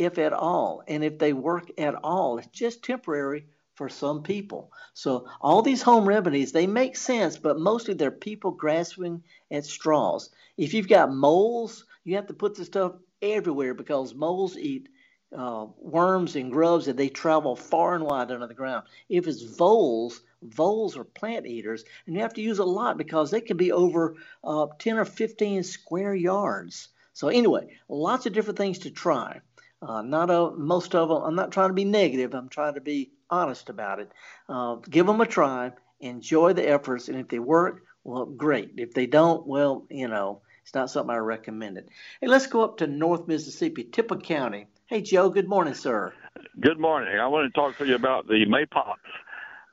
if 0.00 0.18
at 0.18 0.32
all. 0.32 0.82
And 0.88 1.04
if 1.04 1.18
they 1.18 1.34
work 1.34 1.70
at 1.78 1.94
all, 1.94 2.38
it's 2.38 2.46
just 2.48 2.82
temporary 2.82 3.44
for 3.74 3.90
some 3.90 4.22
people. 4.22 4.72
So 4.94 5.28
all 5.40 5.60
these 5.60 5.82
home 5.82 6.06
remedies, 6.06 6.52
they 6.52 6.66
make 6.66 6.96
sense, 6.96 7.36
but 7.36 7.58
mostly 7.58 7.94
they're 7.94 8.10
people 8.10 8.50
grasping 8.50 9.22
at 9.50 9.66
straws. 9.66 10.30
If 10.56 10.72
you've 10.72 10.88
got 10.88 11.12
moles, 11.12 11.84
you 12.04 12.16
have 12.16 12.28
to 12.28 12.34
put 12.34 12.54
the 12.54 12.64
stuff 12.64 12.94
everywhere 13.20 13.74
because 13.74 14.14
moles 14.14 14.56
eat 14.56 14.88
uh, 15.36 15.66
worms 15.76 16.34
and 16.34 16.50
grubs 16.50 16.88
and 16.88 16.98
they 16.98 17.10
travel 17.10 17.54
far 17.54 17.94
and 17.94 18.04
wide 18.04 18.30
under 18.30 18.46
the 18.46 18.54
ground. 18.54 18.86
If 19.10 19.26
it's 19.26 19.42
voles, 19.42 20.22
voles 20.42 20.96
are 20.96 21.04
plant 21.04 21.46
eaters, 21.46 21.84
and 22.06 22.16
you 22.16 22.22
have 22.22 22.34
to 22.34 22.42
use 22.42 22.58
a 22.58 22.64
lot 22.64 22.96
because 22.96 23.30
they 23.30 23.42
can 23.42 23.58
be 23.58 23.70
over 23.70 24.16
uh, 24.42 24.66
10 24.78 24.96
or 24.96 25.04
15 25.04 25.62
square 25.62 26.14
yards. 26.14 26.88
So 27.12 27.28
anyway, 27.28 27.76
lots 27.88 28.26
of 28.26 28.32
different 28.32 28.58
things 28.58 28.78
to 28.80 28.90
try. 28.90 29.40
Uh, 29.82 30.02
not 30.02 30.30
a, 30.30 30.50
most 30.56 30.94
of 30.94 31.08
them. 31.08 31.22
I'm 31.22 31.34
not 31.34 31.52
trying 31.52 31.70
to 31.70 31.74
be 31.74 31.84
negative. 31.84 32.34
I'm 32.34 32.48
trying 32.48 32.74
to 32.74 32.80
be 32.80 33.12
honest 33.30 33.70
about 33.70 34.00
it. 34.00 34.12
Uh, 34.48 34.76
give 34.76 35.06
them 35.06 35.20
a 35.20 35.26
try. 35.26 35.72
Enjoy 36.00 36.52
the 36.52 36.68
efforts, 36.68 37.08
and 37.08 37.18
if 37.18 37.28
they 37.28 37.38
work, 37.38 37.84
well, 38.04 38.26
great. 38.26 38.72
If 38.76 38.94
they 38.94 39.06
don't, 39.06 39.46
well, 39.46 39.86
you 39.90 40.08
know, 40.08 40.42
it's 40.62 40.74
not 40.74 40.90
something 40.90 41.14
I 41.14 41.18
recommend 41.18 41.78
it. 41.78 41.88
Hey, 42.20 42.26
let's 42.26 42.46
go 42.46 42.62
up 42.62 42.78
to 42.78 42.86
North 42.86 43.26
Mississippi, 43.26 43.84
Tippah 43.84 44.22
County. 44.22 44.66
Hey, 44.86 45.02
Joe. 45.02 45.28
Good 45.28 45.48
morning, 45.48 45.74
sir. 45.74 46.12
Good 46.58 46.78
morning. 46.78 47.18
I 47.18 47.26
want 47.26 47.52
to 47.52 47.60
talk 47.60 47.76
to 47.78 47.86
you 47.86 47.94
about 47.94 48.26
the 48.26 48.46
maypops. 48.46 48.96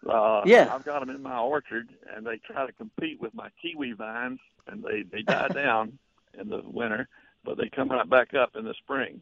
Uh, 0.07 0.41
yeah. 0.45 0.73
I've 0.73 0.85
got 0.85 0.99
them 0.99 1.09
in 1.09 1.21
my 1.21 1.39
orchard, 1.39 1.89
and 2.15 2.25
they 2.25 2.37
try 2.37 2.65
to 2.65 2.71
compete 2.71 3.19
with 3.19 3.33
my 3.33 3.49
kiwi 3.61 3.93
vines, 3.93 4.39
and 4.67 4.83
they 4.83 5.03
they 5.03 5.21
die 5.21 5.47
down 5.53 5.97
in 6.39 6.49
the 6.49 6.61
winter, 6.63 7.07
but 7.43 7.57
they 7.57 7.69
come 7.69 7.89
right 7.89 8.09
back 8.09 8.33
up 8.33 8.55
in 8.55 8.63
the 8.63 8.73
spring. 8.75 9.21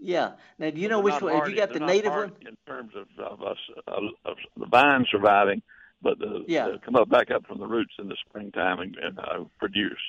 Yeah. 0.00 0.32
Now, 0.58 0.70
do 0.70 0.80
you 0.80 0.88
know 0.88 1.00
which 1.00 1.20
one? 1.20 1.34
Have 1.34 1.48
you 1.48 1.56
got 1.56 1.72
the 1.72 1.80
native 1.80 2.12
one? 2.12 2.32
In 2.46 2.56
terms 2.66 2.92
of 2.96 3.06
of, 3.22 3.42
us, 3.42 3.58
of, 3.86 4.02
of 4.24 4.36
the 4.56 4.66
vine 4.66 5.04
surviving, 5.10 5.62
but 6.02 6.18
the 6.18 6.44
yeah. 6.48 6.70
come 6.84 6.96
up 6.96 7.08
back 7.08 7.30
up 7.30 7.46
from 7.46 7.58
the 7.58 7.66
roots 7.66 7.92
in 7.98 8.08
the 8.08 8.16
springtime 8.28 8.80
and, 8.80 8.96
and 8.96 9.18
uh, 9.18 9.44
produce. 9.58 10.00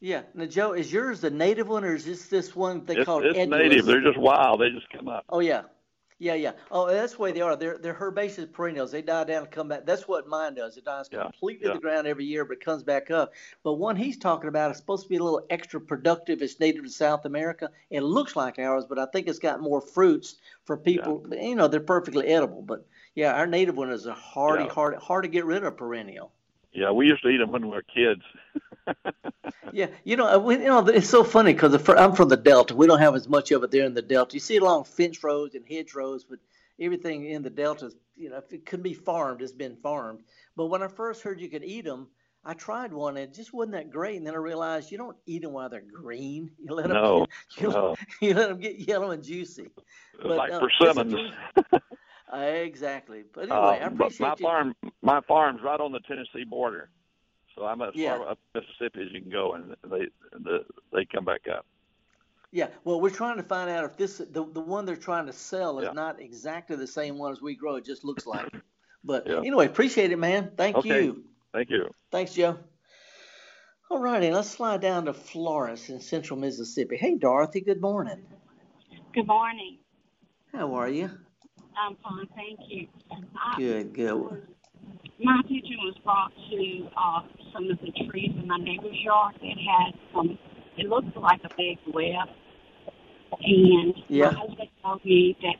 Yeah. 0.00 0.22
Now, 0.34 0.44
Joe, 0.44 0.72
is 0.72 0.92
yours 0.92 1.20
the 1.20 1.30
native 1.30 1.68
one, 1.68 1.84
or 1.84 1.94
is 1.94 2.04
this 2.04 2.26
this 2.26 2.54
one 2.54 2.84
they 2.84 2.96
it's, 2.96 3.06
call 3.06 3.24
it's 3.24 3.36
native? 3.36 3.86
They're 3.86 4.02
just 4.02 4.18
wild. 4.18 4.60
They 4.60 4.70
just 4.70 4.90
come 4.90 5.08
up. 5.08 5.24
Oh 5.30 5.40
yeah. 5.40 5.62
Yeah, 6.18 6.34
yeah. 6.34 6.52
Oh, 6.70 6.86
that's 6.86 7.14
the 7.14 7.18
way 7.22 7.32
they 7.32 7.42
are. 7.42 7.56
They're 7.56 7.76
they're 7.78 7.94
herbaceous 8.00 8.46
perennials. 8.50 8.90
They 8.90 9.02
die 9.02 9.24
down 9.24 9.42
and 9.42 9.50
come 9.50 9.68
back. 9.68 9.84
That's 9.84 10.08
what 10.08 10.26
mine 10.26 10.54
does. 10.54 10.76
It 10.78 10.84
dies 10.86 11.08
Yeah, 11.10 11.24
completely 11.24 11.66
yeah. 11.66 11.72
to 11.72 11.74
the 11.74 11.80
ground 11.82 12.06
every 12.06 12.24
year, 12.24 12.44
but 12.46 12.54
it 12.54 12.64
comes 12.64 12.82
back 12.82 13.10
up. 13.10 13.34
But 13.62 13.74
one 13.74 13.96
he's 13.96 14.16
talking 14.16 14.48
about 14.48 14.70
is 14.70 14.78
supposed 14.78 15.02
to 15.04 15.08
be 15.10 15.16
a 15.16 15.22
little 15.22 15.46
extra 15.50 15.78
productive. 15.80 16.40
It's 16.40 16.58
native 16.58 16.84
to 16.84 16.90
South 16.90 17.26
America. 17.26 17.70
It 17.90 18.00
looks 18.02 18.34
like 18.34 18.58
ours, 18.58 18.86
but 18.88 18.98
I 18.98 19.06
think 19.06 19.28
it's 19.28 19.38
got 19.38 19.60
more 19.60 19.80
fruits 19.82 20.36
for 20.64 20.78
people. 20.78 21.26
You 21.32 21.54
know, 21.54 21.68
they're 21.68 21.80
perfectly 21.80 22.26
edible. 22.28 22.62
But 22.62 22.86
yeah, 23.14 23.34
our 23.34 23.46
native 23.46 23.76
one 23.76 23.90
is 23.90 24.06
a 24.06 24.14
hardy, 24.14 24.64
Yeah. 24.64 24.70
hard, 24.70 24.94
hard 24.96 25.24
to 25.24 25.28
get 25.28 25.44
rid 25.44 25.64
of 25.64 25.76
perennial. 25.76 26.32
Yeah, 26.76 26.90
we 26.90 27.06
used 27.06 27.22
to 27.22 27.28
eat 27.30 27.38
them 27.38 27.52
when 27.52 27.62
we 27.62 27.70
were 27.70 27.82
kids. 27.82 28.22
Yeah, 29.72 29.88
you 30.04 30.16
know, 30.16 30.26
uh, 30.26 30.38
we, 30.38 30.54
you 30.54 30.68
know, 30.68 30.86
it's 30.86 31.08
so 31.08 31.24
funny 31.24 31.52
because 31.52 31.74
I'm 31.88 32.14
from 32.14 32.28
the 32.28 32.36
Delta. 32.36 32.74
We 32.74 32.86
don't 32.86 33.00
have 33.00 33.14
as 33.16 33.28
much 33.28 33.50
of 33.50 33.62
it 33.64 33.70
there 33.70 33.84
in 33.84 33.94
the 33.94 34.00
Delta. 34.00 34.34
You 34.34 34.40
see 34.40 34.56
it 34.56 34.62
along 34.62 34.84
fence 34.84 35.22
rows 35.24 35.54
and 35.54 35.64
hedge 35.68 35.92
rows, 35.94 36.24
but 36.24 36.38
everything 36.80 37.26
in 37.26 37.42
the 37.42 37.50
Delta, 37.50 37.90
you 38.16 38.30
know, 38.30 38.36
if 38.38 38.52
it 38.52 38.64
could 38.64 38.82
be 38.82 38.94
farmed, 38.94 39.42
it's 39.42 39.52
been 39.52 39.76
farmed. 39.76 40.20
But 40.56 40.66
when 40.66 40.82
I 40.82 40.88
first 40.88 41.22
heard 41.22 41.40
you 41.40 41.48
could 41.48 41.64
eat 41.64 41.84
them, 41.84 42.06
I 42.44 42.54
tried 42.54 42.92
one 42.92 43.16
and 43.16 43.28
it 43.28 43.34
just 43.34 43.52
wasn't 43.52 43.72
that 43.72 43.90
great. 43.90 44.16
And 44.16 44.26
then 44.26 44.34
I 44.34 44.38
realized 44.38 44.90
you 44.92 44.98
don't 44.98 45.16
eat 45.26 45.42
them 45.42 45.52
while 45.52 45.68
they're 45.68 45.80
green. 45.82 46.50
You 46.58 46.74
let 46.74 46.88
them, 46.88 46.94
No, 46.94 47.26
you, 47.58 47.68
no. 47.70 47.96
you 48.20 48.34
let 48.34 48.48
them 48.48 48.60
get 48.60 48.78
yellow 48.78 49.10
and 49.10 49.22
juicy. 49.22 49.68
But, 50.22 50.36
like 50.36 50.52
uh, 50.52 50.60
persimmons. 50.60 51.32
Listen, 52.32 52.44
Uh, 52.44 52.46
exactly. 52.64 53.24
But 53.32 53.42
anyway, 53.44 53.56
I 53.58 53.86
Uh, 53.86 53.90
but 53.90 54.20
my 54.20 54.34
you. 54.38 54.44
farm, 54.44 54.74
my 55.02 55.20
farm's 55.22 55.62
right 55.62 55.80
on 55.80 55.92
the 55.92 56.00
Tennessee 56.00 56.44
border, 56.44 56.90
so 57.54 57.64
I'm 57.64 57.82
as 57.82 57.94
Yeah. 57.94 58.18
far 58.18 58.30
up 58.30 58.38
Mississippi 58.54 59.02
as 59.06 59.12
you 59.12 59.22
can 59.22 59.30
go, 59.30 59.54
and 59.54 59.76
they 59.84 60.08
the, 60.32 60.64
they 60.92 61.04
come 61.04 61.24
back 61.24 61.48
up. 61.48 61.66
Yeah, 62.52 62.68
well, 62.84 63.00
we're 63.00 63.10
trying 63.10 63.36
to 63.36 63.42
find 63.42 63.68
out 63.68 63.84
if 63.84 63.96
this 63.96 64.18
the 64.18 64.44
the 64.52 64.60
one 64.60 64.84
they're 64.86 64.96
trying 64.96 65.26
to 65.26 65.32
sell 65.32 65.78
is 65.80 65.86
Yeah. 65.86 65.92
not 65.92 66.20
exactly 66.20 66.76
the 66.76 66.86
same 66.86 67.18
one 67.18 67.32
as 67.32 67.42
we 67.42 67.54
grow. 67.54 67.76
It 67.76 67.84
just 67.84 68.04
looks 68.04 68.26
like 68.26 68.46
it. 68.54 68.62
But 69.04 69.26
Yeah. 69.26 69.38
anyway, 69.40 69.66
appreciate 69.66 70.10
it, 70.12 70.18
man. 70.18 70.52
Thank 70.56 70.76
Okay. 70.76 71.02
you. 71.04 71.24
Thank 71.52 71.70
you. 71.70 71.94
Thanks, 72.10 72.34
Joe. 72.34 72.58
All 73.90 74.00
righty, 74.00 74.32
let's 74.32 74.50
slide 74.50 74.80
down 74.80 75.04
to 75.04 75.12
Florence 75.12 75.90
in 75.90 76.00
central 76.00 76.38
Mississippi. 76.38 76.96
Hey, 76.96 77.16
Dorothy, 77.16 77.60
good 77.60 77.80
morning. 77.80 78.26
Good 79.12 79.28
morning. 79.28 79.78
How 80.52 80.74
are 80.74 80.88
you? 80.88 81.10
I'm 81.78 81.96
fine, 82.02 82.26
thank 82.34 82.60
you. 82.68 82.86
I, 83.10 83.56
Good, 83.58 83.94
good. 83.94 84.42
my 85.22 85.40
attention 85.40 85.76
was 85.84 85.94
brought 86.04 86.32
to 86.50 86.88
uh, 86.96 87.20
some 87.52 87.70
of 87.70 87.78
the 87.80 87.92
trees 88.08 88.32
in 88.34 88.46
my 88.48 88.56
neighbor's 88.58 88.96
yard 89.02 89.34
that 89.40 89.56
had 89.58 89.92
some. 90.14 90.38
It 90.78 90.88
looked 90.88 91.16
like 91.16 91.40
a 91.44 91.48
big 91.56 91.78
web, 91.92 92.28
and 93.40 93.94
Yeah. 94.08 94.30
my 94.30 94.38
husband 94.40 94.68
told 94.82 95.04
me 95.04 95.36
that 95.42 95.56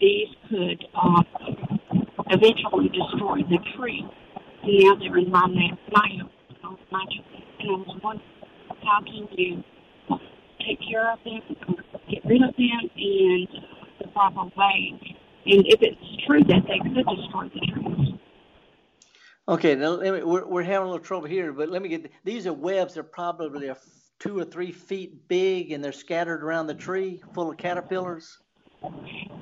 these 0.00 0.28
could 0.48 0.84
uh, 0.94 1.22
eventually 2.28 2.88
destroy 2.88 3.38
the 3.48 3.58
tree. 3.76 4.04
Now 4.64 4.94
they're 4.96 5.16
in 5.18 5.30
my 5.30 5.46
my 5.46 6.08
my 6.90 7.04
tree, 7.04 7.44
and 7.60 7.68
I 7.70 7.72
was 7.72 8.00
wondering 8.02 8.30
how 8.84 9.00
can 9.02 9.28
you 9.36 9.64
take 10.66 10.78
care 10.90 11.10
of 11.12 11.18
them, 11.24 11.40
get 12.10 12.24
rid 12.24 12.42
of 12.42 12.54
them, 12.56 12.90
and 12.96 13.48
the 14.00 14.08
proper 14.12 14.44
way. 14.56 15.09
And 15.46 15.64
if 15.66 15.80
it's 15.80 16.26
true 16.26 16.44
that 16.44 16.62
they 16.68 16.78
could 16.78 16.94
destroy 16.94 17.48
the 17.48 17.60
trees. 17.72 18.14
Okay, 19.48 19.74
now 19.74 19.90
let 19.90 20.14
me, 20.14 20.22
we're 20.22 20.46
we're 20.46 20.62
having 20.62 20.86
a 20.86 20.90
little 20.90 21.04
trouble 21.04 21.26
here, 21.26 21.52
but 21.52 21.70
let 21.70 21.82
me 21.82 21.88
get 21.88 22.10
these 22.24 22.46
are 22.46 22.52
webs. 22.52 22.94
They're 22.94 23.02
probably 23.02 23.68
a 23.68 23.72
f- 23.72 23.84
two 24.18 24.38
or 24.38 24.44
three 24.44 24.70
feet 24.70 25.26
big, 25.28 25.72
and 25.72 25.82
they're 25.82 25.92
scattered 25.92 26.44
around 26.44 26.66
the 26.66 26.74
tree, 26.74 27.22
full 27.34 27.50
of 27.50 27.56
caterpillars. 27.56 28.38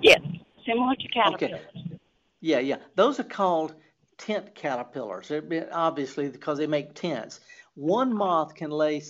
Yes, 0.00 0.20
similar 0.66 0.94
to 0.94 1.08
caterpillars. 1.08 1.60
Okay. 1.76 1.98
Yeah, 2.40 2.60
yeah. 2.60 2.76
Those 2.94 3.20
are 3.20 3.24
called 3.24 3.74
tent 4.16 4.54
caterpillars. 4.54 5.30
Obviously 5.72 6.28
because 6.28 6.58
they 6.58 6.66
make 6.66 6.94
tents. 6.94 7.40
One 7.78 8.12
moth 8.12 8.56
can 8.56 8.72
lay 8.72 9.00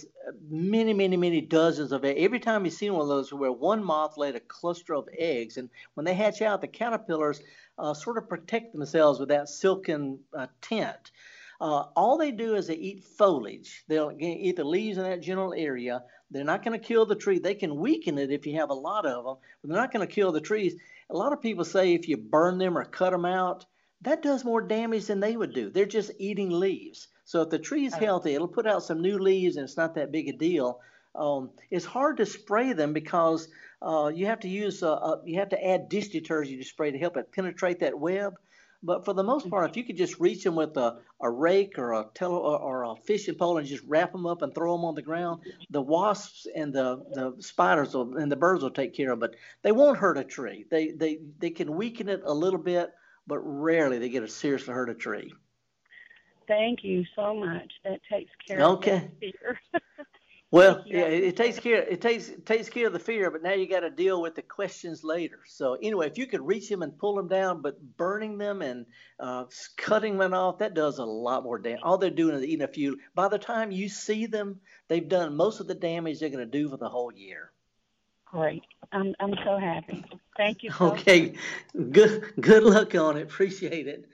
many, 0.46 0.92
many, 0.92 1.16
many 1.16 1.40
dozens 1.40 1.90
of 1.90 2.04
eggs. 2.04 2.22
Every 2.22 2.38
time 2.38 2.66
you 2.66 2.70
see 2.70 2.90
one 2.90 3.00
of 3.00 3.08
those, 3.08 3.32
where 3.32 3.50
one 3.50 3.82
moth 3.82 4.18
laid 4.18 4.36
a 4.36 4.40
cluster 4.40 4.94
of 4.94 5.08
eggs, 5.18 5.56
and 5.56 5.70
when 5.94 6.04
they 6.04 6.12
hatch 6.12 6.42
out, 6.42 6.60
the 6.60 6.68
caterpillars 6.68 7.40
uh, 7.78 7.94
sort 7.94 8.18
of 8.18 8.28
protect 8.28 8.74
themselves 8.74 9.18
with 9.18 9.30
that 9.30 9.48
silken 9.48 10.18
uh, 10.36 10.48
tent. 10.60 11.12
Uh, 11.58 11.84
all 11.96 12.18
they 12.18 12.30
do 12.30 12.56
is 12.56 12.66
they 12.66 12.74
eat 12.74 13.04
foliage. 13.04 13.84
They'll 13.88 14.14
eat 14.20 14.56
the 14.56 14.64
leaves 14.64 14.98
in 14.98 15.04
that 15.04 15.22
general 15.22 15.54
area. 15.54 16.02
They're 16.30 16.44
not 16.44 16.62
going 16.62 16.78
to 16.78 16.86
kill 16.86 17.06
the 17.06 17.16
tree. 17.16 17.38
They 17.38 17.54
can 17.54 17.74
weaken 17.74 18.18
it 18.18 18.30
if 18.30 18.46
you 18.46 18.56
have 18.56 18.68
a 18.68 18.74
lot 18.74 19.06
of 19.06 19.24
them, 19.24 19.36
but 19.62 19.70
they're 19.70 19.80
not 19.80 19.94
going 19.94 20.06
to 20.06 20.14
kill 20.14 20.30
the 20.30 20.42
trees. 20.42 20.74
A 21.08 21.16
lot 21.16 21.32
of 21.32 21.40
people 21.40 21.64
say 21.64 21.94
if 21.94 22.06
you 22.06 22.18
burn 22.18 22.58
them 22.58 22.76
or 22.76 22.84
cut 22.84 23.12
them 23.12 23.24
out, 23.24 23.64
that 24.02 24.20
does 24.20 24.44
more 24.44 24.60
damage 24.60 25.06
than 25.06 25.20
they 25.20 25.38
would 25.38 25.54
do. 25.54 25.70
They're 25.70 25.86
just 25.86 26.10
eating 26.18 26.50
leaves. 26.50 27.08
So 27.28 27.42
if 27.42 27.50
the 27.50 27.58
tree 27.58 27.84
is 27.84 27.92
healthy, 27.92 28.32
it'll 28.32 28.48
put 28.48 28.66
out 28.66 28.82
some 28.82 29.02
new 29.02 29.18
leaves 29.18 29.56
and 29.56 29.64
it's 29.64 29.76
not 29.76 29.96
that 29.96 30.10
big 30.10 30.30
a 30.30 30.32
deal. 30.32 30.80
Um, 31.14 31.50
it's 31.70 31.84
hard 31.84 32.16
to 32.16 32.24
spray 32.24 32.72
them 32.72 32.94
because 32.94 33.48
uh, 33.82 34.10
you 34.14 34.24
have 34.24 34.40
to 34.40 34.48
use 34.48 34.82
uh, 34.82 34.94
uh, 34.94 35.20
you 35.26 35.38
have 35.38 35.50
to 35.50 35.62
add 35.62 35.90
dish 35.90 36.08
detergent 36.08 36.58
to 36.58 36.66
spray 36.66 36.90
to 36.90 36.98
help 36.98 37.18
it 37.18 37.30
penetrate 37.30 37.80
that 37.80 37.98
web. 37.98 38.38
But 38.82 39.04
for 39.04 39.12
the 39.12 39.22
most 39.22 39.50
part, 39.50 39.68
if 39.68 39.76
you 39.76 39.84
could 39.84 39.98
just 39.98 40.18
reach 40.18 40.42
them 40.42 40.54
with 40.54 40.74
a, 40.78 41.00
a 41.20 41.30
rake 41.30 41.78
or 41.78 41.92
a 41.92 42.06
tele, 42.14 42.34
or, 42.34 42.84
a 42.84 42.96
fishing 42.96 43.34
pole 43.34 43.58
and 43.58 43.66
just 43.66 43.84
wrap 43.86 44.12
them 44.12 44.24
up 44.24 44.40
and 44.40 44.54
throw 44.54 44.74
them 44.74 44.86
on 44.86 44.94
the 44.94 45.02
ground, 45.02 45.42
the 45.68 45.82
wasps 45.82 46.46
and 46.56 46.72
the, 46.72 46.96
the 47.12 47.42
spiders 47.42 47.92
will, 47.92 48.16
and 48.16 48.32
the 48.32 48.36
birds 48.36 48.62
will 48.62 48.70
take 48.70 48.94
care 48.94 49.12
of. 49.12 49.18
It. 49.18 49.20
But 49.20 49.34
they 49.60 49.72
won't 49.72 49.98
hurt 49.98 50.16
a 50.16 50.24
tree. 50.24 50.64
They 50.70 50.92
they 50.92 51.18
they 51.38 51.50
can 51.50 51.76
weaken 51.76 52.08
it 52.08 52.22
a 52.24 52.32
little 52.32 52.60
bit, 52.60 52.88
but 53.26 53.40
rarely 53.40 53.98
they 53.98 54.08
get 54.08 54.20
to 54.20 54.28
seriously 54.28 54.72
hurt 54.72 54.88
a 54.88 54.94
tree. 54.94 55.30
Thank 56.48 56.82
you 56.82 57.04
so 57.14 57.34
much. 57.34 57.70
That 57.84 58.00
takes 58.10 58.30
care 58.46 58.60
Okay. 58.62 58.96
of 58.96 59.00
that 59.02 59.10
fear. 59.20 59.60
Well, 60.50 60.82
yeah, 60.86 61.02
it, 61.04 61.24
it 61.24 61.36
takes 61.36 61.58
care 61.60 61.82
it 61.82 62.00
takes 62.00 62.30
it 62.30 62.46
takes 62.46 62.70
care 62.70 62.86
of 62.86 62.94
the 62.94 62.98
fear, 62.98 63.30
but 63.30 63.42
now 63.42 63.52
you 63.52 63.68
got 63.68 63.80
to 63.80 63.90
deal 63.90 64.22
with 64.22 64.34
the 64.34 64.40
questions 64.40 65.04
later. 65.04 65.40
So 65.46 65.74
anyway, 65.74 66.06
if 66.06 66.16
you 66.16 66.26
could 66.26 66.40
reach 66.46 66.70
them 66.70 66.80
and 66.80 66.98
pull 66.98 67.16
them 67.16 67.28
down, 67.28 67.60
but 67.60 67.78
burning 67.98 68.38
them 68.38 68.62
and 68.62 68.86
uh, 69.20 69.44
cutting 69.76 70.16
them 70.16 70.32
off, 70.32 70.58
that 70.60 70.72
does 70.72 70.98
a 70.98 71.04
lot 71.04 71.42
more 71.44 71.58
damage. 71.58 71.80
All 71.82 71.98
they're 71.98 72.08
doing 72.08 72.34
is 72.34 72.44
eating 72.44 72.62
a 72.62 72.68
few. 72.68 72.96
By 73.14 73.28
the 73.28 73.38
time 73.38 73.70
you 73.70 73.90
see 73.90 74.24
them, 74.24 74.60
they've 74.88 75.06
done 75.06 75.36
most 75.36 75.60
of 75.60 75.66
the 75.66 75.74
damage 75.74 76.20
they're 76.20 76.30
going 76.30 76.50
to 76.50 76.58
do 76.58 76.70
for 76.70 76.78
the 76.78 76.88
whole 76.88 77.12
year. 77.12 77.52
Great. 78.24 78.62
I'm 78.92 79.14
I'm 79.20 79.34
so 79.44 79.58
happy. 79.58 80.02
Thank 80.38 80.62
you. 80.62 80.70
So 80.78 80.86
Okay, 80.86 81.34
good 81.92 82.32
good 82.40 82.62
luck 82.62 82.94
on 82.94 83.18
it. 83.18 83.22
Appreciate 83.22 83.86
it. 83.86 84.06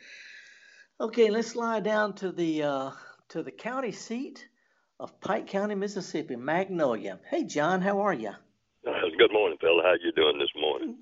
Okay, 1.04 1.28
let's 1.28 1.48
slide 1.48 1.84
down 1.84 2.14
to 2.14 2.32
the 2.32 2.62
uh, 2.62 2.90
to 3.28 3.42
the 3.42 3.50
county 3.50 3.92
seat 3.92 4.48
of 4.98 5.20
Pike 5.20 5.46
County, 5.46 5.74
Mississippi, 5.74 6.34
Magnolia. 6.34 7.20
Hey, 7.28 7.44
John, 7.44 7.82
how 7.82 8.00
are 8.00 8.14
you? 8.14 8.32
Uh, 8.86 8.92
good 9.18 9.32
morning, 9.32 9.56
fella. 9.60 9.82
How 9.82 9.94
you 10.02 10.12
doing 10.12 10.38
this 10.38 10.52
morning? 10.60 10.96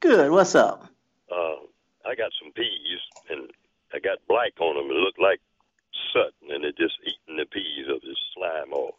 Good. 0.00 0.32
What's 0.32 0.56
up? 0.56 0.86
Uh, 1.30 1.62
I 2.04 2.16
got 2.16 2.32
some 2.42 2.52
peas, 2.52 3.00
and 3.28 3.50
I 3.94 4.00
got 4.00 4.18
black 4.28 4.52
on 4.60 4.74
them. 4.74 4.96
It 4.96 4.98
looked 4.98 5.20
like 5.20 5.40
soot, 6.12 6.34
and 6.52 6.64
they're 6.64 6.72
just 6.72 6.94
eating 7.02 7.36
the 7.36 7.46
peas 7.46 7.86
of 7.88 8.00
this 8.02 8.18
slime 8.34 8.72
off. 8.72 8.94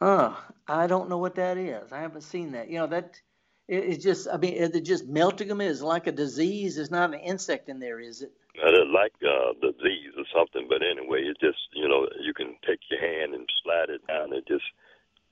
Uh, 0.00 0.34
I 0.68 0.86
don't 0.86 1.10
know 1.10 1.18
what 1.18 1.34
that 1.34 1.58
is. 1.58 1.92
I 1.92 2.00
haven't 2.00 2.22
seen 2.22 2.52
that. 2.52 2.70
You 2.70 2.78
know 2.78 2.86
that 2.86 3.20
it, 3.68 3.84
it's 3.84 4.04
just. 4.04 4.28
I 4.30 4.36
mean, 4.38 4.54
it 4.54 4.84
just 4.84 5.06
melting 5.06 5.48
them? 5.48 5.60
Is 5.60 5.82
like 5.82 6.06
a 6.06 6.12
disease? 6.12 6.76
There's 6.76 6.90
not 6.90 7.14
an 7.14 7.20
insect 7.20 7.68
in 7.68 7.78
there, 7.78 8.00
is 8.00 8.22
it? 8.22 8.32
I 8.62 8.70
didn't 8.70 8.92
like 8.92 9.12
uh, 9.22 9.52
the 9.60 9.72
disease 9.72 10.12
or 10.16 10.24
something, 10.34 10.66
but 10.68 10.82
anyway, 10.82 11.22
it 11.22 11.38
just 11.40 11.58
you 11.72 11.88
know 11.88 12.08
you 12.20 12.34
can 12.34 12.56
take 12.66 12.80
your 12.90 13.00
hand 13.00 13.34
and 13.34 13.48
slide 13.62 13.90
it 13.90 14.06
down. 14.06 14.32
It 14.32 14.46
just 14.46 14.64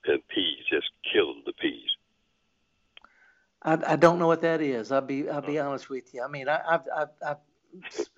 the 0.04 0.18
peas 0.34 0.64
just 0.70 0.90
killed 1.12 1.36
the 1.44 1.52
peas. 1.52 1.90
I, 3.62 3.78
I 3.92 3.96
don't 3.96 4.18
know 4.18 4.28
what 4.28 4.42
that 4.42 4.60
is. 4.60 4.92
I'll 4.92 5.00
be 5.00 5.28
I'll 5.28 5.42
be 5.42 5.58
honest 5.58 5.90
with 5.90 6.14
you. 6.14 6.22
I 6.22 6.28
mean, 6.28 6.48
I, 6.48 6.60
I've 6.66 6.82
I've, 6.96 7.08
I've 7.26 7.36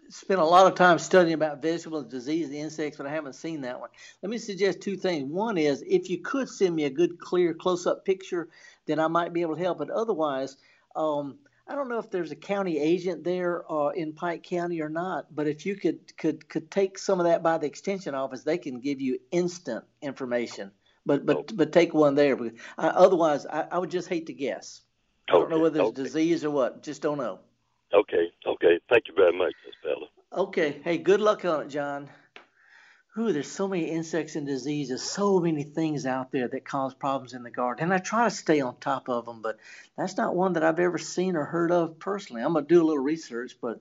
spent 0.08 0.40
a 0.40 0.44
lot 0.44 0.66
of 0.66 0.74
time 0.74 0.98
studying 0.98 1.34
about 1.34 1.62
vegetable 1.62 2.02
disease, 2.02 2.48
the 2.48 2.60
insects, 2.60 2.98
but 2.98 3.06
I 3.06 3.10
haven't 3.10 3.34
seen 3.34 3.62
that 3.62 3.80
one. 3.80 3.90
Let 4.22 4.30
me 4.30 4.38
suggest 4.38 4.80
two 4.80 4.96
things. 4.96 5.30
One 5.30 5.58
is 5.58 5.82
if 5.86 6.10
you 6.10 6.18
could 6.18 6.48
send 6.48 6.74
me 6.74 6.84
a 6.84 6.90
good, 6.90 7.18
clear, 7.18 7.54
close-up 7.54 8.04
picture, 8.04 8.48
then 8.86 8.98
I 8.98 9.08
might 9.08 9.32
be 9.32 9.42
able 9.42 9.56
to 9.56 9.62
help. 9.62 9.78
But 9.78 9.90
otherwise, 9.90 10.56
um, 10.96 11.38
I 11.70 11.76
don't 11.76 11.88
know 11.88 12.00
if 12.00 12.10
there's 12.10 12.32
a 12.32 12.36
county 12.36 12.80
agent 12.80 13.22
there 13.22 13.62
uh, 13.70 13.90
in 13.90 14.12
Pike 14.12 14.42
County 14.42 14.82
or 14.82 14.88
not. 14.88 15.32
But 15.32 15.46
if 15.46 15.64
you 15.64 15.76
could 15.76 16.16
could 16.16 16.48
could 16.48 16.68
take 16.68 16.98
some 16.98 17.20
of 17.20 17.26
that 17.26 17.44
by 17.44 17.58
the 17.58 17.68
extension 17.68 18.12
office, 18.12 18.42
they 18.42 18.58
can 18.58 18.80
give 18.80 19.00
you 19.00 19.20
instant 19.30 19.84
information. 20.02 20.72
But 21.06 21.24
but 21.24 21.56
but 21.56 21.72
take 21.72 21.94
one 21.94 22.16
there. 22.16 22.34
Because 22.34 22.58
I, 22.76 22.88
otherwise, 22.88 23.46
I, 23.46 23.68
I 23.70 23.78
would 23.78 23.90
just 23.90 24.08
hate 24.08 24.26
to 24.26 24.32
guess. 24.32 24.80
I 25.28 25.34
don't 25.34 25.48
know 25.48 25.60
whether 25.60 25.78
it's 25.78 25.90
okay. 25.90 26.02
disease 26.02 26.44
or 26.44 26.50
what. 26.50 26.82
Just 26.82 27.02
don't 27.02 27.18
know. 27.18 27.38
Okay, 27.94 28.32
okay. 28.44 28.80
Thank 28.88 29.06
you 29.06 29.14
very 29.14 29.36
much, 29.36 29.54
Miss 29.64 29.74
fella. 29.80 30.06
Okay. 30.42 30.80
Hey, 30.82 30.98
good 30.98 31.20
luck 31.20 31.44
on 31.44 31.62
it, 31.62 31.68
John. 31.68 32.08
Ooh, 33.18 33.32
there's 33.32 33.50
so 33.50 33.66
many 33.66 33.90
insects 33.90 34.36
and 34.36 34.46
diseases, 34.46 35.02
so 35.02 35.40
many 35.40 35.64
things 35.64 36.06
out 36.06 36.30
there 36.30 36.46
that 36.46 36.64
cause 36.64 36.94
problems 36.94 37.34
in 37.34 37.42
the 37.42 37.50
garden. 37.50 37.84
And 37.84 37.92
I 37.92 37.98
try 37.98 38.24
to 38.24 38.30
stay 38.30 38.60
on 38.60 38.76
top 38.76 39.08
of 39.08 39.26
them, 39.26 39.42
but 39.42 39.58
that's 39.96 40.16
not 40.16 40.36
one 40.36 40.52
that 40.52 40.62
I've 40.62 40.78
ever 40.78 40.98
seen 40.98 41.34
or 41.34 41.44
heard 41.44 41.72
of 41.72 41.98
personally. 41.98 42.42
I'm 42.42 42.52
going 42.52 42.66
to 42.66 42.74
do 42.74 42.80
a 42.80 42.86
little 42.86 43.02
research, 43.02 43.56
but 43.60 43.80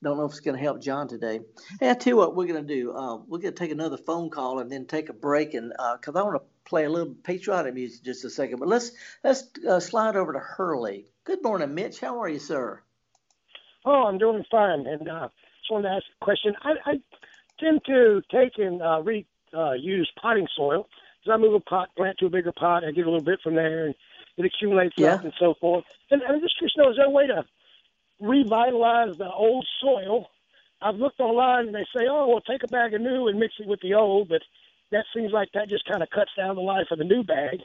don't 0.00 0.16
know 0.16 0.26
if 0.26 0.30
it's 0.30 0.40
going 0.40 0.56
to 0.56 0.62
help 0.62 0.80
John 0.80 1.08
today. 1.08 1.40
Hey, 1.80 1.90
I 1.90 1.94
tell 1.94 2.12
you 2.12 2.16
what 2.16 2.36
we're 2.36 2.46
going 2.46 2.64
to 2.64 2.74
do. 2.74 2.92
Uh, 2.92 3.16
we're 3.16 3.40
going 3.40 3.52
to 3.52 3.58
take 3.58 3.72
another 3.72 3.96
phone 3.96 4.30
call 4.30 4.60
and 4.60 4.70
then 4.70 4.86
take 4.86 5.08
a 5.08 5.12
break, 5.12 5.54
and 5.54 5.72
because 5.72 6.14
I 6.14 6.22
want 6.22 6.40
to 6.40 6.48
play 6.64 6.84
a 6.84 6.90
little 6.90 7.14
patriotic 7.14 7.74
music 7.74 8.04
just 8.04 8.24
a 8.24 8.30
second. 8.30 8.60
But 8.60 8.68
let's 8.68 8.92
let's 9.24 9.44
uh, 9.68 9.80
slide 9.80 10.14
over 10.14 10.32
to 10.32 10.38
Hurley. 10.38 11.06
Good 11.24 11.42
morning, 11.42 11.74
Mitch. 11.74 11.98
How 11.98 12.22
are 12.22 12.28
you, 12.28 12.38
sir? 12.38 12.80
Oh, 13.84 14.04
I'm 14.04 14.18
doing 14.18 14.44
fine. 14.48 14.86
And 14.86 15.08
uh, 15.08 15.28
just 15.60 15.72
wanted 15.72 15.88
to 15.88 15.94
ask 15.94 16.04
a 16.20 16.24
question. 16.24 16.54
I, 16.62 16.92
I 16.92 16.92
tend 17.60 17.80
to 17.86 18.22
take 18.30 18.52
and 18.58 18.82
uh, 18.82 19.02
re 19.02 19.26
uh, 19.56 19.74
potting 20.20 20.46
soil. 20.56 20.86
As 21.26 21.30
I 21.32 21.36
move 21.36 21.54
a 21.54 21.60
pot, 21.60 21.88
plant 21.96 22.18
to 22.18 22.26
a 22.26 22.30
bigger 22.30 22.52
pot, 22.52 22.84
I 22.84 22.92
get 22.92 23.06
a 23.06 23.10
little 23.10 23.24
bit 23.24 23.40
from 23.42 23.54
there, 23.54 23.86
and 23.86 23.94
it 24.36 24.44
accumulates 24.44 24.94
Yeah. 24.96 25.14
up 25.14 25.24
and 25.24 25.32
so 25.38 25.54
forth. 25.60 25.84
And 26.10 26.22
I'm 26.22 26.40
just 26.40 26.56
curious 26.58 26.74
know, 26.76 26.90
is 26.90 26.96
there 26.96 27.06
a 27.06 27.10
way 27.10 27.26
to 27.26 27.44
revitalize 28.20 29.16
the 29.18 29.30
old 29.30 29.66
soil 29.80 30.28
I've 30.80 30.96
looked 30.96 31.20
online 31.20 31.66
and 31.66 31.74
they 31.74 31.86
say, 31.94 32.06
oh, 32.08 32.28
well, 32.28 32.40
take 32.40 32.62
a 32.62 32.68
bag 32.68 32.94
of 32.94 33.00
new 33.00 33.28
and 33.28 33.38
mix 33.38 33.54
it 33.58 33.66
with 33.66 33.80
the 33.80 33.94
old, 33.94 34.28
but 34.28 34.42
that 34.92 35.04
seems 35.14 35.32
like 35.32 35.48
that 35.54 35.68
just 35.68 35.84
kind 35.86 36.02
of 36.02 36.10
cuts 36.10 36.30
down 36.36 36.54
the 36.54 36.62
life 36.62 36.86
of 36.90 36.98
the 36.98 37.04
new 37.04 37.22
bag. 37.22 37.58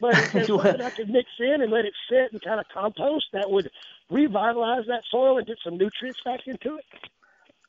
But 0.00 0.16
if 0.32 0.50
something 0.56 0.80
I 0.80 0.90
could 0.90 1.10
mix 1.10 1.28
in 1.40 1.62
and 1.62 1.72
let 1.72 1.84
it 1.84 1.94
sit 2.08 2.32
and 2.32 2.40
kind 2.42 2.60
of 2.60 2.66
compost, 2.72 3.26
that 3.32 3.50
would 3.50 3.70
revitalize 4.10 4.84
that 4.86 5.02
soil 5.10 5.38
and 5.38 5.46
get 5.46 5.58
some 5.64 5.76
nutrients 5.76 6.20
back 6.24 6.40
into 6.46 6.76
it. 6.76 6.84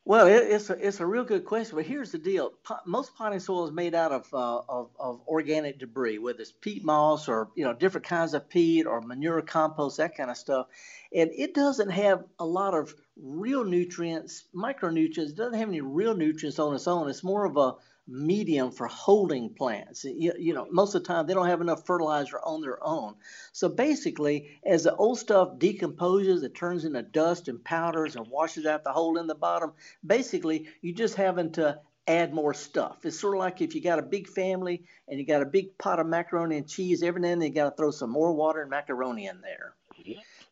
Well, 0.08 0.26
it, 0.26 0.44
it's 0.50 0.70
a 0.70 0.86
it's 0.88 1.00
a 1.00 1.06
real 1.06 1.24
good 1.24 1.44
question, 1.44 1.76
but 1.76 1.84
here's 1.84 2.12
the 2.12 2.18
deal: 2.18 2.52
Pot, 2.64 2.86
most 2.86 3.14
potting 3.14 3.40
soil 3.40 3.66
is 3.66 3.72
made 3.72 3.94
out 3.94 4.10
of, 4.10 4.26
uh, 4.32 4.62
of 4.66 4.90
of 4.98 5.20
organic 5.28 5.78
debris, 5.78 6.18
whether 6.18 6.40
it's 6.40 6.50
peat 6.50 6.82
moss 6.82 7.28
or 7.28 7.50
you 7.56 7.64
know 7.64 7.74
different 7.74 8.06
kinds 8.06 8.32
of 8.32 8.48
peat 8.48 8.86
or 8.86 9.02
manure 9.02 9.42
compost, 9.42 9.98
that 9.98 10.16
kind 10.16 10.30
of 10.30 10.38
stuff, 10.38 10.68
and 11.14 11.30
it 11.36 11.52
doesn't 11.52 11.90
have 11.90 12.24
a 12.38 12.46
lot 12.46 12.72
of 12.72 12.94
real 13.22 13.64
nutrients, 13.64 14.46
micronutrients. 14.54 15.28
It 15.32 15.36
doesn't 15.36 15.58
have 15.58 15.68
any 15.68 15.82
real 15.82 16.16
nutrients 16.16 16.58
on 16.58 16.74
its 16.74 16.88
own. 16.88 17.10
It's 17.10 17.22
more 17.22 17.44
of 17.44 17.58
a 17.58 17.74
medium 18.08 18.72
for 18.72 18.86
holding 18.86 19.50
plants. 19.50 20.04
You, 20.04 20.32
you, 20.38 20.54
know, 20.54 20.66
most 20.70 20.94
of 20.94 21.02
the 21.02 21.08
time 21.08 21.26
they 21.26 21.34
don't 21.34 21.46
have 21.46 21.60
enough 21.60 21.86
fertilizer 21.86 22.40
on 22.42 22.62
their 22.62 22.82
own. 22.82 23.14
So 23.52 23.68
basically, 23.68 24.58
as 24.64 24.84
the 24.84 24.96
old 24.96 25.18
stuff 25.18 25.58
decomposes, 25.58 26.42
it 26.42 26.54
turns 26.54 26.84
into 26.84 27.02
dust 27.02 27.48
and 27.48 27.62
powders 27.62 28.16
and 28.16 28.26
washes 28.28 28.66
out 28.66 28.82
the 28.82 28.92
hole 28.92 29.18
in 29.18 29.26
the 29.26 29.34
bottom. 29.34 29.72
Basically, 30.04 30.68
you're 30.80 30.96
just 30.96 31.16
having 31.16 31.52
to 31.52 31.78
add 32.06 32.32
more 32.32 32.54
stuff. 32.54 33.04
It's 33.04 33.20
sort 33.20 33.34
of 33.34 33.40
like 33.40 33.60
if 33.60 33.74
you 33.74 33.82
got 33.82 33.98
a 33.98 34.02
big 34.02 34.26
family 34.26 34.84
and 35.06 35.20
you 35.20 35.26
got 35.26 35.42
a 35.42 35.46
big 35.46 35.76
pot 35.76 36.00
of 36.00 36.06
macaroni 36.06 36.56
and 36.56 36.66
cheese, 36.66 37.02
every 37.02 37.20
now 37.20 37.28
and 37.28 37.42
then 37.42 37.48
you 37.50 37.54
got 37.54 37.70
to 37.70 37.76
throw 37.76 37.90
some 37.90 38.10
more 38.10 38.32
water 38.32 38.62
and 38.62 38.70
macaroni 38.70 39.26
in 39.26 39.42
there. 39.42 39.74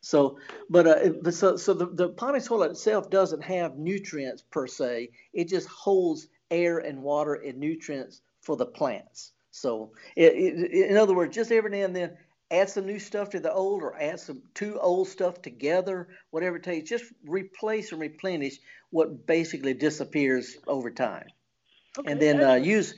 So, 0.01 0.37
but 0.69 0.87
uh, 0.87 1.31
so 1.31 1.57
so 1.57 1.73
the, 1.73 1.87
the 1.87 2.09
potting 2.09 2.41
soil 2.41 2.63
itself 2.63 3.09
doesn't 3.09 3.43
have 3.43 3.77
nutrients 3.77 4.43
per 4.51 4.67
se. 4.67 5.09
It 5.33 5.47
just 5.47 5.67
holds 5.67 6.27
air 6.51 6.79
and 6.79 7.01
water 7.01 7.35
and 7.35 7.59
nutrients 7.59 8.21
for 8.41 8.55
the 8.55 8.65
plants. 8.65 9.31
So, 9.51 9.91
it, 10.15 10.33
it, 10.33 10.89
in 10.91 10.97
other 10.97 11.15
words, 11.15 11.35
just 11.35 11.51
every 11.51 11.71
now 11.71 11.85
and 11.85 11.95
then, 11.95 12.17
add 12.49 12.69
some 12.69 12.85
new 12.85 12.99
stuff 12.99 13.31
to 13.31 13.39
the 13.39 13.51
old 13.51 13.81
or 13.83 13.99
add 13.99 14.19
some 14.19 14.41
two 14.53 14.79
old 14.79 15.07
stuff 15.07 15.41
together, 15.41 16.07
whatever 16.29 16.57
it 16.57 16.63
takes. 16.63 16.89
Just 16.89 17.05
replace 17.25 17.91
and 17.91 17.99
replenish 17.99 18.57
what 18.89 19.25
basically 19.27 19.73
disappears 19.73 20.57
over 20.67 20.91
time. 20.91 21.27
Okay, 21.97 22.11
and 22.11 22.21
then 22.21 22.43
uh, 22.43 22.53
use. 22.53 22.95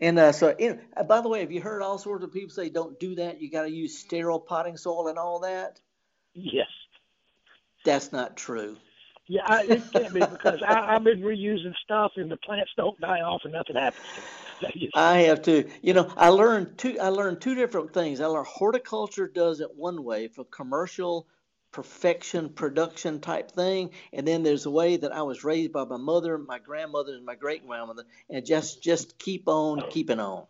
And 0.00 0.18
uh, 0.18 0.32
so, 0.32 0.54
you 0.58 0.78
know, 0.96 1.04
by 1.04 1.20
the 1.20 1.28
way, 1.28 1.40
have 1.40 1.52
you 1.52 1.60
heard 1.60 1.82
all 1.82 1.98
sorts 1.98 2.24
of 2.24 2.32
people 2.32 2.50
say 2.50 2.68
don't 2.68 2.98
do 2.98 3.16
that? 3.16 3.40
You 3.40 3.50
got 3.50 3.62
to 3.62 3.70
use 3.70 3.98
sterile 3.98 4.40
potting 4.40 4.76
soil 4.76 5.08
and 5.08 5.18
all 5.18 5.40
that. 5.40 5.80
Yes. 6.32 6.68
That's 7.84 8.12
not 8.12 8.36
true. 8.36 8.76
Yeah, 9.26 9.42
I, 9.46 9.64
it 9.64 9.82
can't 9.92 10.12
be 10.12 10.20
because 10.20 10.62
I, 10.66 10.94
I've 10.94 11.04
been 11.04 11.22
reusing 11.22 11.74
stuff 11.82 12.12
and 12.16 12.30
the 12.30 12.36
plants 12.36 12.72
don't 12.76 13.00
die 13.00 13.20
off 13.20 13.42
and 13.44 13.52
nothing 13.52 13.76
happens. 13.76 14.04
I 14.94 15.20
have 15.20 15.42
to. 15.42 15.68
You 15.82 15.94
know, 15.94 16.12
I 16.16 16.28
learned 16.28 16.78
two. 16.78 16.98
I 17.00 17.08
learned 17.08 17.40
two 17.40 17.54
different 17.54 17.92
things. 17.92 18.20
I 18.20 18.26
learned 18.26 18.46
horticulture 18.46 19.26
does 19.26 19.60
it 19.60 19.68
one 19.74 20.04
way 20.04 20.28
for 20.28 20.44
commercial 20.44 21.26
perfection 21.72 22.50
production 22.50 23.20
type 23.20 23.50
thing, 23.50 23.90
and 24.12 24.26
then 24.26 24.42
there's 24.42 24.66
a 24.66 24.70
way 24.70 24.96
that 24.96 25.12
I 25.12 25.22
was 25.22 25.42
raised 25.42 25.72
by 25.72 25.84
my 25.84 25.96
mother, 25.96 26.38
my 26.38 26.58
grandmother, 26.58 27.14
and 27.14 27.26
my 27.26 27.34
great 27.34 27.66
grandmother, 27.66 28.04
and 28.30 28.46
just 28.46 28.82
just 28.82 29.18
keep 29.18 29.48
on 29.48 29.90
keeping 29.90 30.20
on. 30.20 30.44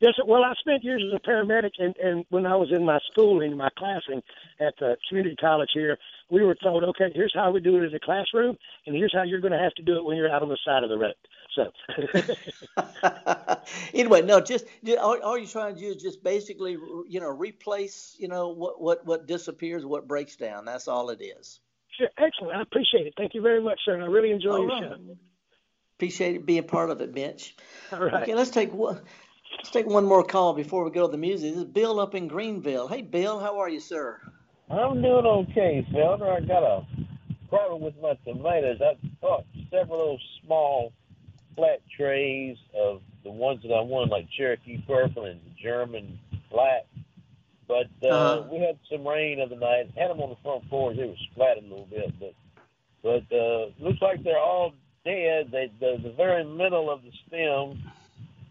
Yes, 0.00 0.14
well, 0.26 0.42
I 0.42 0.54
spent 0.58 0.82
years 0.82 1.02
as 1.06 1.18
a 1.18 1.28
paramedic, 1.28 1.72
and, 1.78 1.96
and 1.96 2.24
when 2.28 2.46
I 2.46 2.56
was 2.56 2.70
in 2.72 2.84
my 2.84 2.98
schooling, 3.10 3.56
my 3.56 3.70
classing 3.78 4.22
at 4.60 4.74
the 4.78 4.96
community 5.08 5.36
college 5.36 5.70
here, 5.72 5.98
we 6.30 6.44
were 6.44 6.54
told, 6.54 6.84
okay, 6.84 7.10
here's 7.14 7.32
how 7.34 7.50
we 7.50 7.60
do 7.60 7.76
it 7.76 7.84
in 7.84 7.94
a 7.94 8.00
classroom, 8.00 8.56
and 8.86 8.96
here's 8.96 9.12
how 9.14 9.22
you're 9.22 9.40
going 9.40 9.52
to 9.52 9.58
have 9.58 9.74
to 9.74 9.82
do 9.82 9.96
it 9.96 10.04
when 10.04 10.16
you're 10.16 10.30
out 10.30 10.42
on 10.42 10.48
the 10.48 10.58
side 10.64 10.82
of 10.82 10.90
the 10.90 10.98
road. 10.98 11.14
So, 11.54 11.70
anyway, 13.94 14.22
no, 14.22 14.40
just 14.40 14.64
all, 14.98 15.20
all 15.22 15.38
you're 15.38 15.46
trying 15.46 15.74
to 15.74 15.80
do 15.80 15.88
is 15.88 16.02
just 16.02 16.24
basically, 16.24 16.72
you 16.72 17.20
know, 17.20 17.28
replace, 17.28 18.16
you 18.18 18.28
know, 18.28 18.48
what 18.48 18.80
what 18.80 19.06
what 19.06 19.26
disappears, 19.26 19.86
what 19.86 20.08
breaks 20.08 20.34
down. 20.34 20.64
That's 20.64 20.88
all 20.88 21.10
it 21.10 21.22
is. 21.22 21.60
Sure, 21.96 22.08
excellent. 22.18 22.56
I 22.56 22.62
appreciate 22.62 23.06
it. 23.06 23.14
Thank 23.16 23.34
you 23.34 23.40
very 23.40 23.62
much, 23.62 23.78
sir. 23.84 24.00
I 24.00 24.06
really 24.06 24.32
enjoy 24.32 24.50
all 24.50 24.60
your 24.62 24.68
right. 24.68 24.82
show. 24.82 25.16
Appreciate 25.96 26.34
it 26.34 26.46
being 26.46 26.64
part 26.64 26.90
of 26.90 27.00
it, 27.00 27.14
Mitch. 27.14 27.54
All 27.92 28.00
right. 28.00 28.22
Okay, 28.22 28.34
let's 28.34 28.50
take 28.50 28.72
one. 28.72 29.00
Let's 29.58 29.70
take 29.70 29.86
one 29.86 30.04
more 30.04 30.24
call 30.24 30.54
before 30.54 30.84
we 30.84 30.90
go 30.90 31.06
to 31.06 31.12
the 31.12 31.18
music. 31.18 31.50
This 31.50 31.58
is 31.58 31.64
Bill 31.64 32.00
up 32.00 32.16
in 32.16 32.26
Greenville. 32.26 32.88
Hey, 32.88 33.02
Bill, 33.02 33.38
how 33.38 33.60
are 33.60 33.68
you, 33.68 33.78
sir? 33.78 34.20
I'm 34.70 35.02
doing 35.02 35.26
okay, 35.26 35.86
Felder. 35.92 36.30
I 36.30 36.40
got 36.40 36.62
a 36.62 36.86
problem 37.48 37.82
with 37.82 37.94
my 38.00 38.14
tomatoes. 38.24 38.80
I 38.80 38.96
bought 39.20 39.44
several 39.70 39.98
those 39.98 40.40
small 40.44 40.92
flat 41.54 41.80
trays 41.96 42.56
of 42.76 43.02
the 43.22 43.30
ones 43.30 43.62
that 43.62 43.72
I 43.72 43.80
wanted, 43.80 44.10
like 44.10 44.28
Cherokee 44.36 44.82
Purple 44.86 45.26
and 45.26 45.40
German 45.62 46.18
Black. 46.50 46.86
But 47.68 47.88
uh, 48.02 48.08
uh-huh. 48.08 48.48
we 48.50 48.60
had 48.60 48.78
some 48.90 49.06
rain 49.06 49.40
of 49.40 49.50
the 49.50 49.56
night. 49.56 49.90
Had 49.96 50.10
them 50.10 50.20
on 50.20 50.30
the 50.30 50.36
front 50.42 50.68
porch. 50.68 50.96
It 50.98 51.06
was 51.06 51.18
splat 51.32 51.58
a 51.58 51.60
little 51.60 51.88
bit, 51.90 52.12
but 52.18 52.34
but 53.02 53.36
uh, 53.36 53.66
looks 53.78 54.00
like 54.02 54.22
they're 54.22 54.38
all 54.38 54.72
dead. 55.04 55.50
They, 55.50 55.70
the 55.80 55.98
the 56.02 56.12
very 56.12 56.44
middle 56.44 56.90
of 56.90 57.02
the 57.02 57.12
stem 57.26 57.82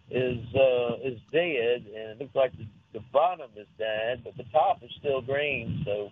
is 0.10 0.44
uh, 0.56 0.98
is 1.04 1.20
dead, 1.32 1.86
and 1.86 2.12
it 2.12 2.22
looks 2.22 2.36
like 2.36 2.58
the 2.58 2.66
the 2.94 3.02
bottom 3.12 3.50
is 3.58 3.68
dead, 3.78 4.22
but 4.24 4.38
the 4.38 4.46
top 4.52 4.82
is 4.84 4.92
still 5.00 5.22
green. 5.22 5.84
So 5.86 6.12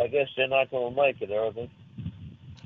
I 0.00 0.06
guess 0.06 0.28
they're 0.36 0.48
not 0.48 0.70
going 0.70 0.94
to 0.94 1.00
make 1.00 1.20
it, 1.20 1.30
are 1.30 1.52
they? 1.52 1.70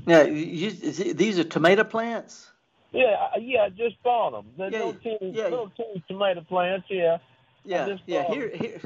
Yeah, 0.06 0.22
you, 0.22 0.70
these 0.70 1.38
are 1.38 1.44
tomato 1.44 1.84
plants. 1.84 2.50
Yeah, 2.92 3.16
yeah, 3.38 3.64
I 3.64 3.68
just 3.68 4.02
bought 4.02 4.30
them. 4.30 4.46
They're 4.56 4.70
yeah, 4.70 4.78
little 4.78 4.94
teeny, 4.94 5.32
yeah. 5.34 5.44
little 5.44 5.70
teeny 5.76 6.02
tomato 6.08 6.40
plants. 6.40 6.86
Yeah. 6.88 7.18
Yeah, 7.64 7.96
yeah. 8.06 8.24
Here, 8.32 8.50
here, 8.54 8.80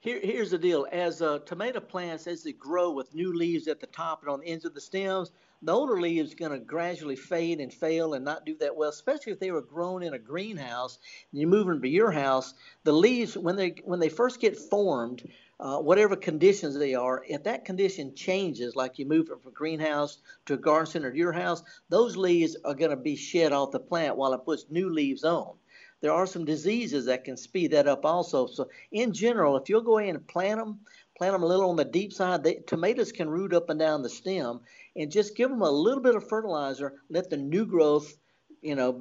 here, 0.00 0.20
here's 0.20 0.50
the 0.50 0.58
deal. 0.58 0.86
As 0.90 1.22
uh, 1.22 1.38
tomato 1.46 1.78
plants, 1.78 2.26
as 2.26 2.42
they 2.42 2.52
grow 2.52 2.90
with 2.90 3.14
new 3.14 3.32
leaves 3.32 3.68
at 3.68 3.78
the 3.78 3.86
top 3.86 4.22
and 4.22 4.30
on 4.30 4.40
the 4.40 4.46
ends 4.46 4.64
of 4.64 4.74
the 4.74 4.80
stems, 4.80 5.30
the 5.62 5.72
older 5.72 6.00
leaves 6.00 6.34
going 6.34 6.52
to 6.52 6.58
gradually 6.58 7.16
fade 7.16 7.60
and 7.60 7.72
fail 7.72 8.14
and 8.14 8.24
not 8.24 8.44
do 8.44 8.56
that 8.58 8.76
well, 8.76 8.90
especially 8.90 9.32
if 9.32 9.40
they 9.40 9.50
were 9.50 9.62
grown 9.62 10.02
in 10.02 10.14
a 10.14 10.18
greenhouse 10.18 10.98
and 11.32 11.40
you 11.40 11.46
move 11.46 11.66
them 11.66 11.80
to 11.82 11.88
your 11.88 12.10
house. 12.10 12.54
The 12.84 12.92
leaves, 12.92 13.36
when 13.36 13.56
they 13.56 13.76
when 13.84 14.00
they 14.00 14.08
first 14.08 14.40
get 14.40 14.56
formed, 14.56 15.28
uh, 15.58 15.78
whatever 15.78 16.16
conditions 16.16 16.78
they 16.78 16.94
are, 16.94 17.24
if 17.26 17.44
that 17.44 17.64
condition 17.64 18.14
changes, 18.14 18.76
like 18.76 18.98
you 18.98 19.06
move 19.06 19.30
it 19.30 19.40
from 19.40 19.50
a 19.50 19.54
greenhouse 19.54 20.18
to 20.44 20.54
a 20.54 20.58
garden 20.58 20.86
center 20.86 21.10
to 21.10 21.16
your 21.16 21.32
house, 21.32 21.62
those 21.88 22.16
leaves 22.16 22.56
are 22.64 22.74
going 22.74 22.90
to 22.90 22.96
be 22.96 23.16
shed 23.16 23.52
off 23.52 23.70
the 23.70 23.80
plant 23.80 24.16
while 24.16 24.34
it 24.34 24.44
puts 24.44 24.66
new 24.68 24.90
leaves 24.90 25.24
on. 25.24 25.54
There 26.02 26.12
are 26.12 26.26
some 26.26 26.44
diseases 26.44 27.06
that 27.06 27.24
can 27.24 27.38
speed 27.38 27.70
that 27.70 27.88
up 27.88 28.04
also. 28.04 28.46
So, 28.46 28.68
in 28.92 29.14
general, 29.14 29.56
if 29.56 29.70
you'll 29.70 29.80
go 29.80 29.98
ahead 29.98 30.14
and 30.14 30.28
plant 30.28 30.58
them, 30.58 30.80
plant 31.16 31.32
them 31.32 31.42
a 31.42 31.46
little 31.46 31.70
on 31.70 31.76
the 31.76 31.84
deep 31.84 32.12
side, 32.12 32.44
they, 32.44 32.54
tomatoes 32.66 33.12
can 33.12 33.28
root 33.28 33.54
up 33.54 33.70
and 33.70 33.78
down 33.78 34.02
the 34.02 34.08
stem, 34.08 34.60
and 34.94 35.10
just 35.10 35.36
give 35.36 35.50
them 35.50 35.62
a 35.62 35.70
little 35.70 36.02
bit 36.02 36.14
of 36.14 36.28
fertilizer. 36.28 36.94
Let 37.08 37.30
the 37.30 37.36
new 37.36 37.66
growth, 37.66 38.16
you 38.62 38.74
know, 38.74 38.92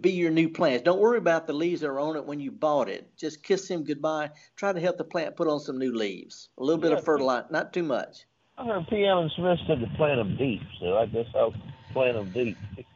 be 0.00 0.12
your 0.12 0.30
new 0.30 0.48
plants. 0.48 0.84
Don't 0.84 1.00
worry 1.00 1.18
about 1.18 1.46
the 1.46 1.52
leaves 1.52 1.80
that 1.80 1.88
are 1.88 2.00
on 2.00 2.16
it 2.16 2.24
when 2.24 2.40
you 2.40 2.50
bought 2.50 2.88
it. 2.88 3.10
Just 3.16 3.42
kiss 3.42 3.68
them 3.68 3.84
goodbye. 3.84 4.30
Try 4.56 4.72
to 4.72 4.80
help 4.80 4.98
the 4.98 5.04
plant 5.04 5.36
put 5.36 5.48
on 5.48 5.60
some 5.60 5.78
new 5.78 5.94
leaves. 5.94 6.48
A 6.58 6.64
little 6.64 6.80
bit 6.80 6.92
of 6.92 7.04
fertilizer, 7.04 7.46
not 7.50 7.72
too 7.72 7.82
much. 7.82 8.24
I 8.56 8.66
heard 8.66 8.86
P. 8.88 9.04
Allen 9.04 9.30
Smith 9.36 9.58
said 9.66 9.80
to 9.80 9.86
plant 9.96 10.20
them 10.20 10.36
deep, 10.36 10.60
so 10.80 10.96
I 10.96 11.06
guess 11.06 11.26
I'll 11.34 11.54
plant 11.92 12.14
them 12.14 12.32
deep. 12.32 12.56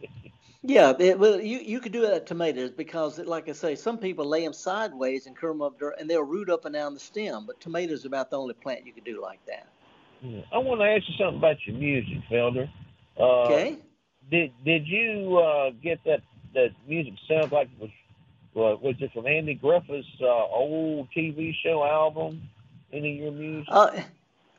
Yeah, 0.63 0.93
it, 0.99 1.19
well, 1.19 1.41
you 1.41 1.59
you 1.59 1.79
could 1.79 1.93
do 1.93 2.01
that 2.03 2.13
at 2.13 2.27
tomatoes 2.27 2.71
because, 2.71 3.19
like 3.21 3.49
I 3.49 3.53
say, 3.53 3.77
some 3.77 3.97
people 3.97 4.27
lay 4.27 4.43
them 4.43 4.53
sideways 4.53 5.27
and 5.27 5.37
curl 5.37 5.53
them 5.53 5.63
up, 5.63 5.81
and 6.01 6.11
they'll 6.11 6.25
root 6.25 6.51
up 6.51 6.65
and 6.65 6.75
down 6.75 6.95
the 6.95 7.01
stem. 7.01 7.47
But 7.47 7.61
tomatoes 7.61 8.05
are 8.05 8.09
about 8.09 8.31
the 8.31 8.39
only 8.39 8.55
plant 8.55 8.85
you 8.85 8.93
could 8.93 9.05
do 9.05 9.23
like 9.23 9.45
that. 9.47 9.69
Yeah. 10.21 10.41
I 10.53 10.59
want 10.59 10.81
to 10.81 10.87
ask 10.87 11.09
you 11.09 11.15
something 11.17 11.39
about 11.39 11.65
your 11.65 11.77
music, 11.77 12.19
Felder. 12.29 12.69
Uh, 13.19 13.43
okay. 13.45 13.79
Did 14.31 14.53
did 14.65 14.87
you 14.89 15.39
uh, 15.39 15.71
get 15.83 16.01
that 16.05 16.23
that 16.55 16.71
music? 16.89 17.15
Sounds 17.29 17.53
like 17.53 17.69
it 17.81 17.81
was 17.81 17.91
uh, 18.57 18.77
was 18.83 18.97
it 18.99 19.13
from 19.13 19.29
Andy 19.29 19.55
Griffith's 19.55 20.09
uh, 20.21 20.27
old 20.27 21.09
TV 21.17 21.55
show 21.63 21.85
album? 21.85 22.43
Any 22.93 23.19
of 23.19 23.23
your 23.23 23.33
music? 23.33 23.69
Uh, 23.71 24.01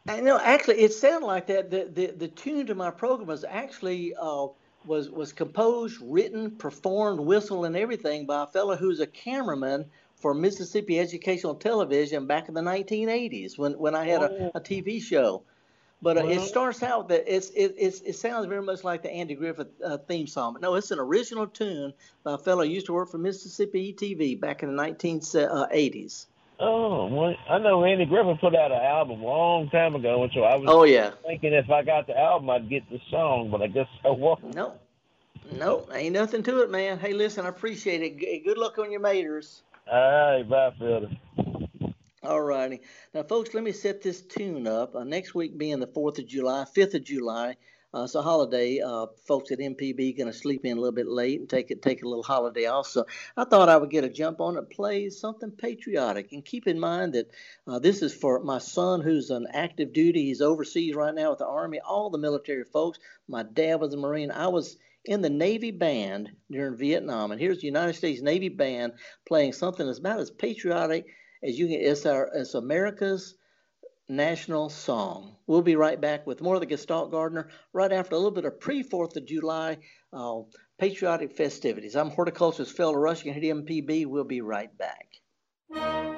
I 0.07 0.21
know 0.21 0.39
actually 0.39 0.79
it 0.79 0.93
sounded 0.93 1.27
like 1.27 1.47
that. 1.47 1.69
The 1.69 1.89
the, 1.93 2.07
the 2.07 2.27
tune 2.29 2.65
to 2.67 2.75
my 2.75 2.89
program 2.89 3.27
was 3.27 3.43
actually 3.43 4.15
uh, 4.15 4.47
was 4.85 5.09
was 5.09 5.33
composed, 5.33 5.97
written, 6.01 6.51
performed, 6.51 7.19
whistled, 7.19 7.65
and 7.65 7.75
everything 7.75 8.25
by 8.25 8.43
a 8.43 8.47
fellow 8.47 8.75
who's 8.75 8.99
a 8.99 9.07
cameraman 9.07 9.85
for 10.15 10.33
Mississippi 10.33 10.99
Educational 10.99 11.55
Television 11.55 12.27
back 12.27 12.49
in 12.49 12.53
the 12.53 12.61
1980s 12.61 13.57
when, 13.57 13.73
when 13.73 13.95
I 13.95 14.05
had 14.05 14.21
a, 14.21 14.51
a 14.55 14.59
TV 14.59 15.01
show. 15.01 15.43
But 16.01 16.17
uh, 16.17 16.27
it 16.27 16.41
starts 16.41 16.81
out 16.81 17.09
that 17.09 17.25
it's, 17.27 17.49
it, 17.49 17.75
it's, 17.77 18.01
it 18.01 18.15
sounds 18.15 18.45
very 18.45 18.61
much 18.61 18.83
like 18.83 19.01
the 19.01 19.11
Andy 19.11 19.35
Griffith 19.35 19.67
uh, 19.83 19.97
theme 19.97 20.27
song. 20.27 20.53
But 20.53 20.61
no, 20.61 20.75
it's 20.75 20.91
an 20.91 20.99
original 20.99 21.45
tune 21.45 21.93
by 22.23 22.35
a 22.35 22.37
fellow 22.37 22.63
who 22.63 22.69
used 22.69 22.85
to 22.85 22.93
work 22.93 23.09
for 23.09 23.17
Mississippi 23.17 23.93
TV 23.93 24.39
back 24.39 24.63
in 24.63 24.73
the 24.73 24.81
1980s. 24.81 26.25
Oh, 26.59 27.07
well, 27.07 27.35
I 27.49 27.57
know 27.59 27.85
Andy 27.85 28.05
Griffin 28.05 28.37
put 28.37 28.53
out 28.55 28.71
an 28.71 28.81
album 28.81 29.21
a 29.21 29.25
long 29.25 29.69
time 29.69 29.95
ago, 29.95 30.23
and 30.23 30.31
so 30.33 30.41
I 30.41 30.55
was 30.57 30.65
Oh 30.67 30.83
yeah. 30.83 31.11
thinking 31.25 31.53
if 31.53 31.69
I 31.69 31.83
got 31.83 32.07
the 32.07 32.17
album, 32.19 32.49
I'd 32.49 32.69
get 32.69 32.89
the 32.89 32.99
song, 33.09 33.49
but 33.49 33.61
I 33.61 33.67
guess 33.67 33.87
I 34.03 34.09
won't. 34.09 34.55
No, 34.55 34.73
no, 35.53 35.87
ain't 35.93 36.13
nothing 36.13 36.43
to 36.43 36.61
it, 36.61 36.69
man. 36.69 36.99
Hey, 36.99 37.13
listen, 37.13 37.45
I 37.45 37.49
appreciate 37.49 38.01
it. 38.01 38.17
G- 38.19 38.41
Good 38.45 38.57
luck 38.57 38.77
on 38.77 38.91
your 38.91 38.99
maters. 39.01 39.61
All 39.89 40.35
right, 40.37 40.49
bye, 40.49 40.71
Fielder. 40.77 41.09
All 42.23 42.41
righty. 42.41 42.81
Now, 43.13 43.23
folks, 43.23 43.53
let 43.53 43.63
me 43.63 43.71
set 43.71 44.01
this 44.01 44.21
tune 44.21 44.67
up. 44.67 44.93
Uh, 44.93 45.05
next 45.05 45.33
week 45.33 45.57
being 45.57 45.79
the 45.79 45.87
4th 45.87 46.19
of 46.19 46.27
July, 46.27 46.65
5th 46.75 46.95
of 46.95 47.03
July, 47.05 47.55
uh, 47.93 48.03
it's 48.03 48.15
a 48.15 48.21
holiday. 48.21 48.79
Uh, 48.79 49.07
folks 49.25 49.51
at 49.51 49.59
MPB 49.59 50.15
going 50.17 50.31
to 50.31 50.37
sleep 50.37 50.63
in 50.63 50.77
a 50.77 50.79
little 50.79 50.95
bit 50.95 51.07
late 51.07 51.39
and 51.39 51.49
take 51.49 51.71
it 51.71 51.81
take 51.81 52.03
a 52.03 52.07
little 52.07 52.23
holiday 52.23 52.65
off. 52.67 52.87
So 52.87 53.05
I 53.35 53.45
thought 53.45 53.69
I 53.69 53.77
would 53.77 53.89
get 53.89 54.03
a 54.03 54.09
jump 54.09 54.41
on 54.41 54.57
it, 54.57 54.69
play 54.69 55.09
something 55.09 55.51
patriotic. 55.51 56.31
And 56.31 56.45
keep 56.45 56.67
in 56.67 56.79
mind 56.79 57.13
that 57.13 57.31
uh, 57.67 57.79
this 57.79 58.01
is 58.03 58.13
for 58.13 58.43
my 58.43 58.59
son 58.59 59.01
who's 59.01 59.31
on 59.31 59.47
active 59.53 59.91
duty. 59.91 60.25
He's 60.25 60.41
overseas 60.41 60.93
right 60.93 61.15
now 61.15 61.31
with 61.31 61.39
the 61.39 61.47
Army, 61.47 61.79
all 61.79 62.11
the 62.11 62.19
military 62.19 62.63
folks. 62.63 62.99
My 63.27 63.41
dad 63.43 63.79
was 63.79 63.93
a 63.93 63.97
Marine. 63.97 64.31
I 64.31 64.47
was 64.47 64.77
in 65.05 65.21
the 65.21 65.29
Navy 65.29 65.71
band 65.71 66.29
during 66.51 66.77
Vietnam. 66.77 67.31
And 67.31 67.41
here's 67.41 67.59
the 67.59 67.67
United 67.67 67.93
States 67.93 68.21
Navy 68.21 68.49
band 68.49 68.93
playing 69.27 69.53
something 69.53 69.85
that's 69.87 69.99
about 69.99 70.19
as 70.19 70.29
patriotic 70.29 71.07
as 71.41 71.57
you 71.57 71.67
can. 71.67 71.79
It's, 71.79 72.05
our, 72.05 72.29
it's 72.35 72.53
America's 72.53 73.35
national 74.09 74.69
song. 74.69 75.35
We'll 75.47 75.61
be 75.61 75.75
right 75.75 75.99
back 75.99 76.25
with 76.27 76.41
more 76.41 76.55
of 76.55 76.61
the 76.61 76.65
Gestalt 76.65 77.11
Gardener 77.11 77.49
right 77.73 77.91
after 77.91 78.15
a 78.15 78.17
little 78.17 78.31
bit 78.31 78.45
of 78.45 78.59
pre 78.59 78.83
4th 78.83 79.15
of 79.15 79.25
July 79.25 79.77
uh, 80.11 80.41
patriotic 80.79 81.35
festivities. 81.35 81.95
I'm 81.95 82.09
horticulturist 82.09 82.75
Felder 82.75 83.01
Rushing 83.01 83.31
at 83.33 83.41
MPB. 83.41 84.07
We'll 84.07 84.23
be 84.23 84.41
right 84.41 84.71
back. 84.77 86.08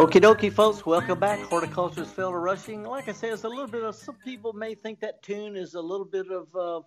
Okie 0.00 0.18
dokie, 0.18 0.50
folks. 0.50 0.86
Welcome 0.86 1.18
back. 1.18 1.38
Horticulturist 1.40 2.16
Felder 2.16 2.42
Rushing. 2.42 2.84
Like 2.84 3.10
I 3.10 3.12
said, 3.12 3.34
it's 3.34 3.44
a 3.44 3.48
little 3.50 3.66
bit 3.66 3.82
of 3.82 3.94
some 3.94 4.14
people 4.24 4.54
may 4.54 4.74
think 4.74 4.98
that 5.00 5.22
tune 5.22 5.56
is 5.56 5.74
a 5.74 5.80
little 5.82 6.06
bit 6.06 6.28
of 6.30 6.56
uh, 6.56 6.80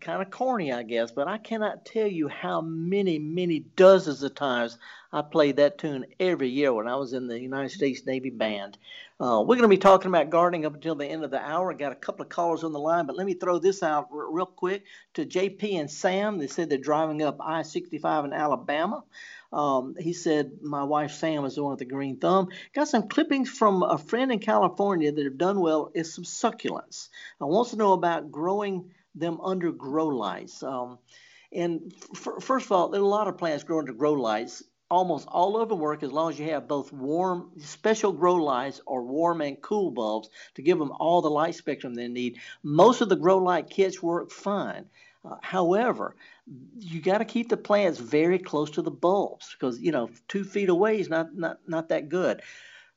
kind 0.00 0.22
of 0.22 0.30
corny, 0.30 0.72
I 0.72 0.82
guess, 0.82 1.10
but 1.12 1.28
I 1.28 1.36
cannot 1.36 1.84
tell 1.84 2.06
you 2.06 2.28
how 2.28 2.62
many, 2.62 3.18
many 3.18 3.58
dozens 3.58 4.22
of 4.22 4.34
times 4.34 4.78
I 5.12 5.20
played 5.20 5.56
that 5.56 5.76
tune 5.76 6.06
every 6.18 6.48
year 6.48 6.72
when 6.72 6.88
I 6.88 6.96
was 6.96 7.12
in 7.12 7.26
the 7.26 7.38
United 7.38 7.72
States 7.72 8.06
Navy 8.06 8.30
Band. 8.30 8.78
Uh, 9.20 9.44
we're 9.46 9.56
going 9.56 9.62
to 9.62 9.68
be 9.68 9.76
talking 9.76 10.08
about 10.08 10.30
gardening 10.30 10.64
up 10.64 10.74
until 10.74 10.94
the 10.94 11.06
end 11.06 11.24
of 11.24 11.30
the 11.30 11.40
hour. 11.40 11.70
I 11.70 11.74
got 11.76 11.92
a 11.92 11.96
couple 11.96 12.22
of 12.22 12.30
callers 12.30 12.64
on 12.64 12.72
the 12.72 12.80
line, 12.80 13.06
but 13.06 13.16
let 13.16 13.26
me 13.26 13.34
throw 13.34 13.58
this 13.58 13.82
out 13.82 14.08
r- 14.10 14.32
real 14.32 14.46
quick 14.46 14.84
to 15.12 15.26
JP 15.26 15.78
and 15.78 15.90
Sam. 15.90 16.38
They 16.38 16.46
said 16.46 16.70
they're 16.70 16.78
driving 16.78 17.22
up 17.22 17.36
I 17.38 17.62
65 17.62 18.24
in 18.24 18.32
Alabama. 18.32 19.04
Um, 19.56 19.94
he 19.98 20.12
said, 20.12 20.58
My 20.60 20.84
wife 20.84 21.12
Sam 21.12 21.46
is 21.46 21.54
the 21.54 21.62
one 21.62 21.70
with 21.70 21.78
the 21.78 21.86
green 21.86 22.18
thumb. 22.18 22.48
Got 22.74 22.88
some 22.88 23.08
clippings 23.08 23.48
from 23.48 23.82
a 23.82 23.96
friend 23.96 24.30
in 24.30 24.38
California 24.38 25.10
that 25.10 25.24
have 25.24 25.38
done 25.38 25.60
well. 25.60 25.90
Is 25.94 26.14
some 26.14 26.24
succulents. 26.24 27.08
I 27.40 27.46
wants 27.46 27.70
to 27.70 27.76
know 27.76 27.94
about 27.94 28.30
growing 28.30 28.90
them 29.14 29.40
under 29.40 29.72
grow 29.72 30.08
lights. 30.08 30.62
Um, 30.62 30.98
and 31.50 31.94
f- 32.12 32.42
first 32.44 32.66
of 32.66 32.72
all, 32.72 32.90
there 32.90 33.00
are 33.00 33.04
a 33.04 33.08
lot 33.08 33.28
of 33.28 33.38
plants 33.38 33.64
grow 33.64 33.78
under 33.78 33.94
grow 33.94 34.12
lights. 34.12 34.62
Almost 34.90 35.26
all 35.26 35.58
of 35.58 35.70
them 35.70 35.78
work 35.78 36.02
as 36.02 36.12
long 36.12 36.30
as 36.30 36.38
you 36.38 36.50
have 36.50 36.68
both 36.68 36.92
warm, 36.92 37.52
special 37.58 38.12
grow 38.12 38.34
lights 38.34 38.82
or 38.84 39.04
warm 39.04 39.40
and 39.40 39.60
cool 39.62 39.90
bulbs 39.90 40.28
to 40.56 40.62
give 40.62 40.78
them 40.78 40.92
all 40.92 41.22
the 41.22 41.30
light 41.30 41.54
spectrum 41.54 41.94
they 41.94 42.08
need. 42.08 42.38
Most 42.62 43.00
of 43.00 43.08
the 43.08 43.16
grow 43.16 43.38
light 43.38 43.70
kits 43.70 44.02
work 44.02 44.30
fine. 44.30 44.84
Uh, 45.24 45.36
however, 45.40 46.14
you 46.78 47.00
got 47.00 47.18
to 47.18 47.24
keep 47.24 47.48
the 47.48 47.56
plants 47.56 47.98
very 47.98 48.38
close 48.38 48.70
to 48.72 48.82
the 48.82 48.90
bulbs 48.90 49.54
because 49.58 49.80
you 49.80 49.92
know 49.92 50.10
two 50.28 50.44
feet 50.44 50.68
away 50.68 51.00
is 51.00 51.08
not 51.08 51.34
not 51.34 51.58
not 51.66 51.88
that 51.88 52.08
good. 52.08 52.42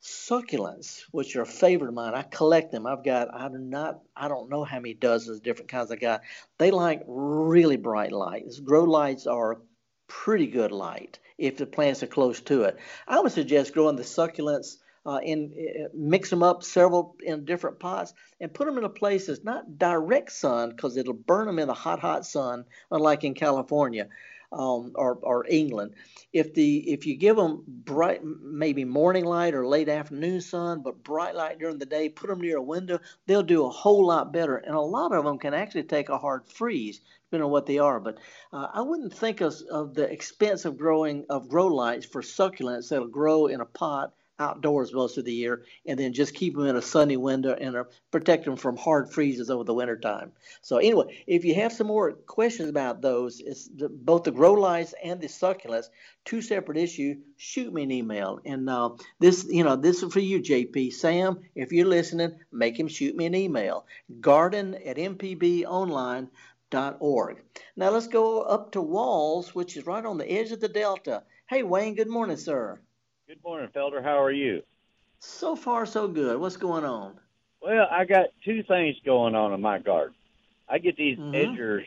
Succulents, 0.01 1.01
which 1.11 1.35
are 1.35 1.41
a 1.41 1.45
favorite 1.45 1.89
of 1.89 1.93
mine, 1.93 2.13
I 2.13 2.21
collect 2.21 2.71
them. 2.71 2.87
I've 2.87 3.03
got 3.03 3.33
I 3.33 3.49
do 3.49 3.57
not 3.57 3.99
I 4.15 4.27
don't 4.27 4.49
know 4.49 4.63
how 4.63 4.79
many 4.79 4.93
dozens 4.93 5.37
of 5.37 5.43
different 5.43 5.69
kinds 5.69 5.91
I 5.91 5.95
got. 5.95 6.21
They 6.57 6.71
like 6.71 7.03
really 7.07 7.77
bright 7.77 8.11
lights. 8.11 8.59
Grow 8.59 8.83
lights 8.83 9.27
are 9.27 9.61
pretty 10.07 10.47
good 10.47 10.71
light 10.71 11.19
if 11.37 11.57
the 11.57 11.65
plants 11.65 12.03
are 12.03 12.07
close 12.07 12.39
to 12.41 12.63
it. 12.63 12.77
I 13.07 13.19
would 13.19 13.31
suggest 13.31 13.73
growing 13.73 13.95
the 13.95 14.03
succulents 14.03 14.77
uh, 15.05 15.19
in 15.23 15.53
uh, 15.53 15.87
mix 15.93 16.29
them 16.29 16.43
up 16.43 16.63
several 16.63 17.15
in 17.23 17.45
different 17.45 17.79
pots 17.79 18.13
and 18.39 18.53
put 18.53 18.65
them 18.65 18.77
in 18.77 18.83
a 18.83 18.89
place 18.89 19.27
that's 19.27 19.43
not 19.43 19.77
direct 19.77 20.31
sun 20.31 20.69
because 20.69 20.97
it'll 20.97 21.13
burn 21.13 21.47
them 21.47 21.59
in 21.59 21.67
the 21.67 21.73
hot 21.73 21.99
hot 21.99 22.25
sun 22.25 22.65
unlike 22.91 23.23
in 23.23 23.33
California 23.33 24.07
um, 24.51 24.91
or, 24.95 25.19
or 25.21 25.45
England. 25.47 25.93
If 26.33 26.53
the 26.53 26.91
if 26.91 27.05
you 27.05 27.15
give 27.15 27.35
them 27.35 27.63
bright 27.67 28.21
maybe 28.23 28.85
morning 28.85 29.25
light 29.25 29.53
or 29.53 29.67
late 29.67 29.89
afternoon 29.89 30.41
sun 30.41 30.81
but 30.81 31.03
bright 31.03 31.35
light 31.35 31.59
during 31.59 31.77
the 31.77 31.85
day 31.85 32.09
put 32.09 32.29
them 32.29 32.41
near 32.41 32.57
a 32.57 32.63
window 32.63 32.99
they'll 33.25 33.43
do 33.43 33.65
a 33.65 33.69
whole 33.69 34.05
lot 34.05 34.33
better. 34.33 34.57
And 34.57 34.75
a 34.75 34.81
lot 34.81 35.13
of 35.13 35.23
them 35.23 35.37
can 35.37 35.53
actually 35.53 35.83
take 35.83 36.09
a 36.09 36.17
hard 36.17 36.47
freeze 36.47 37.01
depending 37.25 37.45
on 37.45 37.51
what 37.51 37.67
they 37.67 37.77
are. 37.77 37.99
But 37.99 38.17
uh, 38.51 38.67
I 38.73 38.81
wouldn't 38.81 39.13
think 39.13 39.41
of, 39.41 39.53
of 39.71 39.93
the 39.93 40.11
expense 40.11 40.65
of 40.65 40.77
growing 40.77 41.25
of 41.29 41.47
grow 41.47 41.67
lights 41.67 42.05
for 42.05 42.21
succulents 42.21 42.89
that'll 42.89 43.07
grow 43.07 43.47
in 43.47 43.61
a 43.61 43.65
pot 43.65 44.13
outdoors 44.39 44.93
most 44.93 45.17
of 45.17 45.25
the 45.25 45.33
year, 45.33 45.65
and 45.85 45.99
then 45.99 46.13
just 46.13 46.33
keep 46.33 46.55
them 46.55 46.65
in 46.65 46.77
a 46.77 46.81
sunny 46.81 47.17
window 47.17 47.53
and 47.53 47.75
uh, 47.75 47.83
protect 48.09 48.45
them 48.45 48.55
from 48.55 48.77
hard 48.77 49.11
freezes 49.11 49.49
over 49.49 49.65
the 49.65 49.73
winter 49.73 49.97
time. 49.97 50.31
So 50.61 50.77
anyway, 50.77 51.23
if 51.27 51.43
you 51.43 51.55
have 51.55 51.73
some 51.73 51.87
more 51.87 52.13
questions 52.13 52.69
about 52.69 53.01
those, 53.01 53.41
it's 53.41 53.67
the, 53.67 53.89
both 53.89 54.23
the 54.23 54.31
grow 54.31 54.53
lights 54.53 54.93
and 55.03 55.19
the 55.19 55.27
succulents, 55.27 55.89
two 56.23 56.41
separate 56.41 56.77
issues. 56.77 57.17
Shoot 57.37 57.73
me 57.73 57.83
an 57.83 57.91
email, 57.91 58.39
and 58.45 58.69
uh, 58.69 58.91
this, 59.19 59.45
you 59.49 59.63
know, 59.63 59.75
this 59.75 60.01
is 60.01 60.13
for 60.13 60.19
you, 60.19 60.39
JP. 60.39 60.93
Sam, 60.93 61.41
if 61.55 61.71
you're 61.73 61.85
listening, 61.85 62.39
make 62.51 62.79
him 62.79 62.87
shoot 62.87 63.15
me 63.15 63.25
an 63.25 63.35
email. 63.35 63.85
Garden 64.21 64.75
at 64.85 64.97
mpbonline.org. 64.97 66.31
Now 67.75 67.89
let's 67.89 68.07
go 68.07 68.41
up 68.41 68.71
to 68.71 68.81
Walls, 68.81 69.53
which 69.53 69.75
is 69.75 69.85
right 69.85 70.05
on 70.05 70.17
the 70.17 70.31
edge 70.31 70.51
of 70.51 70.61
the 70.61 70.69
Delta. 70.69 71.23
Hey, 71.47 71.63
Wayne. 71.63 71.95
Good 71.95 72.09
morning, 72.09 72.37
sir. 72.37 72.79
Good 73.29 73.43
morning, 73.43 73.69
Felder. 73.75 74.01
How 74.01 74.23
are 74.23 74.31
you? 74.31 74.63
So 75.19 75.55
far, 75.55 75.85
so 75.85 76.07
good. 76.07 76.39
What's 76.39 76.57
going 76.57 76.83
on? 76.83 77.19
Well, 77.61 77.87
I 77.91 78.03
got 78.05 78.29
two 78.43 78.63
things 78.63 78.95
going 79.05 79.35
on 79.35 79.53
in 79.53 79.61
my 79.61 79.77
garden. 79.77 80.15
I 80.67 80.79
get 80.79 80.97
these 80.97 81.19
Mhm. 81.19 81.35
edgers 81.35 81.85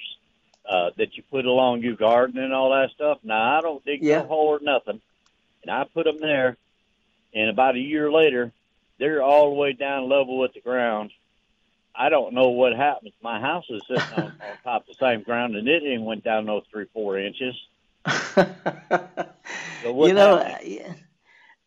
uh, 0.64 0.90
that 0.98 1.16
you 1.16 1.24
put 1.24 1.44
along 1.44 1.82
your 1.82 1.96
garden 1.96 2.38
and 2.38 2.54
all 2.54 2.70
that 2.70 2.92
stuff. 2.92 3.18
Now, 3.24 3.58
I 3.58 3.60
don't 3.60 3.84
dig 3.84 4.04
Yeah. 4.04 4.18
no 4.18 4.28
hole 4.28 4.46
or 4.46 4.60
nothing, 4.60 5.00
and 5.62 5.70
I 5.72 5.82
put 5.82 6.04
them 6.04 6.20
there. 6.20 6.56
And 7.34 7.50
about 7.50 7.74
a 7.74 7.80
year 7.80 8.12
later, 8.12 8.52
they're 8.98 9.20
all 9.20 9.48
the 9.48 9.56
way 9.56 9.72
down 9.72 10.08
level 10.08 10.38
with 10.38 10.54
the 10.54 10.60
ground. 10.60 11.10
I 11.92 12.08
don't 12.08 12.34
know 12.34 12.50
what 12.50 12.72
happens. 12.76 13.14
My 13.20 13.40
house 13.40 13.68
is 13.68 13.82
sitting 13.88 14.12
on, 14.12 14.32
on 14.40 14.58
top 14.62 14.82
of 14.82 14.86
the 14.86 15.04
same 15.04 15.22
ground, 15.22 15.56
and 15.56 15.66
it 15.66 15.82
even 15.82 16.04
went 16.04 16.22
down 16.22 16.46
those 16.46 16.62
three, 16.70 16.86
four 16.94 17.18
inches. 17.18 17.60
So 19.82 20.06
you 20.06 20.14
know, 20.14 20.38
happened? 20.38 21.01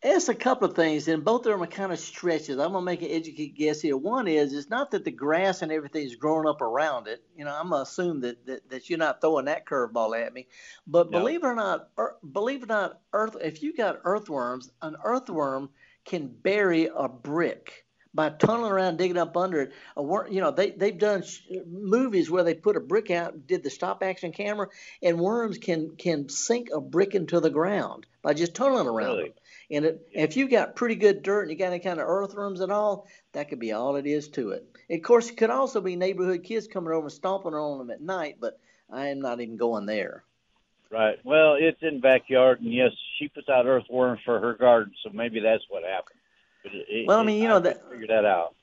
It's 0.02 0.28
a 0.28 0.34
couple 0.34 0.68
of 0.68 0.76
things, 0.76 1.08
and 1.08 1.24
both 1.24 1.46
of 1.46 1.52
them 1.52 1.62
are 1.62 1.66
kind 1.66 1.90
of 1.92 1.98
stretches. 1.98 2.58
I'm 2.58 2.72
gonna 2.72 2.82
make 2.82 3.02
an 3.02 3.10
educated 3.10 3.56
guess 3.56 3.80
here. 3.80 3.96
One 3.96 4.28
is 4.28 4.52
it's 4.52 4.68
not 4.70 4.90
that 4.92 5.04
the 5.04 5.10
grass 5.10 5.62
and 5.62 5.72
everything 5.72 6.04
is 6.04 6.16
growing 6.16 6.46
up 6.46 6.60
around 6.60 7.08
it. 7.08 7.22
You 7.36 7.44
know, 7.44 7.54
I'm 7.54 7.70
gonna 7.70 7.82
assume 7.82 8.20
that 8.20 8.44
that, 8.46 8.68
that 8.70 8.90
you're 8.90 8.98
not 8.98 9.20
throwing 9.20 9.46
that 9.46 9.66
curveball 9.66 10.20
at 10.20 10.32
me. 10.32 10.48
But 10.86 11.10
No. 11.10 11.18
believe 11.20 11.42
it 11.44 11.46
or 11.46 11.54
not, 11.54 11.88
ear- 11.98 12.16
believe 12.30 12.62
it 12.62 12.66
or 12.66 12.68
not, 12.68 13.00
earth. 13.12 13.36
If 13.42 13.62
you 13.62 13.74
got 13.74 14.00
earthworms, 14.04 14.70
an 14.82 14.96
earthworm 15.02 15.70
can 16.04 16.28
bury 16.28 16.88
a 16.94 17.08
brick 17.08 17.84
by 18.14 18.30
tunneling 18.30 18.72
around, 18.72 18.96
digging 18.96 19.18
up 19.18 19.36
under 19.36 19.60
it. 19.60 19.72
A 19.96 20.02
worm, 20.02 20.30
you 20.32 20.40
know, 20.40 20.50
they 20.50 20.70
they've 20.70 20.96
done 20.98 21.22
sh- 21.22 21.40
movies 21.66 22.30
where 22.30 22.44
they 22.44 22.54
put 22.54 22.76
a 22.76 22.80
brick 22.80 23.10
out, 23.10 23.32
and 23.34 23.46
did 23.46 23.62
the 23.62 23.70
stop 23.70 24.02
action 24.02 24.32
camera, 24.32 24.68
and 25.02 25.18
worms 25.18 25.58
can 25.58 25.96
can 25.96 26.28
sink 26.28 26.68
a 26.72 26.80
brick 26.80 27.14
into 27.14 27.40
the 27.40 27.50
ground 27.50 28.06
by 28.22 28.34
just 28.34 28.54
tunneling 28.54 28.86
around 28.86 29.16
Really? 29.16 29.22
them. 29.24 29.32
And 29.70 29.84
it, 29.84 30.08
if 30.12 30.36
you 30.36 30.48
got 30.48 30.76
pretty 30.76 30.94
good 30.94 31.22
dirt 31.22 31.42
and 31.42 31.50
you 31.50 31.56
got 31.56 31.72
any 31.72 31.80
kind 31.80 32.00
of 32.00 32.08
earthworms 32.08 32.60
and 32.60 32.70
all, 32.70 33.08
that 33.32 33.48
could 33.48 33.58
be 33.58 33.72
all 33.72 33.96
it 33.96 34.06
is 34.06 34.28
to 34.30 34.50
it. 34.50 34.64
And 34.88 34.98
of 34.98 35.04
course, 35.04 35.30
it 35.30 35.36
could 35.36 35.50
also 35.50 35.80
be 35.80 35.96
neighborhood 35.96 36.44
kids 36.44 36.68
coming 36.68 36.92
over 36.92 37.06
and 37.06 37.12
stomping 37.12 37.54
on 37.54 37.78
them 37.78 37.90
at 37.90 38.00
night, 38.00 38.36
but 38.40 38.60
I 38.92 39.08
am 39.08 39.20
not 39.20 39.40
even 39.40 39.56
going 39.56 39.86
there. 39.86 40.22
Right. 40.90 41.18
Well, 41.24 41.56
it's 41.58 41.82
in 41.82 42.00
backyard, 42.00 42.60
and 42.60 42.72
yes, 42.72 42.92
she 43.18 43.28
puts 43.28 43.48
out 43.48 43.66
earthworms 43.66 44.20
for 44.24 44.38
her 44.38 44.54
garden, 44.54 44.94
so 45.02 45.10
maybe 45.12 45.40
that's 45.40 45.64
what 45.68 45.82
happened. 45.82 46.20
But 46.62 46.72
it, 46.74 47.08
well, 47.08 47.18
I 47.18 47.24
mean, 47.24 47.42
you 47.42 47.48
know 47.48 47.58
that 47.58 47.90
figure 47.90 48.06
that 48.06 48.24
out. 48.24 48.54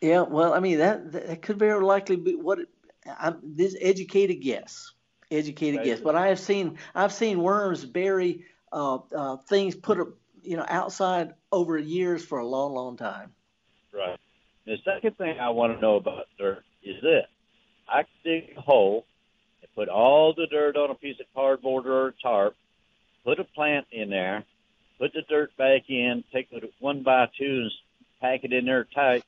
Yeah. 0.00 0.22
Well, 0.22 0.52
I 0.52 0.60
mean 0.60 0.78
that 0.78 1.12
that 1.12 1.42
could 1.42 1.58
very 1.58 1.82
likely 1.82 2.16
be 2.16 2.34
what 2.34 2.58
it, 2.58 2.68
I'm, 3.06 3.38
this 3.42 3.76
educated 3.80 4.40
guess, 4.40 4.92
educated 5.30 5.84
guess. 5.84 6.00
But 6.00 6.16
I 6.16 6.26
have 6.28 6.40
seen 6.40 6.78
I've 6.94 7.12
seen 7.12 7.40
worms 7.40 7.84
bury 7.84 8.44
uh, 8.72 8.98
uh, 9.14 9.36
things 9.48 9.74
put 9.74 9.98
you 10.42 10.56
know 10.56 10.64
outside 10.68 11.34
over 11.52 11.78
years 11.78 12.24
for 12.24 12.38
a 12.38 12.46
long, 12.46 12.72
long 12.72 12.96
time. 12.96 13.32
Right. 13.92 14.18
The 14.66 14.76
second 14.84 15.16
thing 15.16 15.38
I 15.38 15.50
want 15.50 15.74
to 15.74 15.80
know 15.80 15.96
about 15.96 16.26
dirt 16.38 16.64
is 16.82 17.00
this: 17.02 17.26
I 17.88 18.04
dig 18.24 18.54
a 18.56 18.60
hole 18.60 19.06
and 19.62 19.74
put 19.74 19.88
all 19.88 20.34
the 20.34 20.46
dirt 20.46 20.76
on 20.76 20.90
a 20.90 20.94
piece 20.94 21.18
of 21.20 21.26
cardboard 21.34 21.86
or 21.86 22.14
tarp, 22.22 22.54
put 23.24 23.40
a 23.40 23.44
plant 23.44 23.86
in 23.92 24.10
there, 24.10 24.44
put 24.98 25.12
the 25.12 25.22
dirt 25.28 25.56
back 25.56 25.88
in, 25.88 26.24
take 26.32 26.48
it 26.50 26.72
one 26.80 27.02
by 27.02 27.28
two 27.38 27.62
and 27.62 27.70
pack 28.20 28.44
it 28.44 28.52
in 28.52 28.66
there 28.66 28.84
tight, 28.94 29.24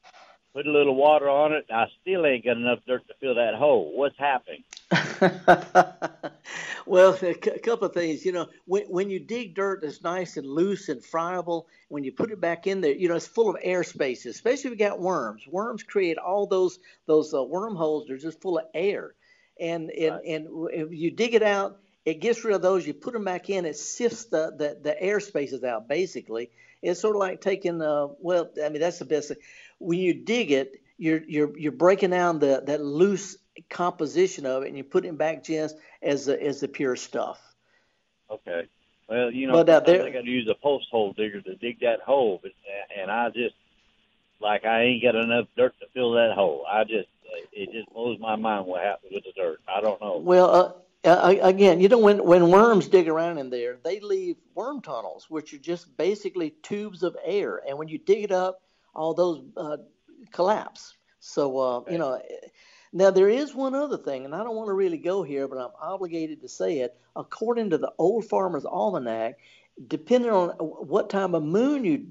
put 0.53 0.67
a 0.67 0.71
little 0.71 0.95
water 0.95 1.29
on 1.29 1.53
it. 1.53 1.67
I 1.73 1.87
still 2.03 2.27
ain't 2.27 2.45
got 2.45 2.57
enough 2.57 2.81
dirt 2.87 3.07
to 3.09 3.15
fill 3.21 3.37
that 3.37 3.55
hole. 3.55 3.93
What's 3.97 4.19
happening? 4.19 4.65
well, 6.87 7.19
a 7.23 7.35
couple 7.35 7.87
of 7.87 7.95
things. 7.95 8.25
You 8.25 8.33
know, 8.33 8.49
when, 8.67 8.85
when 8.85 9.11
you 9.11 9.21
dig 9.21 9.55
dirt 9.55 9.83
that's 9.83 10.03
nice 10.03 10.37
and 10.37 10.47
loose 10.47 10.89
and 10.89 11.05
friable, 11.05 11.67
when 11.89 12.05
you 12.05 12.13
put 12.13 12.31
it 12.31 12.41
back 12.41 12.67
in 12.67 12.81
there, 12.81 12.93
you 12.93 13.09
know, 13.09 13.17
it's 13.17 13.27
full 13.27 13.51
of 13.51 13.57
air 13.63 13.85
spaces, 13.85 14.35
especially 14.35 14.73
if 14.73 14.79
you 14.79 14.87
got 14.87 15.01
worms. 15.01 15.47
Worms 15.47 15.83
create 15.83 16.19
all 16.19 16.47
those 16.47 16.79
those 17.07 17.35
uh, 17.35 17.43
wormholes. 17.43 18.07
They're 18.09 18.17
just 18.17 18.41
full 18.41 18.59
of 18.59 18.65
air. 18.75 19.15
And, 19.61 19.91
and, 19.91 20.15
right. 20.15 20.25
and 20.25 20.47
if 20.73 20.89
you 20.93 21.11
dig 21.11 21.35
it 21.35 21.43
out, 21.43 21.79
it 22.07 22.21
gets 22.21 22.45
rid 22.45 22.55
of 22.55 22.63
those. 22.63 22.87
You 22.87 22.95
put 22.95 23.13
them 23.13 23.25
back 23.25 23.51
in, 23.51 23.67
it 23.67 23.77
sifts 23.77 24.25
the, 24.25 24.53
the, 24.57 24.79
the 24.83 25.03
air 25.03 25.21
spaces 25.21 25.63
out, 25.65 25.87
basically. 25.87 26.51
It's 26.81 27.01
sort 27.01 27.15
of 27.15 27.21
like 27.21 27.43
taking, 27.43 27.83
uh, 27.83 28.07
well, 28.21 28.51
I 28.65 28.71
mean, 28.71 28.81
that's 28.81 28.99
the 28.99 29.05
best 29.05 29.29
thing 29.29 29.37
when 29.81 29.99
you 29.99 30.15
dig 30.15 30.51
it, 30.53 30.81
you're 31.01 31.23
you're 31.27 31.59
you're 31.59 31.73
breaking 31.73 32.11
down 32.11 32.39
the 32.39 32.63
that 32.67 32.83
loose 32.83 33.39
composition 33.71 34.45
of 34.45 34.63
it, 34.63 34.69
and 34.69 34.77
you 34.77 34.85
put 34.85 35.07
it 35.07 35.17
back 35.17 35.43
just 35.43 35.77
as 36.03 36.27
the 36.27 36.41
as 36.41 36.61
the 36.61 36.69
pure 36.69 36.95
stuff. 36.95 37.41
Okay. 38.31 38.67
Well, 39.09 39.31
you 39.33 39.49
know, 39.49 39.55
but, 39.55 39.69
uh, 39.69 39.81
there, 39.81 40.07
I 40.07 40.11
got 40.11 40.25
to 40.25 40.31
use 40.31 40.49
a 40.49 40.55
post 40.55 40.87
hole 40.91 41.13
digger 41.15 41.41
to 41.41 41.57
dig 41.57 41.81
that 41.81 42.01
hole, 42.01 42.39
but, 42.41 42.53
and 42.97 43.11
I 43.11 43.31
just 43.31 43.57
like 44.41 44.65
I 44.65 44.83
ain't 44.83 45.03
got 45.03 45.17
enough 45.17 45.47
dirt 45.57 45.75
to 45.81 45.87
fill 45.95 46.13
that 46.13 46.33
hole. 46.35 46.65
I 46.71 46.85
just 46.85 47.09
it 47.53 47.73
just 47.73 47.89
blows 47.93 48.21
my 48.21 48.37
mind 48.37 48.67
what 48.67 48.83
happens 48.83 49.13
with 49.13 49.25
the 49.25 49.33
dirt. 49.33 49.61
I 49.67 49.81
don't 49.81 50.01
know. 50.01 50.19
Well, 50.19 50.87
uh, 51.05 51.09
uh, 51.09 51.35
again, 51.41 51.81
you 51.81 51.89
know, 51.89 51.99
when 51.99 52.23
when 52.23 52.51
worms 52.51 52.89
dig 52.89 53.09
around 53.09 53.39
in 53.39 53.49
there, 53.49 53.79
they 53.83 54.01
leave 54.01 54.37
worm 54.55 54.83
tunnels, 54.83 55.31
which 55.31 55.55
are 55.55 55.59
just 55.59 55.97
basically 55.97 56.51
tubes 56.63 57.03
of 57.03 57.17
air, 57.25 57.63
and 57.67 57.79
when 57.79 57.89
you 57.89 57.97
dig 57.97 58.25
it 58.25 58.33
up, 58.33 58.61
all 58.95 59.15
those 59.15 59.43
uh, 59.57 59.79
collapse. 60.33 60.95
So 61.21 61.59
uh, 61.59 61.83
you 61.91 61.99
know, 61.99 62.21
now 62.93 63.11
there 63.11 63.29
is 63.29 63.55
one 63.55 63.75
other 63.75 63.99
thing, 63.99 64.25
and 64.25 64.35
I 64.35 64.43
don't 64.43 64.57
want 64.57 64.69
to 64.69 64.75
really 64.75 64.99
go 64.99 65.23
here, 65.23 65.49
but 65.49 65.59
I'm 65.59 65.73
obligated 65.81 66.41
to 66.43 66.49
say 66.49 66.79
it. 66.79 66.97
According 67.17 67.71
to 67.71 67.79
the 67.79 67.93
Old 67.99 68.25
Farmer's 68.25 68.65
Almanac, 68.65 69.39
depending 69.87 70.31
on 70.31 70.51
what 70.51 71.11
time 71.11 71.35
of 71.35 71.43
moon 71.43 71.85
you 71.85 72.07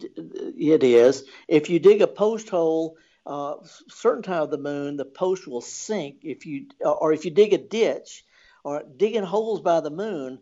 it 0.58 0.84
is, 0.84 1.24
if 1.48 1.70
you 1.70 1.80
dig 1.80 2.02
a 2.02 2.08
post 2.08 2.50
hole. 2.50 2.98
Uh, 3.26 3.58
certain 3.90 4.24
time 4.24 4.42
of 4.42 4.50
the 4.50 4.58
moon, 4.58 4.98
the 4.98 5.06
post 5.06 5.48
will 5.48 5.62
sink. 5.62 6.22
If 6.24 6.48
you 6.48 6.66
or 6.84 7.14
if 7.14 7.26
you 7.26 7.32
dig 7.32 7.54
a 7.54 7.60
ditch, 7.60 8.26
or 8.64 8.84
digging 8.98 9.24
holes 9.24 9.62
by 9.62 9.80
the 9.82 9.90
moon, 9.90 10.40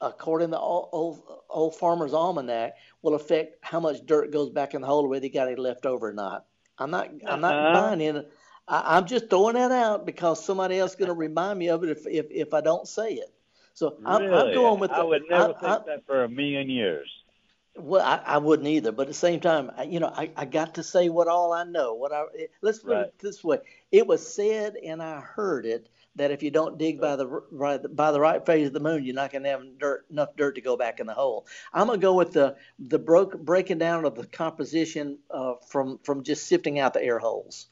according 0.00 0.48
to 0.48 0.52
the 0.52 0.60
old, 0.60 0.88
old, 0.92 1.22
old 1.48 1.76
farmer's 1.76 2.12
almanac, 2.12 2.74
will 3.02 3.14
affect 3.14 3.56
how 3.62 3.80
much 3.80 4.04
dirt 4.04 4.32
goes 4.32 4.50
back 4.50 4.74
in 4.74 4.80
the 4.80 4.86
hole, 4.86 5.08
whether 5.08 5.24
you 5.24 5.32
got 5.32 5.48
any 5.48 5.56
left 5.56 5.86
over 5.86 6.08
or 6.08 6.12
not. 6.12 6.46
I'm 6.78 6.90
not. 6.90 7.08
I'm 7.26 7.40
not 7.40 7.54
uh-huh. 7.54 7.80
buying 7.80 8.00
in. 8.00 8.24
I, 8.66 8.98
am 8.98 9.06
just 9.06 9.28
throwing 9.28 9.54
that 9.54 9.72
out 9.72 10.06
because 10.06 10.44
somebody 10.44 10.78
else 10.78 10.92
is 10.92 10.96
going 10.96 11.08
to 11.08 11.14
remind 11.14 11.58
me 11.58 11.68
of 11.68 11.84
it 11.84 11.90
if 11.90 12.06
if, 12.06 12.26
if 12.30 12.54
I 12.54 12.60
don't 12.60 12.88
say 12.88 13.14
it. 13.14 13.32
So 13.74 13.96
I'm, 14.04 14.22
really? 14.22 14.50
I'm 14.50 14.54
going 14.54 14.80
with. 14.80 14.90
The, 14.90 14.96
I 14.96 15.02
would 15.02 15.22
never 15.28 15.42
I, 15.42 15.60
think 15.60 15.64
I, 15.64 15.78
that 15.86 16.06
for 16.06 16.24
a 16.24 16.28
million 16.28 16.70
years. 16.70 17.10
Well, 17.76 18.06
I, 18.06 18.22
I 18.24 18.38
wouldn't 18.38 18.68
either, 18.68 18.92
but 18.92 19.02
at 19.02 19.08
the 19.08 19.14
same 19.14 19.40
time, 19.40 19.72
I, 19.76 19.82
you 19.82 19.98
know, 19.98 20.12
I, 20.14 20.30
I 20.36 20.44
got 20.44 20.74
to 20.76 20.84
say 20.84 21.08
what 21.08 21.26
all 21.26 21.52
I 21.52 21.64
know. 21.64 21.94
What 21.94 22.12
I 22.12 22.24
let's 22.62 22.78
put 22.78 22.92
right. 22.92 23.06
it 23.06 23.18
this 23.18 23.42
way: 23.42 23.58
it 23.90 24.06
was 24.06 24.26
said 24.26 24.76
and 24.76 25.02
I 25.02 25.20
heard 25.20 25.66
it 25.66 25.88
that 26.16 26.30
if 26.30 26.42
you 26.42 26.50
don't 26.50 26.78
dig 26.78 27.00
by 27.00 27.16
the 27.16 27.26
right, 27.26 27.80
by 27.94 28.12
the 28.12 28.20
right 28.20 28.44
phase 28.44 28.68
of 28.68 28.72
the 28.72 28.80
moon, 28.80 29.04
you're 29.04 29.14
not 29.14 29.32
going 29.32 29.42
to 29.42 29.50
have 29.50 29.62
dirt, 29.78 30.06
enough 30.10 30.36
dirt 30.36 30.54
to 30.54 30.60
go 30.60 30.76
back 30.76 31.00
in 31.00 31.06
the 31.06 31.14
hole. 31.14 31.46
I'm 31.72 31.86
going 31.86 32.00
to 32.00 32.04
go 32.04 32.14
with 32.14 32.32
the 32.32 32.56
the 32.78 32.98
broke, 32.98 33.38
breaking 33.38 33.78
down 33.78 34.04
of 34.04 34.14
the 34.14 34.26
composition 34.26 35.18
uh, 35.30 35.54
from 35.68 35.98
from 36.04 36.22
just 36.22 36.46
sifting 36.46 36.78
out 36.78 36.94
the 36.94 37.02
air 37.02 37.18
holes. 37.18 37.66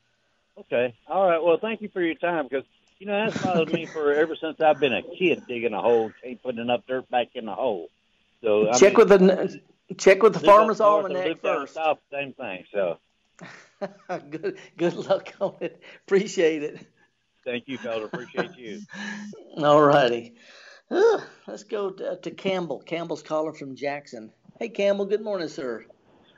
Okay, 0.59 0.95
all 1.09 1.27
right. 1.27 1.43
Well, 1.43 1.59
thank 1.61 1.81
you 1.81 1.89
for 1.89 2.03
your 2.03 2.15
time 2.17 2.47
because 2.49 2.65
you 2.99 3.07
know 3.07 3.25
that's 3.25 3.41
bothered 3.43 3.73
me 3.73 3.87
for 3.87 4.13
ever 4.13 4.37
since 4.37 4.61
I've 4.61 4.81
been 4.81 4.93
a 4.93 5.03
kid 5.03 5.45
digging 5.47 5.73
a 5.73 5.81
hole, 5.81 6.13
ain't 6.25 6.43
putting 6.43 6.61
enough 6.61 6.83
dirt 6.87 7.09
back 7.11 7.29
in 7.35 7.47
the 7.47 7.55
hole. 7.55 7.89
So 8.43 8.69
I 8.69 8.79
check 8.79 8.97
mean, 8.97 9.09
with 9.09 9.09
the 9.09 9.61
check 9.97 10.23
with 10.23 10.35
the 10.35 10.41
farmer's 10.41 10.81
almanac 10.81 11.41
first. 11.41 11.75
South, 11.75 11.99
same 12.11 12.33
thing. 12.33 12.65
So 12.73 12.99
good 14.31 14.59
good 14.77 14.95
luck 14.95 15.33
on 15.41 15.57
it. 15.61 15.83
Appreciate 16.07 16.63
it. 16.63 16.87
Thank 17.45 17.65
you, 17.67 17.79
Felder. 17.79 18.05
Appreciate 18.05 18.57
you. 18.57 18.81
All 19.57 19.83
righty. 19.83 20.35
Uh, 20.91 21.21
let's 21.47 21.65
go 21.65 21.91
to, 21.91 22.17
to, 22.17 22.31
Campbell. 22.31 22.81
Campbell's 22.81 23.23
caller 23.23 23.53
from 23.53 23.75
Jackson. 23.75 24.31
Hey, 24.59 24.69
Campbell. 24.69 25.07
Good 25.07 25.23
morning, 25.23 25.49
sir. 25.49 25.85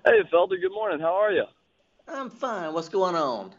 Hey, 0.04 0.20
Felder. 0.32 0.60
Good 0.60 0.72
morning. 0.72 1.00
How 1.00 1.14
are 1.14 1.32
you? 1.32 1.44
I'm 2.08 2.30
fine. 2.30 2.72
What's 2.72 2.88
going 2.88 3.16
on? 3.16 3.54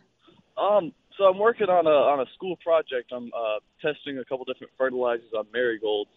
Um, 0.58 0.94
so 1.18 1.26
I'm 1.26 1.40
working 1.40 1.68
on 1.70 1.88
a 1.88 1.90
on 1.90 2.20
a 2.20 2.26
school 2.34 2.58
project. 2.58 3.12
I'm 3.12 3.32
uh, 3.36 3.60
testing 3.82 4.20
a 4.20 4.26
couple 4.26 4.46
different 4.46 4.72
fertilizers 4.78 5.32
on 5.38 5.46
marigolds. 5.54 6.12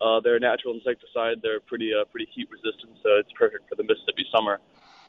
Uh, 0.00 0.20
they're 0.20 0.36
a 0.36 0.40
natural 0.40 0.74
insecticide. 0.74 1.38
They're 1.42 1.60
pretty 1.60 1.92
uh, 1.94 2.04
pretty 2.06 2.28
heat 2.34 2.48
resistant, 2.50 2.98
so 3.02 3.10
it's 3.18 3.30
perfect 3.38 3.68
for 3.68 3.76
the 3.76 3.84
Mississippi 3.84 4.26
summer. 4.34 4.60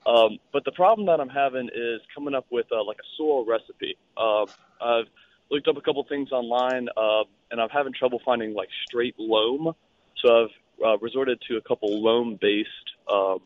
Um, 0.06 0.38
but 0.52 0.66
the 0.66 0.72
problem 0.72 1.08
that 1.08 1.20
I'm 1.20 1.30
having 1.30 1.70
is 1.74 2.02
coming 2.14 2.36
up 2.36 2.46
with 2.52 2.66
uh, 2.72 2.84
like 2.84 2.98
a 2.98 3.08
soil 3.18 3.46
recipe. 3.46 3.98
Uh, 4.18 4.46
I've 4.82 5.08
looked 5.54 5.68
up 5.68 5.78
a 5.78 5.82
couple 5.82 6.04
things 6.04 6.32
online, 6.32 6.90
uh, 6.98 7.24
and 7.52 7.62
I'm 7.62 7.70
having 7.70 7.94
trouble 7.94 8.20
finding 8.26 8.54
like 8.54 8.70
straight 8.88 9.16
loam. 9.20 9.74
So 10.18 10.44
I've 10.44 10.84
uh, 10.86 10.98
resorted 10.98 11.40
to 11.48 11.58
a 11.58 11.62
couple 11.62 12.02
loam-based 12.02 12.68
um, 13.10 13.40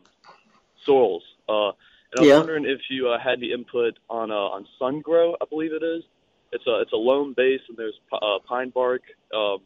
soils. 0.84 1.22
Uh, 1.48 1.68
and 2.10 2.16
I 2.16 2.20
was 2.20 2.28
yeah. 2.28 2.36
wondering 2.38 2.64
if 2.64 2.80
you 2.88 3.08
uh, 3.08 3.18
had 3.18 3.38
any 3.38 3.52
input 3.52 3.98
on 4.08 4.30
uh, 4.30 4.34
on 4.34 4.66
SunGrow, 4.80 5.34
I 5.40 5.44
believe 5.44 5.72
it 5.72 5.82
is. 5.82 6.02
It's 6.50 6.66
a 6.66 6.80
it's 6.80 6.92
a 6.92 6.96
loam 6.96 7.34
base, 7.36 7.60
and 7.68 7.76
there's 7.76 8.00
uh, 8.10 8.38
pine 8.48 8.70
bark 8.70 9.02
um, 9.34 9.58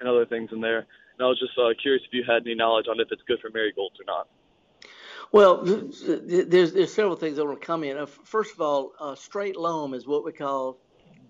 and 0.00 0.08
other 0.08 0.26
things 0.26 0.50
in 0.52 0.60
there. 0.60 0.78
And 0.78 1.20
I 1.20 1.26
was 1.26 1.38
just 1.38 1.56
uh, 1.56 1.70
curious 1.80 2.02
if 2.04 2.12
you 2.12 2.24
had 2.26 2.42
any 2.42 2.56
knowledge 2.56 2.86
on 2.88 2.98
if 2.98 3.08
it's 3.12 3.22
good 3.28 3.38
for 3.40 3.50
marigolds 3.50 4.00
or 4.00 4.04
not. 4.04 4.26
Well, 5.30 5.62
there's 5.62 6.72
there's 6.72 6.92
several 6.92 7.16
things 7.16 7.36
that 7.36 7.46
will 7.46 7.56
come 7.56 7.84
in. 7.84 8.04
First 8.06 8.52
of 8.54 8.60
all, 8.60 8.92
uh, 8.98 9.14
straight 9.14 9.56
loam 9.56 9.94
is 9.94 10.04
what 10.06 10.24
we 10.24 10.32
call 10.32 10.78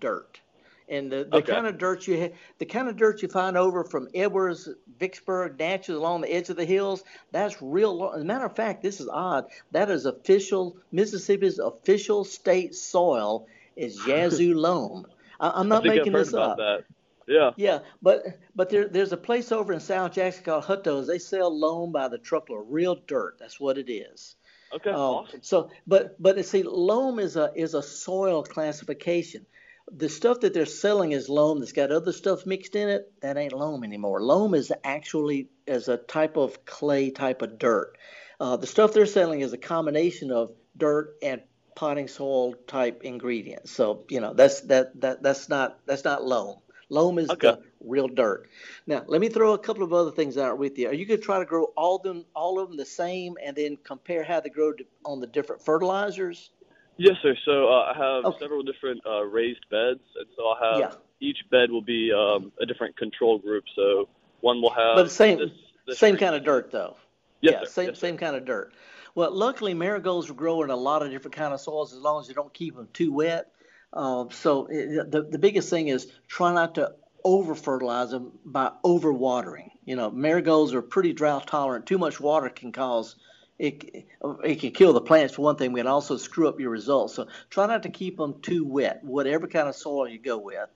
dirt. 0.03 0.41
And 0.89 1.09
the, 1.09 1.23
the 1.23 1.37
okay. 1.37 1.53
kind 1.53 1.65
of 1.65 1.77
dirt 1.77 2.05
you 2.07 2.19
ha- 2.19 2.35
the 2.57 2.65
kind 2.65 2.89
of 2.89 2.97
dirt 2.97 3.21
you 3.21 3.29
find 3.29 3.57
over 3.57 3.85
from 3.85 4.09
Edwards, 4.13 4.67
Vicksburg, 4.99 5.57
Natchez 5.57 5.95
along 5.95 6.21
the 6.21 6.33
edge 6.33 6.49
of 6.49 6.57
the 6.57 6.65
hills, 6.65 7.05
that's 7.31 7.61
real. 7.61 8.11
As 8.13 8.21
a 8.21 8.25
matter 8.25 8.45
of 8.45 8.55
fact, 8.55 8.83
this 8.83 8.99
is 8.99 9.07
odd. 9.07 9.45
That 9.71 9.89
is 9.89 10.05
official 10.05 10.75
Mississippi's 10.91 11.57
official 11.57 12.25
state 12.25 12.75
soil 12.75 13.47
is 13.77 13.97
Yazoo 14.07 14.55
loam. 14.55 15.07
I, 15.39 15.61
am 15.61 15.69
not 15.69 15.85
making 15.85 16.11
this 16.11 16.33
up. 16.33 16.57
That. 16.57 16.83
Yeah. 17.27 17.51
Yeah, 17.55 17.79
but 18.01 18.25
but 18.53 18.69
there 18.69 18.89
there's 18.89 19.13
a 19.13 19.17
place 19.17 19.53
over 19.53 19.71
in 19.71 19.79
South 19.79 20.11
Jackson 20.11 20.43
called 20.43 20.65
Hutto's. 20.65 21.07
They 21.07 21.19
sell 21.19 21.57
loam 21.57 21.93
by 21.93 22.09
the 22.09 22.17
truckload, 22.17 22.65
real 22.69 22.95
dirt. 23.07 23.37
That's 23.39 23.57
what 23.57 23.77
it 23.77 23.89
is. 23.89 24.35
Okay, 24.75 24.89
um, 24.89 24.99
awesome. 24.99 25.39
So, 25.43 25.69
but 25.87 26.21
but 26.21 26.43
see, 26.45 26.63
loam 26.63 27.19
is 27.19 27.37
a 27.37 27.53
is 27.55 27.73
a 27.73 27.81
soil 27.81 28.43
classification 28.43 29.45
the 29.91 30.09
stuff 30.09 30.39
that 30.41 30.53
they're 30.53 30.65
selling 30.65 31.11
is 31.11 31.29
loam 31.29 31.59
that's 31.59 31.73
got 31.73 31.91
other 31.91 32.11
stuff 32.11 32.45
mixed 32.45 32.75
in 32.75 32.89
it 32.89 33.11
that 33.21 33.37
ain't 33.37 33.53
loam 33.53 33.83
anymore 33.83 34.21
loam 34.21 34.53
is 34.53 34.71
actually 34.83 35.49
as 35.67 35.87
a 35.87 35.97
type 35.97 36.37
of 36.37 36.65
clay 36.65 37.11
type 37.11 37.41
of 37.41 37.57
dirt 37.59 37.97
uh, 38.39 38.55
the 38.57 38.67
stuff 38.67 38.93
they're 38.93 39.05
selling 39.05 39.41
is 39.41 39.53
a 39.53 39.57
combination 39.57 40.31
of 40.31 40.51
dirt 40.77 41.15
and 41.21 41.41
potting 41.75 42.07
soil 42.07 42.53
type 42.67 43.01
ingredients 43.03 43.71
so 43.71 44.05
you 44.09 44.21
know 44.21 44.33
that's 44.33 44.61
that, 44.61 44.99
that 45.01 45.21
that's 45.21 45.49
not 45.49 45.79
that's 45.85 46.03
not 46.03 46.23
loam 46.23 46.57
Loam 46.89 47.17
is 47.17 47.29
Okay. 47.31 47.47
the 47.47 47.59
real 47.81 48.07
dirt. 48.07 48.49
Now, 48.85 49.03
let 49.07 49.19
me 49.19 49.29
throw 49.29 49.53
a 49.53 49.57
couple 49.57 49.83
of 49.83 49.93
other 49.93 50.11
things 50.11 50.37
out 50.37 50.59
with 50.59 50.77
you. 50.77 50.89
Are 50.89 50.93
you 50.93 51.05
going 51.07 51.19
to 51.19 51.25
try 51.25 51.39
to 51.39 51.45
grow 51.45 51.65
all 51.75 51.97
them, 51.97 52.25
all 52.35 52.59
of 52.59 52.69
them 52.69 52.77
the 52.77 52.85
same, 52.85 53.35
and 53.43 53.55
then 53.55 53.77
compare 53.83 54.23
how 54.23 54.39
they 54.41 54.49
grow 54.49 54.73
to, 54.73 54.85
on 55.03 55.19
the 55.19 55.25
different 55.27 55.65
fertilizers? 55.65 56.51
Yes, 56.97 57.15
sir. 57.21 57.35
So 57.45 57.67
uh, 57.69 57.93
I 57.93 57.97
have 57.97 58.25
Okay. 58.25 58.37
several 58.39 58.63
different 58.63 59.01
uh, 59.05 59.23
raised 59.23 59.65
beds, 59.69 60.01
and 60.15 60.27
so 60.35 60.47
I'll 60.47 60.73
have 60.73 60.91
Yeah. 60.91 60.95
each 61.21 61.37
bed 61.49 61.71
will 61.71 61.81
be 61.81 62.11
um, 62.11 62.51
a 62.61 62.65
different 62.65 62.95
control 62.97 63.39
group. 63.39 63.63
So 63.75 64.07
one 64.41 64.61
will 64.61 64.73
have 64.73 64.95
But 64.95 65.03
the 65.05 65.09
same, 65.09 65.39
this, 65.39 65.49
this 65.87 65.97
same 65.97 66.17
kind 66.17 66.35
of 66.35 66.43
dirt, 66.43 66.71
though. 66.71 66.97
Yes, 67.41 67.53
yeah, 67.53 67.59
sir. 67.61 67.67
same 67.71 67.87
Yes, 67.89 67.99
same 67.99 68.17
kind 68.17 68.35
of 68.35 68.45
dirt. 68.45 68.73
Well, 69.15 69.31
luckily 69.31 69.73
marigolds 69.73 70.27
will 70.27 70.35
grow 70.35 70.63
in 70.63 70.69
a 70.69 70.75
lot 70.75 71.03
of 71.03 71.11
different 71.11 71.35
kind 71.35 71.53
of 71.53 71.59
soils 71.61 71.93
as 71.93 71.99
long 71.99 72.21
as 72.21 72.27
you 72.27 72.35
don't 72.35 72.53
keep 72.53 72.75
them 72.75 72.87
too 72.93 73.11
wet. 73.11 73.51
Um, 73.91 74.31
so 74.31 74.67
it, 74.71 75.11
the 75.11 75.23
the 75.23 75.37
biggest 75.37 75.69
thing 75.69 75.87
is 75.87 76.11
try 76.27 76.53
not 76.53 76.75
to 76.75 76.93
over 77.23 77.55
fertilize 77.55 78.09
them 78.11 78.31
by 78.43 78.71
over 78.83 79.13
watering. 79.13 79.71
You 79.85 79.95
know, 79.95 80.09
marigolds 80.11 80.73
are 80.73 80.81
pretty 80.81 81.13
drought 81.13 81.47
tolerant. 81.47 81.85
Too 81.85 81.97
much 81.97 82.19
water 82.19 82.49
can 82.49 82.71
cause 82.71 83.15
it, 83.59 84.05
it 84.43 84.59
can 84.59 84.71
kill 84.71 84.93
the 84.93 85.01
plants 85.01 85.35
for 85.35 85.43
one 85.43 85.55
thing, 85.55 85.71
but 85.71 85.77
can 85.79 85.87
also 85.87 86.17
screw 86.17 86.47
up 86.47 86.59
your 86.59 86.71
results. 86.71 87.15
So 87.15 87.27
try 87.49 87.67
not 87.67 87.83
to 87.83 87.89
keep 87.89 88.17
them 88.17 88.41
too 88.41 88.65
wet, 88.65 89.03
whatever 89.03 89.47
kind 89.47 89.67
of 89.67 89.75
soil 89.75 90.07
you 90.07 90.19
go 90.19 90.37
with. 90.37 90.69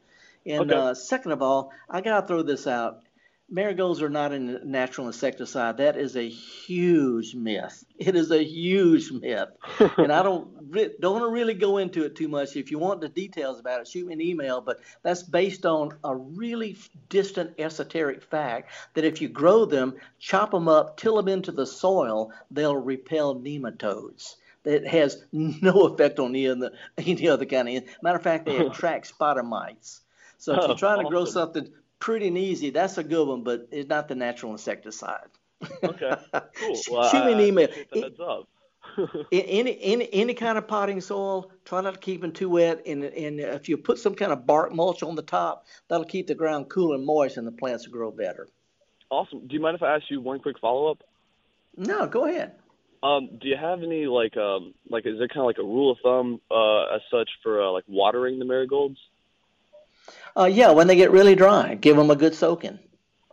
And 0.46 0.72
Okay. 0.72 0.74
uh, 0.74 0.96
second 0.96 1.32
of 1.34 1.42
all, 1.42 1.72
I 1.90 2.02
gotta 2.02 2.26
throw 2.28 2.44
this 2.44 2.68
out. 2.68 3.02
Marigolds 3.50 4.02
are 4.02 4.10
not 4.10 4.34
a 4.34 4.40
natural 4.40 5.08
insecticide. 5.08 5.78
That 5.78 5.96
is 5.96 6.18
a 6.18 6.28
huge 6.28 7.34
myth. 7.34 7.86
It 7.98 8.16
is 8.16 8.30
a 8.30 8.44
huge 8.44 9.10
myth, 9.12 9.50
and 9.98 10.12
I 10.12 10.22
don't 10.22 10.70
don't 11.00 11.14
want 11.14 11.24
to 11.24 11.32
really 11.32 11.54
go 11.54 11.78
into 11.78 12.04
it 12.04 12.16
too 12.18 12.28
much. 12.28 12.58
If 12.58 12.72
you 12.72 12.78
want 12.78 13.00
the 13.00 13.08
details 13.08 13.60
about 13.60 13.80
it, 13.80 13.88
shoot 13.88 14.06
me 14.06 14.14
an 14.14 14.22
email. 14.22 14.60
But 14.60 14.82
that's 15.02 15.24
based 15.24 15.66
on 15.66 15.98
a 16.04 16.14
really 16.14 16.78
distant 17.08 17.54
esoteric 17.58 18.22
fact 18.22 18.72
that 18.96 19.06
if 19.06 19.22
you 19.22 19.30
grow 19.30 19.64
them, 19.64 19.96
chop 20.20 20.52
them 20.52 20.68
up, 20.68 20.98
till 20.98 21.16
them 21.16 21.30
into 21.30 21.54
the 21.54 21.66
soil, 21.66 22.34
they'll 22.52 22.76
repel 22.76 23.36
nematodes. 23.36 24.36
That 24.64 24.86
has 24.86 25.24
no 25.32 25.88
effect 25.88 26.20
on 26.20 26.32
any 26.32 26.50
other 26.50 26.72
any 26.98 27.30
other 27.30 27.46
kind 27.46 27.70
of. 27.70 27.84
Matter 28.02 28.18
of 28.18 28.24
fact, 28.24 28.46
they 28.46 28.58
attract 28.66 29.08
spider 29.08 29.44
mites. 29.44 30.02
So 30.38 30.54
if 30.54 30.60
Oh, 30.60 30.68
you're 30.68 30.78
trying 30.78 31.04
to 31.04 31.10
grow 31.10 31.24
something 31.24 31.70
pretty 32.00 32.28
and 32.28 32.38
easy, 32.38 32.70
that's 32.70 32.98
a 32.98 33.04
good 33.04 33.28
one, 33.28 33.44
but 33.44 33.68
it's 33.72 33.90
not 33.90 34.08
the 34.08 34.16
natural 34.16 34.52
insecticide. 34.52 35.30
Okay, 35.84 36.14
cool. 36.56 36.78
Well, 36.92 37.10
Shoot 37.10 37.26
me 37.26 37.34
an 37.34 37.40
email. 37.40 37.68
heads 37.94 38.20
up. 38.20 38.48
In 39.32 39.42
any, 39.42 39.78
any 39.82 40.10
any 40.14 40.34
kind 40.34 40.58
of 40.58 40.68
potting 40.68 41.02
soil, 41.02 41.52
try 41.66 41.82
not 41.82 41.96
to 41.96 42.00
keep 42.00 42.22
them 42.22 42.32
too 42.32 42.50
wet. 42.50 42.84
And, 42.86 43.04
and 43.04 43.40
if 43.40 43.68
you 43.68 43.78
put 43.78 44.00
some 44.00 44.16
kind 44.16 44.32
of 44.32 44.46
bark 44.46 44.74
mulch 44.74 45.04
on 45.04 45.16
the 45.16 45.22
top, 45.22 45.66
that'll 45.88 46.06
keep 46.06 46.28
the 46.28 46.36
ground 46.36 46.70
cool 46.70 46.94
and 46.94 47.06
moist, 47.06 47.38
and 47.38 47.46
the 47.46 47.52
plants 47.52 47.86
will 47.86 47.94
grow 47.94 48.12
better. 48.12 48.48
Awesome. 49.10 49.48
Do 49.48 49.54
you 49.56 49.60
mind 49.60 49.76
if 49.76 49.84
I 49.84 49.96
ask 49.96 50.06
you 50.10 50.22
one 50.22 50.40
quick 50.40 50.60
follow 50.60 50.92
up? 50.92 51.04
No, 51.76 52.08
go 52.08 52.26
ahead. 52.26 52.54
Um, 53.04 53.38
do 53.40 53.48
you 53.48 53.58
have 53.58 53.84
any 53.84 54.08
like 54.08 54.36
um 54.38 54.74
like 54.90 55.06
is 55.06 55.18
there 55.20 55.28
kind 55.28 55.42
of 55.42 55.46
like 55.46 55.60
a 55.60 55.64
rule 55.64 55.92
of 55.92 55.98
thumb 56.02 56.42
uh 56.50 56.96
as 56.96 57.02
such 57.12 57.30
for 57.44 57.62
uh, 57.62 57.72
like 57.72 57.84
watering 57.88 58.40
the 58.40 58.46
marigolds? 58.46 58.98
Uh, 60.38 60.46
yeah, 60.46 60.70
when 60.72 60.88
they 60.88 60.96
get 60.96 61.12
really 61.12 61.36
dry, 61.36 61.74
give 61.76 61.98
them 61.98 62.12
a 62.12 62.16
good 62.16 62.36
soaking. 62.36 62.78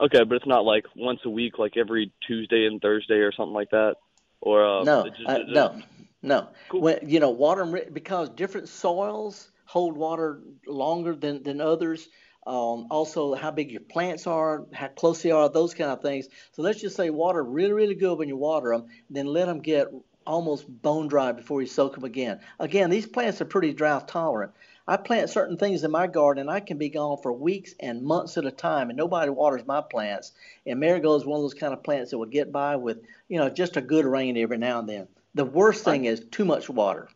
Okay, 0.01 0.25
but 0.25 0.37
it's 0.37 0.47
not 0.47 0.65
like 0.65 0.85
once 0.97 1.21
a 1.25 1.31
week, 1.31 1.59
like 1.59 1.77
every 1.77 2.13
Tuesday 2.27 2.67
and 2.67 2.81
Thursday 2.81 3.17
or 3.17 3.33
something 3.33 3.53
like 3.55 3.71
that, 3.71 3.97
or 4.41 4.65
um, 4.65 4.85
no, 4.87 5.09
just- 5.11 5.29
uh, 5.29 5.39
no, 5.47 5.83
no. 6.23 6.49
When 6.73 6.99
you 7.09 7.21
know, 7.21 7.31
water 7.31 7.67
because 7.93 8.31
different 8.31 8.69
soils 8.69 9.51
hold 9.67 9.97
water 9.97 10.41
longer 10.67 11.15
than 11.15 11.43
than 11.43 11.61
others. 11.61 12.09
Um, 12.47 12.89
also, 12.91 13.33
how 13.35 13.51
big 13.51 13.71
your 13.71 13.81
plants 13.81 14.27
are, 14.27 14.67
how 14.75 14.89
close 14.89 15.23
they 15.23 15.31
are, 15.31 15.49
those 15.49 15.73
kind 15.73 15.91
of 15.91 16.03
things. 16.03 16.29
So 16.53 16.61
let's 16.61 16.79
just 16.79 16.95
say 16.95 17.09
water 17.09 17.43
really, 17.43 17.73
really 17.73 17.95
good 17.95 18.19
when 18.19 18.29
you 18.29 18.37
water 18.37 18.69
them, 18.69 18.89
then 19.09 19.25
let 19.25 19.47
them 19.47 19.61
get 19.61 19.89
almost 20.27 20.67
bone 20.83 21.09
dry 21.09 21.33
before 21.33 21.63
you 21.63 21.67
soak 21.67 21.95
them 21.95 22.05
again. 22.05 22.41
Again, 22.59 22.91
these 22.91 23.07
plants 23.07 23.41
are 23.41 23.47
pretty 23.47 23.73
drought 23.73 24.09
tolerant. 24.09 24.53
I 24.87 24.99
plant 24.99 25.30
certain 25.30 25.57
things 25.57 25.82
in 25.82 25.91
my 25.91 26.07
garden, 26.07 26.43
and 26.43 26.51
I 26.51 26.61
can 26.61 26.76
be 26.76 26.91
gone 26.91 27.16
for 27.22 27.32
weeks 27.32 27.74
and 27.80 28.03
months 28.03 28.37
at 28.37 28.45
a 28.45 28.51
time, 28.51 28.91
and 28.91 28.97
nobody 28.99 29.30
waters 29.30 29.66
my 29.66 29.80
plants. 29.80 30.32
And 30.66 30.78
marigold 30.78 31.22
is 31.22 31.26
one 31.26 31.39
of 31.39 31.43
those 31.43 31.55
kind 31.55 31.72
of 31.72 31.82
plants 31.82 32.11
that 32.11 32.18
will 32.18 32.26
get 32.26 32.53
by 32.53 32.76
with, 32.76 32.99
you 33.28 33.39
know, 33.39 33.49
just 33.49 33.78
a 33.78 33.80
good 33.80 34.05
rain 34.05 34.37
every 34.37 34.59
now 34.59 34.80
and 34.80 34.89
then. 34.89 35.09
The 35.35 35.47
worst 35.47 35.85
thing 35.85 36.05
is 36.05 36.20
too 36.30 36.45
much 36.45 36.68
water. 36.68 37.09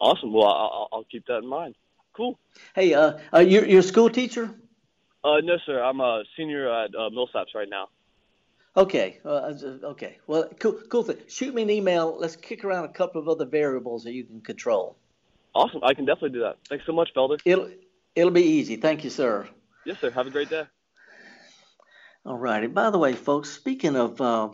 Awesome. 0.00 0.32
Well, 0.32 0.46
I'll, 0.46 0.88
I'll- 0.92 1.06
keep 1.10 1.26
that 1.26 1.38
in 1.38 1.46
mind. 1.46 1.74
Cool. 2.14 2.38
Hey, 2.74 2.92
uh, 2.94 3.18
uh 3.34 3.38
you're, 3.38 3.64
you're 3.64 3.80
a 3.80 3.82
school 3.82 4.10
teacher? 4.10 4.50
Uh, 5.24 5.38
no, 5.42 5.56
sir. 5.64 5.82
I'm 5.82 6.00
a 6.00 6.24
senior 6.36 6.70
at 6.70 6.94
uh, 6.94 7.10
Millsaps 7.10 7.54
right 7.54 7.68
now. 7.68 7.88
Okay, 8.76 9.18
uh, 9.24 9.52
okay. 9.84 10.18
Well, 10.26 10.48
cool, 10.58 10.78
cool 10.88 11.02
thing. 11.02 11.18
Shoot 11.28 11.54
me 11.54 11.62
an 11.62 11.70
email. 11.70 12.16
Let's 12.18 12.36
kick 12.36 12.64
around 12.64 12.84
a 12.84 12.88
couple 12.88 13.20
of 13.20 13.28
other 13.28 13.44
variables 13.44 14.04
that 14.04 14.12
you 14.12 14.24
can 14.24 14.40
control. 14.40 14.96
Awesome. 15.54 15.80
I 15.84 15.94
can 15.94 16.04
definitely 16.04 16.30
do 16.30 16.40
that. 16.40 16.58
Thanks 16.68 16.86
so 16.86 16.92
much, 16.92 17.10
Felder. 17.14 17.38
It'll 17.44 17.68
it'll 18.14 18.30
be 18.30 18.42
easy. 18.42 18.76
Thank 18.76 19.04
you, 19.04 19.10
sir. 19.10 19.48
Yes, 19.84 19.98
sir. 20.00 20.10
Have 20.10 20.26
a 20.26 20.30
great 20.30 20.48
day. 20.48 20.64
All 22.24 22.38
righty. 22.38 22.68
By 22.68 22.90
the 22.90 22.98
way, 22.98 23.14
folks, 23.14 23.50
speaking 23.50 23.96
of 23.96 24.20
uh, 24.20 24.50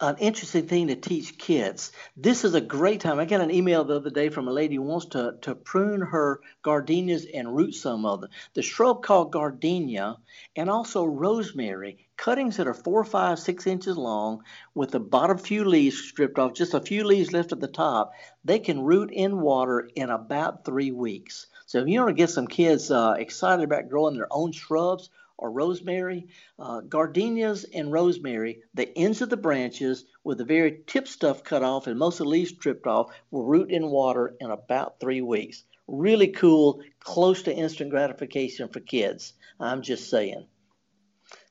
an 0.00 0.16
interesting 0.18 0.66
thing 0.66 0.86
to 0.88 0.96
teach 0.96 1.36
kids, 1.36 1.92
this 2.16 2.44
is 2.44 2.54
a 2.54 2.60
great 2.60 3.00
time. 3.00 3.18
I 3.18 3.26
got 3.26 3.42
an 3.42 3.50
email 3.50 3.84
the 3.84 3.96
other 3.96 4.10
day 4.10 4.30
from 4.30 4.48
a 4.48 4.52
lady 4.52 4.76
who 4.76 4.82
wants 4.82 5.06
to, 5.06 5.36
to 5.42 5.54
prune 5.54 6.00
her 6.00 6.40
gardenias 6.62 7.26
and 7.26 7.54
root 7.54 7.74
some 7.74 8.06
of 8.06 8.22
them. 8.22 8.30
The 8.54 8.62
shrub 8.62 9.02
called 9.02 9.32
gardenia 9.32 10.16
and 10.56 10.70
also 10.70 11.04
rosemary, 11.04 12.08
cuttings 12.16 12.56
that 12.56 12.66
are 12.66 12.74
four, 12.74 13.04
five, 13.04 13.38
six 13.38 13.66
inches 13.66 13.98
long 13.98 14.42
with 14.74 14.90
the 14.90 15.00
bottom 15.00 15.36
few 15.36 15.64
leaves 15.64 15.98
stripped 15.98 16.38
off, 16.38 16.54
just 16.54 16.72
a 16.72 16.80
few 16.80 17.04
leaves 17.04 17.32
left 17.32 17.52
at 17.52 17.60
the 17.60 17.68
top. 17.68 18.12
They 18.42 18.58
can 18.58 18.80
root 18.80 19.10
in 19.10 19.40
water 19.40 19.90
in 19.94 20.08
about 20.08 20.64
three 20.64 20.92
weeks. 20.92 21.46
So 21.66 21.78
if 21.78 21.88
you 21.88 22.00
want 22.00 22.16
to 22.16 22.20
get 22.20 22.30
some 22.30 22.46
kids 22.46 22.90
uh, 22.90 23.16
excited 23.18 23.64
about 23.64 23.90
growing 23.90 24.14
their 24.14 24.28
own 24.30 24.52
shrubs, 24.52 25.10
or 25.40 25.50
rosemary, 25.50 26.28
uh, 26.58 26.82
gardenias 26.82 27.64
and 27.64 27.90
rosemary, 27.90 28.62
the 28.74 28.96
ends 28.96 29.22
of 29.22 29.30
the 29.30 29.36
branches 29.36 30.04
with 30.22 30.38
the 30.38 30.44
very 30.44 30.82
tip 30.86 31.08
stuff 31.08 31.42
cut 31.42 31.62
off 31.62 31.86
and 31.86 31.98
most 31.98 32.20
of 32.20 32.26
the 32.26 32.30
leaves 32.30 32.50
stripped 32.50 32.86
off 32.86 33.10
will 33.30 33.44
root 33.44 33.70
in 33.70 33.90
water 33.90 34.36
in 34.38 34.50
about 34.50 35.00
three 35.00 35.22
weeks. 35.22 35.64
Really 35.88 36.28
cool, 36.28 36.82
close 37.00 37.42
to 37.44 37.54
instant 37.54 37.90
gratification 37.90 38.68
for 38.68 38.80
kids. 38.80 39.32
I'm 39.58 39.82
just 39.82 40.10
saying. 40.10 40.46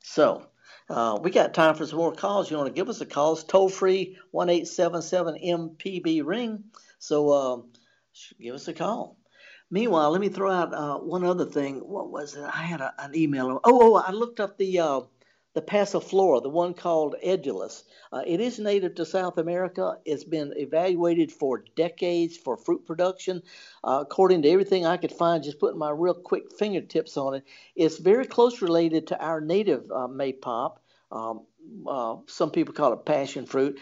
So, 0.03 0.45
uh, 0.89 1.19
we 1.21 1.31
got 1.31 1.53
time 1.53 1.75
for 1.75 1.85
some 1.85 1.97
more 1.97 2.13
calls. 2.13 2.49
You 2.49 2.57
want 2.57 2.67
to 2.67 2.73
give 2.73 2.89
us 2.89 3.01
a 3.01 3.05
call? 3.05 3.33
It's 3.33 3.43
toll 3.43 3.69
free 3.69 4.17
one 4.31 4.49
eight 4.49 4.67
seven 4.67 5.01
seven 5.01 5.35
MPB 5.35 6.23
ring. 6.23 6.63
So, 6.99 7.33
um, 7.33 7.71
give 8.39 8.55
us 8.55 8.67
a 8.67 8.73
call. 8.73 9.18
Meanwhile, 9.71 10.11
let 10.11 10.21
me 10.21 10.29
throw 10.29 10.51
out 10.51 10.73
uh, 10.73 10.97
one 10.97 11.23
other 11.23 11.45
thing. 11.45 11.77
What 11.79 12.09
was 12.09 12.35
it? 12.35 12.43
I 12.43 12.63
had 12.63 12.81
a, 12.81 12.93
an 12.97 13.15
email. 13.15 13.59
Oh, 13.63 13.79
oh, 13.81 13.95
I 13.95 14.11
looked 14.11 14.39
up 14.39 14.57
the 14.57 14.79
uh, 14.79 15.01
the 15.53 15.61
passiflora, 15.61 16.41
the 16.41 16.49
one 16.49 16.73
called 16.73 17.15
edulis. 17.25 17.83
Uh, 18.11 18.21
it 18.25 18.39
is 18.39 18.59
native 18.59 18.95
to 18.95 19.05
South 19.05 19.37
America. 19.37 19.97
It's 20.05 20.23
been 20.23 20.53
evaluated 20.55 21.31
for 21.31 21.63
decades 21.75 22.37
for 22.37 22.55
fruit 22.57 22.85
production. 22.85 23.41
Uh, 23.83 23.99
according 24.01 24.43
to 24.43 24.49
everything 24.49 24.85
I 24.85 24.97
could 24.97 25.11
find, 25.11 25.43
just 25.43 25.59
putting 25.59 25.79
my 25.79 25.91
real 25.91 26.13
quick 26.13 26.53
fingertips 26.57 27.17
on 27.17 27.35
it, 27.35 27.43
it's 27.75 27.97
very 27.97 28.25
close 28.25 28.61
related 28.61 29.07
to 29.07 29.23
our 29.23 29.41
native 29.41 29.91
uh, 29.91 30.07
maypop. 30.07 30.77
Um, 31.11 31.45
uh, 31.87 32.17
some 32.27 32.51
people 32.51 32.73
call 32.73 32.93
it 32.93 33.05
passion 33.05 33.45
fruit 33.45 33.79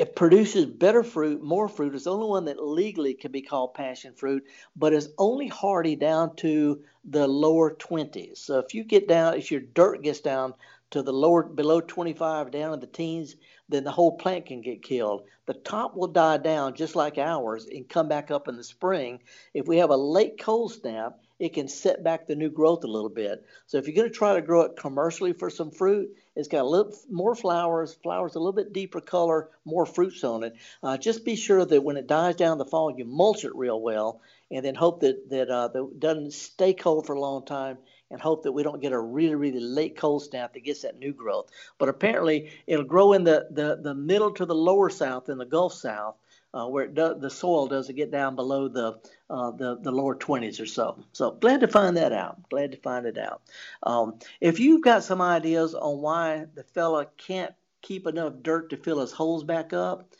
it 0.00 0.16
produces 0.16 0.64
better 0.64 1.02
fruit, 1.02 1.42
more 1.42 1.68
fruit. 1.68 1.94
It's 1.94 2.04
the 2.04 2.10
only 2.10 2.26
one 2.26 2.46
that 2.46 2.64
legally 2.64 3.12
can 3.12 3.30
be 3.30 3.42
called 3.42 3.74
passion 3.74 4.14
fruit, 4.14 4.46
but 4.74 4.94
it's 4.94 5.08
only 5.18 5.46
hardy 5.46 5.94
down 5.94 6.36
to 6.36 6.82
the 7.04 7.28
lower 7.28 7.74
20s. 7.74 8.38
So 8.38 8.60
if 8.60 8.72
you 8.72 8.82
get 8.82 9.06
down, 9.06 9.34
if 9.34 9.50
your 9.50 9.60
dirt 9.60 10.02
gets 10.02 10.20
down 10.20 10.54
to 10.92 11.02
the 11.02 11.12
lower, 11.12 11.42
below 11.42 11.82
25, 11.82 12.50
down 12.50 12.72
in 12.72 12.80
the 12.80 12.86
teens, 12.86 13.36
then 13.68 13.84
the 13.84 13.90
whole 13.90 14.16
plant 14.16 14.46
can 14.46 14.62
get 14.62 14.82
killed. 14.82 15.24
The 15.44 15.52
top 15.52 15.94
will 15.94 16.08
die 16.08 16.38
down 16.38 16.76
just 16.76 16.96
like 16.96 17.18
ours 17.18 17.66
and 17.66 17.86
come 17.86 18.08
back 18.08 18.30
up 18.30 18.48
in 18.48 18.56
the 18.56 18.64
spring. 18.64 19.20
If 19.52 19.68
we 19.68 19.76
have 19.78 19.90
a 19.90 19.96
late 19.96 20.40
cold 20.40 20.72
snap, 20.72 21.18
it 21.38 21.52
can 21.52 21.68
set 21.68 22.02
back 22.02 22.26
the 22.26 22.36
new 22.36 22.48
growth 22.48 22.84
a 22.84 22.86
little 22.86 23.10
bit. 23.10 23.44
So 23.66 23.76
if 23.76 23.86
you're 23.86 23.96
going 23.96 24.08
to 24.08 24.14
try 24.14 24.34
to 24.34 24.42
grow 24.42 24.62
it 24.62 24.76
commercially 24.76 25.34
for 25.34 25.50
some 25.50 25.70
fruit, 25.70 26.08
it's 26.36 26.48
got 26.48 26.62
a 26.62 26.68
little 26.68 26.92
more 27.10 27.34
flowers, 27.34 27.94
flowers 28.02 28.34
a 28.34 28.38
little 28.38 28.52
bit 28.52 28.72
deeper 28.72 29.00
color, 29.00 29.50
more 29.64 29.86
fruits 29.86 30.22
on 30.24 30.44
it. 30.44 30.54
Uh, 30.82 30.96
just 30.96 31.24
be 31.24 31.36
sure 31.36 31.64
that 31.64 31.82
when 31.82 31.96
it 31.96 32.06
dies 32.06 32.36
down 32.36 32.52
in 32.52 32.58
the 32.58 32.64
fall, 32.64 32.94
you 32.96 33.04
mulch 33.04 33.44
it 33.44 33.54
real 33.54 33.80
well, 33.80 34.20
and 34.50 34.64
then 34.64 34.74
hope 34.74 35.00
that 35.00 35.28
that, 35.30 35.50
uh, 35.50 35.68
that 35.68 35.82
it 35.82 36.00
doesn't 36.00 36.32
stay 36.32 36.72
cold 36.72 37.06
for 37.06 37.14
a 37.14 37.20
long 37.20 37.44
time, 37.44 37.78
and 38.10 38.20
hope 38.20 38.44
that 38.44 38.52
we 38.52 38.62
don't 38.62 38.82
get 38.82 38.92
a 38.92 38.98
really 38.98 39.34
really 39.34 39.60
late 39.60 39.96
cold 39.96 40.22
snap 40.22 40.54
that 40.54 40.64
gets 40.64 40.82
that 40.82 40.98
new 40.98 41.12
growth. 41.12 41.50
But 41.78 41.88
apparently, 41.88 42.50
it'll 42.66 42.84
grow 42.84 43.12
in 43.12 43.24
the 43.24 43.48
the, 43.50 43.80
the 43.82 43.94
middle 43.94 44.32
to 44.34 44.46
the 44.46 44.54
lower 44.54 44.90
south 44.90 45.28
in 45.28 45.38
the 45.38 45.44
Gulf 45.44 45.74
South. 45.74 46.16
Uh, 46.52 46.66
where 46.66 46.86
do, 46.86 47.14
the 47.18 47.30
soil 47.30 47.66
doesn't 47.66 47.94
get 47.96 48.10
down 48.10 48.34
below 48.34 48.68
the 48.68 48.98
uh, 49.28 49.50
the 49.52 49.78
the 49.80 49.92
lower 49.92 50.16
20s 50.16 50.60
or 50.60 50.66
so. 50.66 51.04
So 51.12 51.32
glad 51.32 51.60
to 51.60 51.68
find 51.68 51.96
that 51.96 52.12
out. 52.12 52.48
Glad 52.48 52.72
to 52.72 52.78
find 52.78 53.06
it 53.06 53.18
out. 53.18 53.42
Um, 53.82 54.18
if 54.40 54.58
you've 54.58 54.82
got 54.82 55.04
some 55.04 55.20
ideas 55.20 55.74
on 55.74 55.98
why 55.98 56.46
the 56.54 56.64
fella 56.64 57.06
can't 57.16 57.54
keep 57.82 58.06
enough 58.06 58.34
dirt 58.42 58.70
to 58.70 58.76
fill 58.76 59.00
his 59.00 59.12
holes 59.12 59.44
back 59.44 59.72
up, 59.72 60.12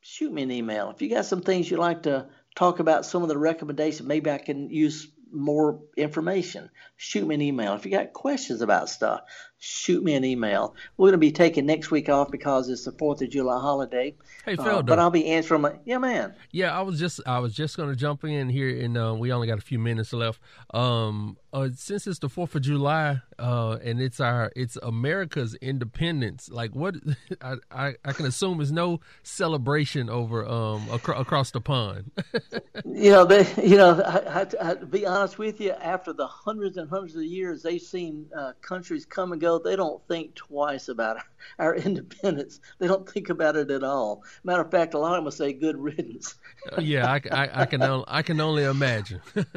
shoot 0.00 0.32
me 0.32 0.42
an 0.42 0.50
email. 0.50 0.90
If 0.90 1.00
you 1.00 1.08
got 1.08 1.26
some 1.26 1.40
things 1.40 1.70
you'd 1.70 1.80
like 1.80 2.02
to 2.04 2.28
talk 2.54 2.78
about, 2.78 3.06
some 3.06 3.22
of 3.22 3.28
the 3.28 3.38
recommendations, 3.38 4.06
maybe 4.06 4.30
I 4.30 4.38
can 4.38 4.70
use 4.70 5.08
more 5.32 5.80
information, 5.96 6.68
shoot 6.96 7.26
me 7.26 7.34
an 7.34 7.42
email. 7.42 7.74
If 7.74 7.86
you 7.86 7.90
got 7.90 8.12
questions 8.12 8.60
about 8.60 8.90
stuff, 8.90 9.22
shoot 9.62 10.02
me 10.02 10.14
an 10.14 10.24
email. 10.24 10.74
We're 10.96 11.06
going 11.06 11.12
to 11.12 11.18
be 11.18 11.30
taking 11.30 11.66
next 11.66 11.92
week 11.92 12.08
off 12.08 12.32
because 12.32 12.68
it's 12.68 12.84
the 12.84 12.92
Fourth 12.92 13.22
of 13.22 13.30
July 13.30 13.60
holiday. 13.60 14.14
Hey, 14.44 14.56
Phil, 14.56 14.66
uh, 14.66 14.82
but 14.82 14.98
I'll 14.98 15.10
be 15.10 15.26
answering 15.26 15.60
my 15.60 15.74
yeah, 15.84 15.98
man. 15.98 16.34
Yeah, 16.50 16.76
I 16.76 16.82
was 16.82 16.98
just 16.98 17.20
I 17.26 17.38
was 17.38 17.54
just 17.54 17.76
going 17.76 17.88
to 17.88 17.96
jump 17.96 18.24
in 18.24 18.48
here, 18.48 18.82
and 18.84 18.98
uh, 18.98 19.14
we 19.16 19.32
only 19.32 19.46
got 19.46 19.58
a 19.58 19.62
few 19.62 19.78
minutes 19.78 20.12
left. 20.12 20.40
Um, 20.74 21.36
uh, 21.52 21.68
since 21.76 22.06
it's 22.06 22.18
the 22.18 22.28
Fourth 22.28 22.54
of 22.54 22.62
July, 22.62 23.20
uh, 23.38 23.78
and 23.84 24.00
it's 24.00 24.20
our 24.20 24.50
it's 24.56 24.76
America's 24.82 25.54
independence. 25.56 26.48
Like 26.50 26.74
what 26.74 26.96
I, 27.42 27.56
I, 27.70 27.94
I 28.04 28.12
can 28.12 28.26
assume 28.26 28.60
is 28.60 28.72
no 28.72 29.00
celebration 29.22 30.08
over 30.08 30.46
um 30.46 30.88
acro- 30.90 31.18
across 31.18 31.50
the 31.50 31.60
pond. 31.60 32.10
you 32.84 33.10
know, 33.10 33.24
they, 33.24 33.46
you 33.62 33.76
know, 33.76 34.00
I, 34.00 34.40
I, 34.40 34.70
I, 34.70 34.74
to 34.74 34.86
be 34.86 35.06
honest 35.06 35.38
with 35.38 35.60
you, 35.60 35.72
after 35.72 36.12
the 36.12 36.26
hundreds 36.26 36.78
and 36.78 36.88
hundreds 36.88 37.16
of 37.16 37.24
years 37.24 37.62
they've 37.62 37.80
seen 37.80 38.26
uh, 38.36 38.52
countries 38.62 39.04
come 39.04 39.32
and 39.32 39.40
go, 39.40 39.51
they 39.58 39.76
don't 39.76 40.06
think 40.08 40.34
twice 40.34 40.88
about 40.88 41.16
our, 41.16 41.24
our 41.66 41.74
independence. 41.74 42.60
They 42.78 42.86
don't 42.86 43.08
think 43.08 43.30
about 43.30 43.56
it 43.56 43.70
at 43.70 43.82
all. 43.82 44.24
Matter 44.44 44.62
of 44.62 44.70
fact, 44.70 44.94
a 44.94 44.98
lot 44.98 45.18
of 45.18 45.24
them 45.24 45.30
say 45.32 45.52
"good 45.52 45.76
riddance." 45.76 46.34
yeah, 46.78 47.10
I, 47.10 47.20
I, 47.30 47.62
I 47.62 47.66
can 47.66 47.82
only, 47.82 48.04
I 48.08 48.22
can 48.22 48.40
only 48.40 48.64
imagine. 48.64 49.20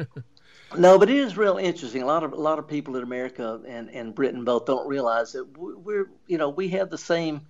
No, 0.76 0.98
but 0.98 1.08
it 1.08 1.16
is 1.16 1.36
real 1.36 1.58
interesting. 1.58 2.02
A 2.02 2.06
lot 2.06 2.24
of 2.24 2.32
a 2.32 2.40
lot 2.40 2.58
of 2.58 2.66
people 2.66 2.96
in 2.96 3.04
America 3.04 3.60
and, 3.66 3.88
and 3.90 4.14
Britain 4.14 4.44
both 4.44 4.66
don't 4.66 4.86
realize 4.86 5.32
that 5.32 5.46
we're 5.56 6.10
you 6.26 6.38
know 6.38 6.48
we 6.48 6.68
have 6.70 6.90
the 6.90 6.98
same 6.98 7.42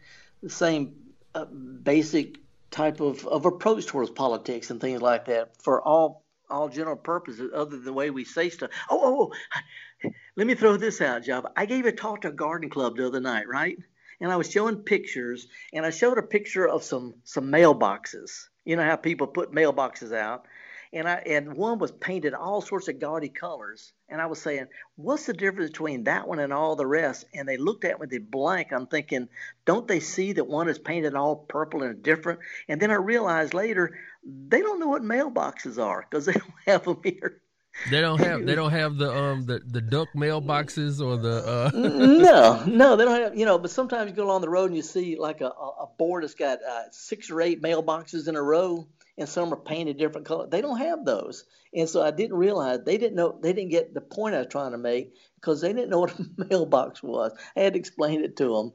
the 0.42 0.50
same 0.50 0.94
uh, 1.34 1.46
basic 1.46 2.38
type 2.70 3.00
of, 3.00 3.26
of 3.26 3.46
approach 3.46 3.86
towards 3.86 4.10
politics 4.10 4.70
and 4.70 4.80
things 4.80 5.00
like 5.00 5.24
that 5.24 5.56
for 5.62 5.80
all 5.82 6.26
all 6.48 6.68
general 6.68 6.96
purposes 6.96 7.50
other 7.54 7.70
than 7.70 7.84
the 7.84 7.92
way 7.92 8.10
we 8.10 8.24
say 8.24 8.50
stuff. 8.50 8.70
Oh, 8.90 9.00
oh, 9.02 9.22
oh. 9.22 9.60
let 10.36 10.46
me 10.46 10.54
throw 10.54 10.76
this 10.76 11.00
out, 11.00 11.24
Job. 11.24 11.50
I 11.56 11.66
gave 11.66 11.86
a 11.86 11.92
talk 11.92 12.22
to 12.22 12.28
a 12.28 12.32
garden 12.32 12.70
club 12.70 12.96
the 12.96 13.06
other 13.06 13.20
night, 13.20 13.48
right? 13.48 13.76
And 14.20 14.32
I 14.32 14.36
was 14.36 14.50
showing 14.50 14.76
pictures, 14.76 15.46
and 15.72 15.84
I 15.84 15.90
showed 15.90 16.18
a 16.18 16.22
picture 16.22 16.66
of 16.66 16.82
some 16.82 17.14
some 17.24 17.52
mailboxes. 17.52 18.48
You 18.64 18.76
know 18.76 18.84
how 18.84 18.96
people 18.96 19.26
put 19.26 19.52
mailboxes 19.52 20.14
out 20.14 20.46
and 20.92 21.08
I 21.08 21.16
and 21.26 21.54
one 21.54 21.78
was 21.78 21.92
painted 21.92 22.34
all 22.34 22.60
sorts 22.60 22.88
of 22.88 22.98
gaudy 22.98 23.28
colors. 23.28 23.92
And 24.08 24.20
I 24.20 24.26
was 24.26 24.40
saying, 24.40 24.66
what's 24.94 25.26
the 25.26 25.32
difference 25.32 25.70
between 25.70 26.04
that 26.04 26.26
one 26.28 26.38
and 26.38 26.52
all 26.52 26.76
the 26.76 26.86
rest? 26.86 27.24
And 27.34 27.48
they 27.48 27.56
looked 27.56 27.84
at 27.84 27.98
me 27.98 28.00
with 28.00 28.12
a 28.14 28.18
blank. 28.18 28.72
I'm 28.72 28.86
thinking, 28.86 29.28
don't 29.64 29.86
they 29.88 30.00
see 30.00 30.32
that 30.34 30.46
one 30.46 30.68
is 30.68 30.78
painted 30.78 31.14
all 31.14 31.36
purple 31.36 31.82
and 31.82 32.02
different? 32.02 32.40
And 32.68 32.80
then 32.80 32.90
I 32.90 32.94
realized 32.94 33.52
later 33.52 33.98
they 34.24 34.60
don't 34.60 34.80
know 34.80 34.88
what 34.88 35.02
mailboxes 35.02 35.82
are 35.82 36.06
because 36.08 36.26
they 36.26 36.32
don't 36.32 36.52
have 36.66 36.84
them 36.84 37.00
here. 37.04 37.42
They 37.84 38.00
don't 38.00 38.18
have 38.18 38.44
they 38.44 38.54
don't 38.56 38.72
have 38.72 38.96
the 38.96 39.12
um 39.14 39.46
the 39.46 39.60
the 39.64 39.80
duck 39.80 40.12
mailboxes 40.14 41.00
or 41.00 41.16
the 41.16 41.46
uh 41.46 41.70
no 41.74 42.64
no 42.66 42.96
they 42.96 43.04
don't 43.04 43.20
have 43.20 43.38
you 43.38 43.44
know 43.44 43.58
but 43.58 43.70
sometimes 43.70 44.10
you 44.10 44.16
go 44.16 44.24
along 44.24 44.40
the 44.40 44.48
road 44.48 44.66
and 44.66 44.76
you 44.76 44.82
see 44.82 45.16
like 45.16 45.40
a 45.40 45.46
a 45.46 45.86
board 45.98 46.24
that's 46.24 46.34
got 46.34 46.58
uh, 46.62 46.82
six 46.90 47.30
or 47.30 47.40
eight 47.40 47.62
mailboxes 47.62 48.28
in 48.28 48.36
a 48.36 48.42
row 48.42 48.88
and 49.18 49.28
some 49.28 49.52
are 49.52 49.56
painted 49.56 49.96
different 49.96 50.26
colors. 50.26 50.50
They 50.50 50.60
don't 50.60 50.78
have 50.78 51.04
those, 51.04 51.44
and 51.72 51.88
so 51.88 52.02
I 52.02 52.10
didn't 52.10 52.36
realize 52.36 52.80
they 52.84 52.98
didn't 52.98 53.16
know 53.16 53.38
they 53.40 53.52
didn't 53.52 53.70
get 53.70 53.94
the 53.94 54.00
point 54.00 54.34
I 54.34 54.38
was 54.38 54.48
trying 54.48 54.72
to 54.72 54.78
make 54.78 55.14
because 55.36 55.60
they 55.60 55.72
didn't 55.72 55.90
know 55.90 56.00
what 56.00 56.18
a 56.18 56.26
mailbox 56.50 57.02
was. 57.02 57.32
I 57.56 57.60
had 57.60 57.74
to 57.74 57.78
explain 57.78 58.22
it 58.24 58.36
to 58.36 58.72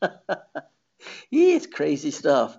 them. 0.00 0.10
yeah, 1.30 1.54
it's 1.56 1.66
crazy 1.66 2.10
stuff. 2.10 2.58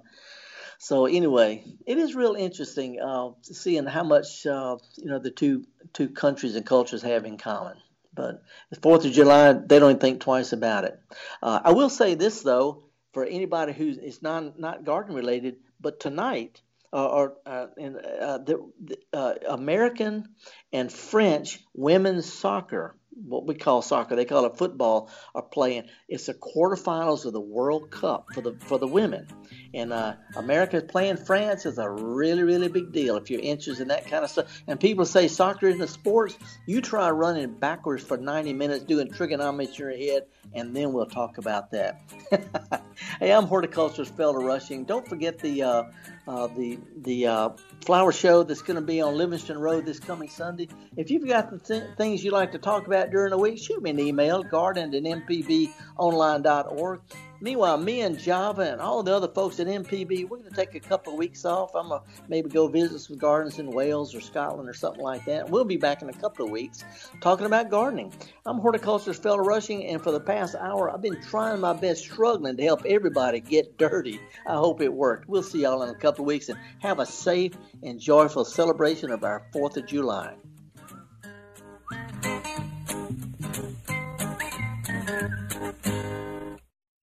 So 0.80 1.06
anyway, 1.08 1.66
it 1.86 1.98
is 1.98 2.16
real 2.16 2.36
interesting 2.36 3.02
uh, 3.02 3.32
seeing 3.42 3.86
how 3.86 4.04
much 4.04 4.46
uh, 4.46 4.78
you 4.98 5.10
know 5.10 5.20
the 5.20 5.30
two 5.30 5.66
two 5.92 6.08
countries 6.08 6.56
and 6.56 6.66
cultures 6.66 7.02
have 7.02 7.26
in 7.26 7.38
common. 7.38 7.76
But 8.14 8.42
the 8.70 8.80
Fourth 8.80 9.06
of 9.06 9.12
July, 9.12 9.52
they 9.54 9.78
don't 9.78 9.92
even 9.92 10.00
think 10.00 10.22
twice 10.22 10.54
about 10.54 10.86
it. 10.86 10.98
Uh, 11.44 11.60
I 11.66 11.74
will 11.74 11.90
say 11.90 12.16
this 12.16 12.42
though, 12.42 12.86
for 13.14 13.26
anybody 13.26 13.74
who 13.74 13.90
is 13.90 14.22
not 14.22 14.58
not 14.58 14.86
garden 14.86 15.14
related, 15.16 15.58
but 15.82 16.00
tonight 16.00 16.62
uh, 16.94 17.08
or 17.08 17.34
uh, 17.46 17.68
in, 17.78 17.98
uh, 17.98 18.38
the, 18.38 19.38
American 19.50 20.30
and 20.72 20.92
French 20.92 21.60
women's 21.74 22.32
soccer, 22.32 22.96
what 23.12 23.46
we 23.46 23.56
call 23.56 23.82
soccer, 23.82 24.16
they 24.16 24.26
call 24.26 24.46
it 24.46 24.58
football, 24.58 25.10
are 25.36 25.42
playing. 25.42 25.86
It's 26.08 26.28
the 26.28 26.34
quarterfinals 26.34 27.26
of 27.26 27.34
the 27.34 27.42
World 27.42 27.92
Cup 27.92 28.28
for 28.34 28.42
the 28.42 28.56
for 28.60 28.78
the 28.78 28.88
women, 28.88 29.28
and 29.74 29.92
uh, 29.92 30.16
America 30.36 30.82
playing 30.82 31.18
France 31.18 31.66
is 31.66 31.78
a 31.78 31.90
really 31.90 32.44
really 32.44 32.68
big 32.68 32.92
deal 32.92 33.18
if 33.18 33.30
you're 33.30 33.42
interested 33.42 33.82
in 33.82 33.88
that 33.90 34.08
kind 34.08 34.24
of 34.24 34.30
stuff. 34.30 34.62
And 34.68 34.80
people 34.80 35.06
say 35.06 35.28
soccer 35.28 35.68
isn't 35.68 35.82
a 35.82 35.88
sport. 35.88 36.38
You 36.66 36.82
try 36.82 37.10
running 37.10 37.54
backwards 37.54 38.04
for 38.04 38.18
90 38.18 38.54
minutes 38.54 38.86
doing 38.86 39.12
trigonometry 39.12 39.96
in 39.96 40.02
your 40.02 40.14
head 40.14 40.26
and 40.54 40.76
then 40.76 40.94
we'll 40.94 41.06
talk 41.06 41.38
about 41.38 41.72
that. 41.72 42.02
hey, 43.20 43.32
I'm 43.32 43.46
horticulturist 43.46 44.16
Felder 44.16 44.44
Rushing. 44.44 44.84
Don't 44.84 45.08
forget 45.08 45.40
the 45.40 45.64
uh, 45.64 45.84
uh, 46.28 46.48
the 46.48 46.80
the 46.98 47.28
uh, 47.28 47.50
flower 47.86 48.12
show 48.12 48.44
that's 48.44 48.62
going 48.62 48.76
to 48.76 48.86
be 48.86 49.02
on 49.02 49.16
Livingston 49.16 49.58
Road 49.58 49.86
this 49.86 50.00
coming 50.00 50.30
Sunday. 50.30 50.68
If 50.98 51.12
you've 51.12 51.28
got 51.28 51.52
the 51.52 51.60
th- 51.60 51.96
things 51.98 52.24
you'd 52.24 52.34
like 52.34 52.52
to 52.54 52.60
talk 52.60 52.88
about 52.88 53.09
during 53.12 53.32
the 53.32 53.38
week, 53.38 53.58
shoot 53.58 53.82
me 53.82 53.90
an 53.92 54.00
email, 54.00 54.44
garden 54.44 54.94
at 54.94 55.04
mpbonline.org. 55.04 57.02
Meanwhile, 57.42 57.78
me 57.78 58.02
and 58.02 58.20
Java 58.20 58.64
and 58.64 58.82
all 58.82 59.02
the 59.02 59.16
other 59.16 59.30
folks 59.30 59.62
at 59.62 59.68
MPB, 59.68 60.28
we're 60.28 60.40
going 60.40 60.50
to 60.50 60.56
take 60.56 60.76
a 60.76 60.80
couple 60.80 61.14
of 61.14 61.20
weeks 61.20 61.46
off. 61.46 61.74
I'm 61.74 61.88
going 61.88 62.02
to 62.02 62.08
maybe 62.28 62.50
go 62.50 62.68
visit 62.68 63.00
some 63.00 63.18
gardens 63.18 63.60
in 63.60 63.72
Wales 63.72 64.14
or 64.14 64.20
Scotland 64.20 64.68
or 64.68 64.74
something 64.74 65.02
like 65.02 65.24
that. 65.26 65.50
We'll 65.50 65.64
be 65.64 65.78
back 65.78 66.02
in 66.02 66.10
a 66.10 66.14
couple 66.14 66.46
of 66.46 66.52
weeks 66.52 66.84
talking 67.22 67.46
about 67.46 67.70
gardening. 67.70 68.12
I'm 68.46 68.58
horticulturist 68.60 69.24
Felder 69.24 69.46
Rushing, 69.46 69.86
and 69.86 70.04
for 70.04 70.12
the 70.12 70.20
past 70.20 70.56
hour, 70.56 70.92
I've 70.92 71.02
been 71.02 71.22
trying 71.22 71.62
my 71.62 71.72
best, 71.72 72.02
struggling 72.02 72.58
to 72.58 72.64
help 72.64 72.86
everybody 72.86 73.40
get 73.40 73.78
dirty. 73.78 74.20
I 74.46 74.56
hope 74.56 74.82
it 74.82 74.92
worked. 74.92 75.30
We'll 75.30 75.42
see 75.44 75.62
y'all 75.62 75.84
in 75.84 75.90
a 75.90 75.96
couple 75.96 76.26
of 76.26 76.28
weeks, 76.28 76.50
and 76.50 76.60
have 76.80 77.00
a 77.00 77.06
safe 77.06 77.54
and 77.84 78.02
joyful 78.02 78.44
celebration 78.44 79.12
of 79.12 79.24
our 79.24 79.44
4th 79.54 79.78
of 79.78 79.86
July. 79.86 80.36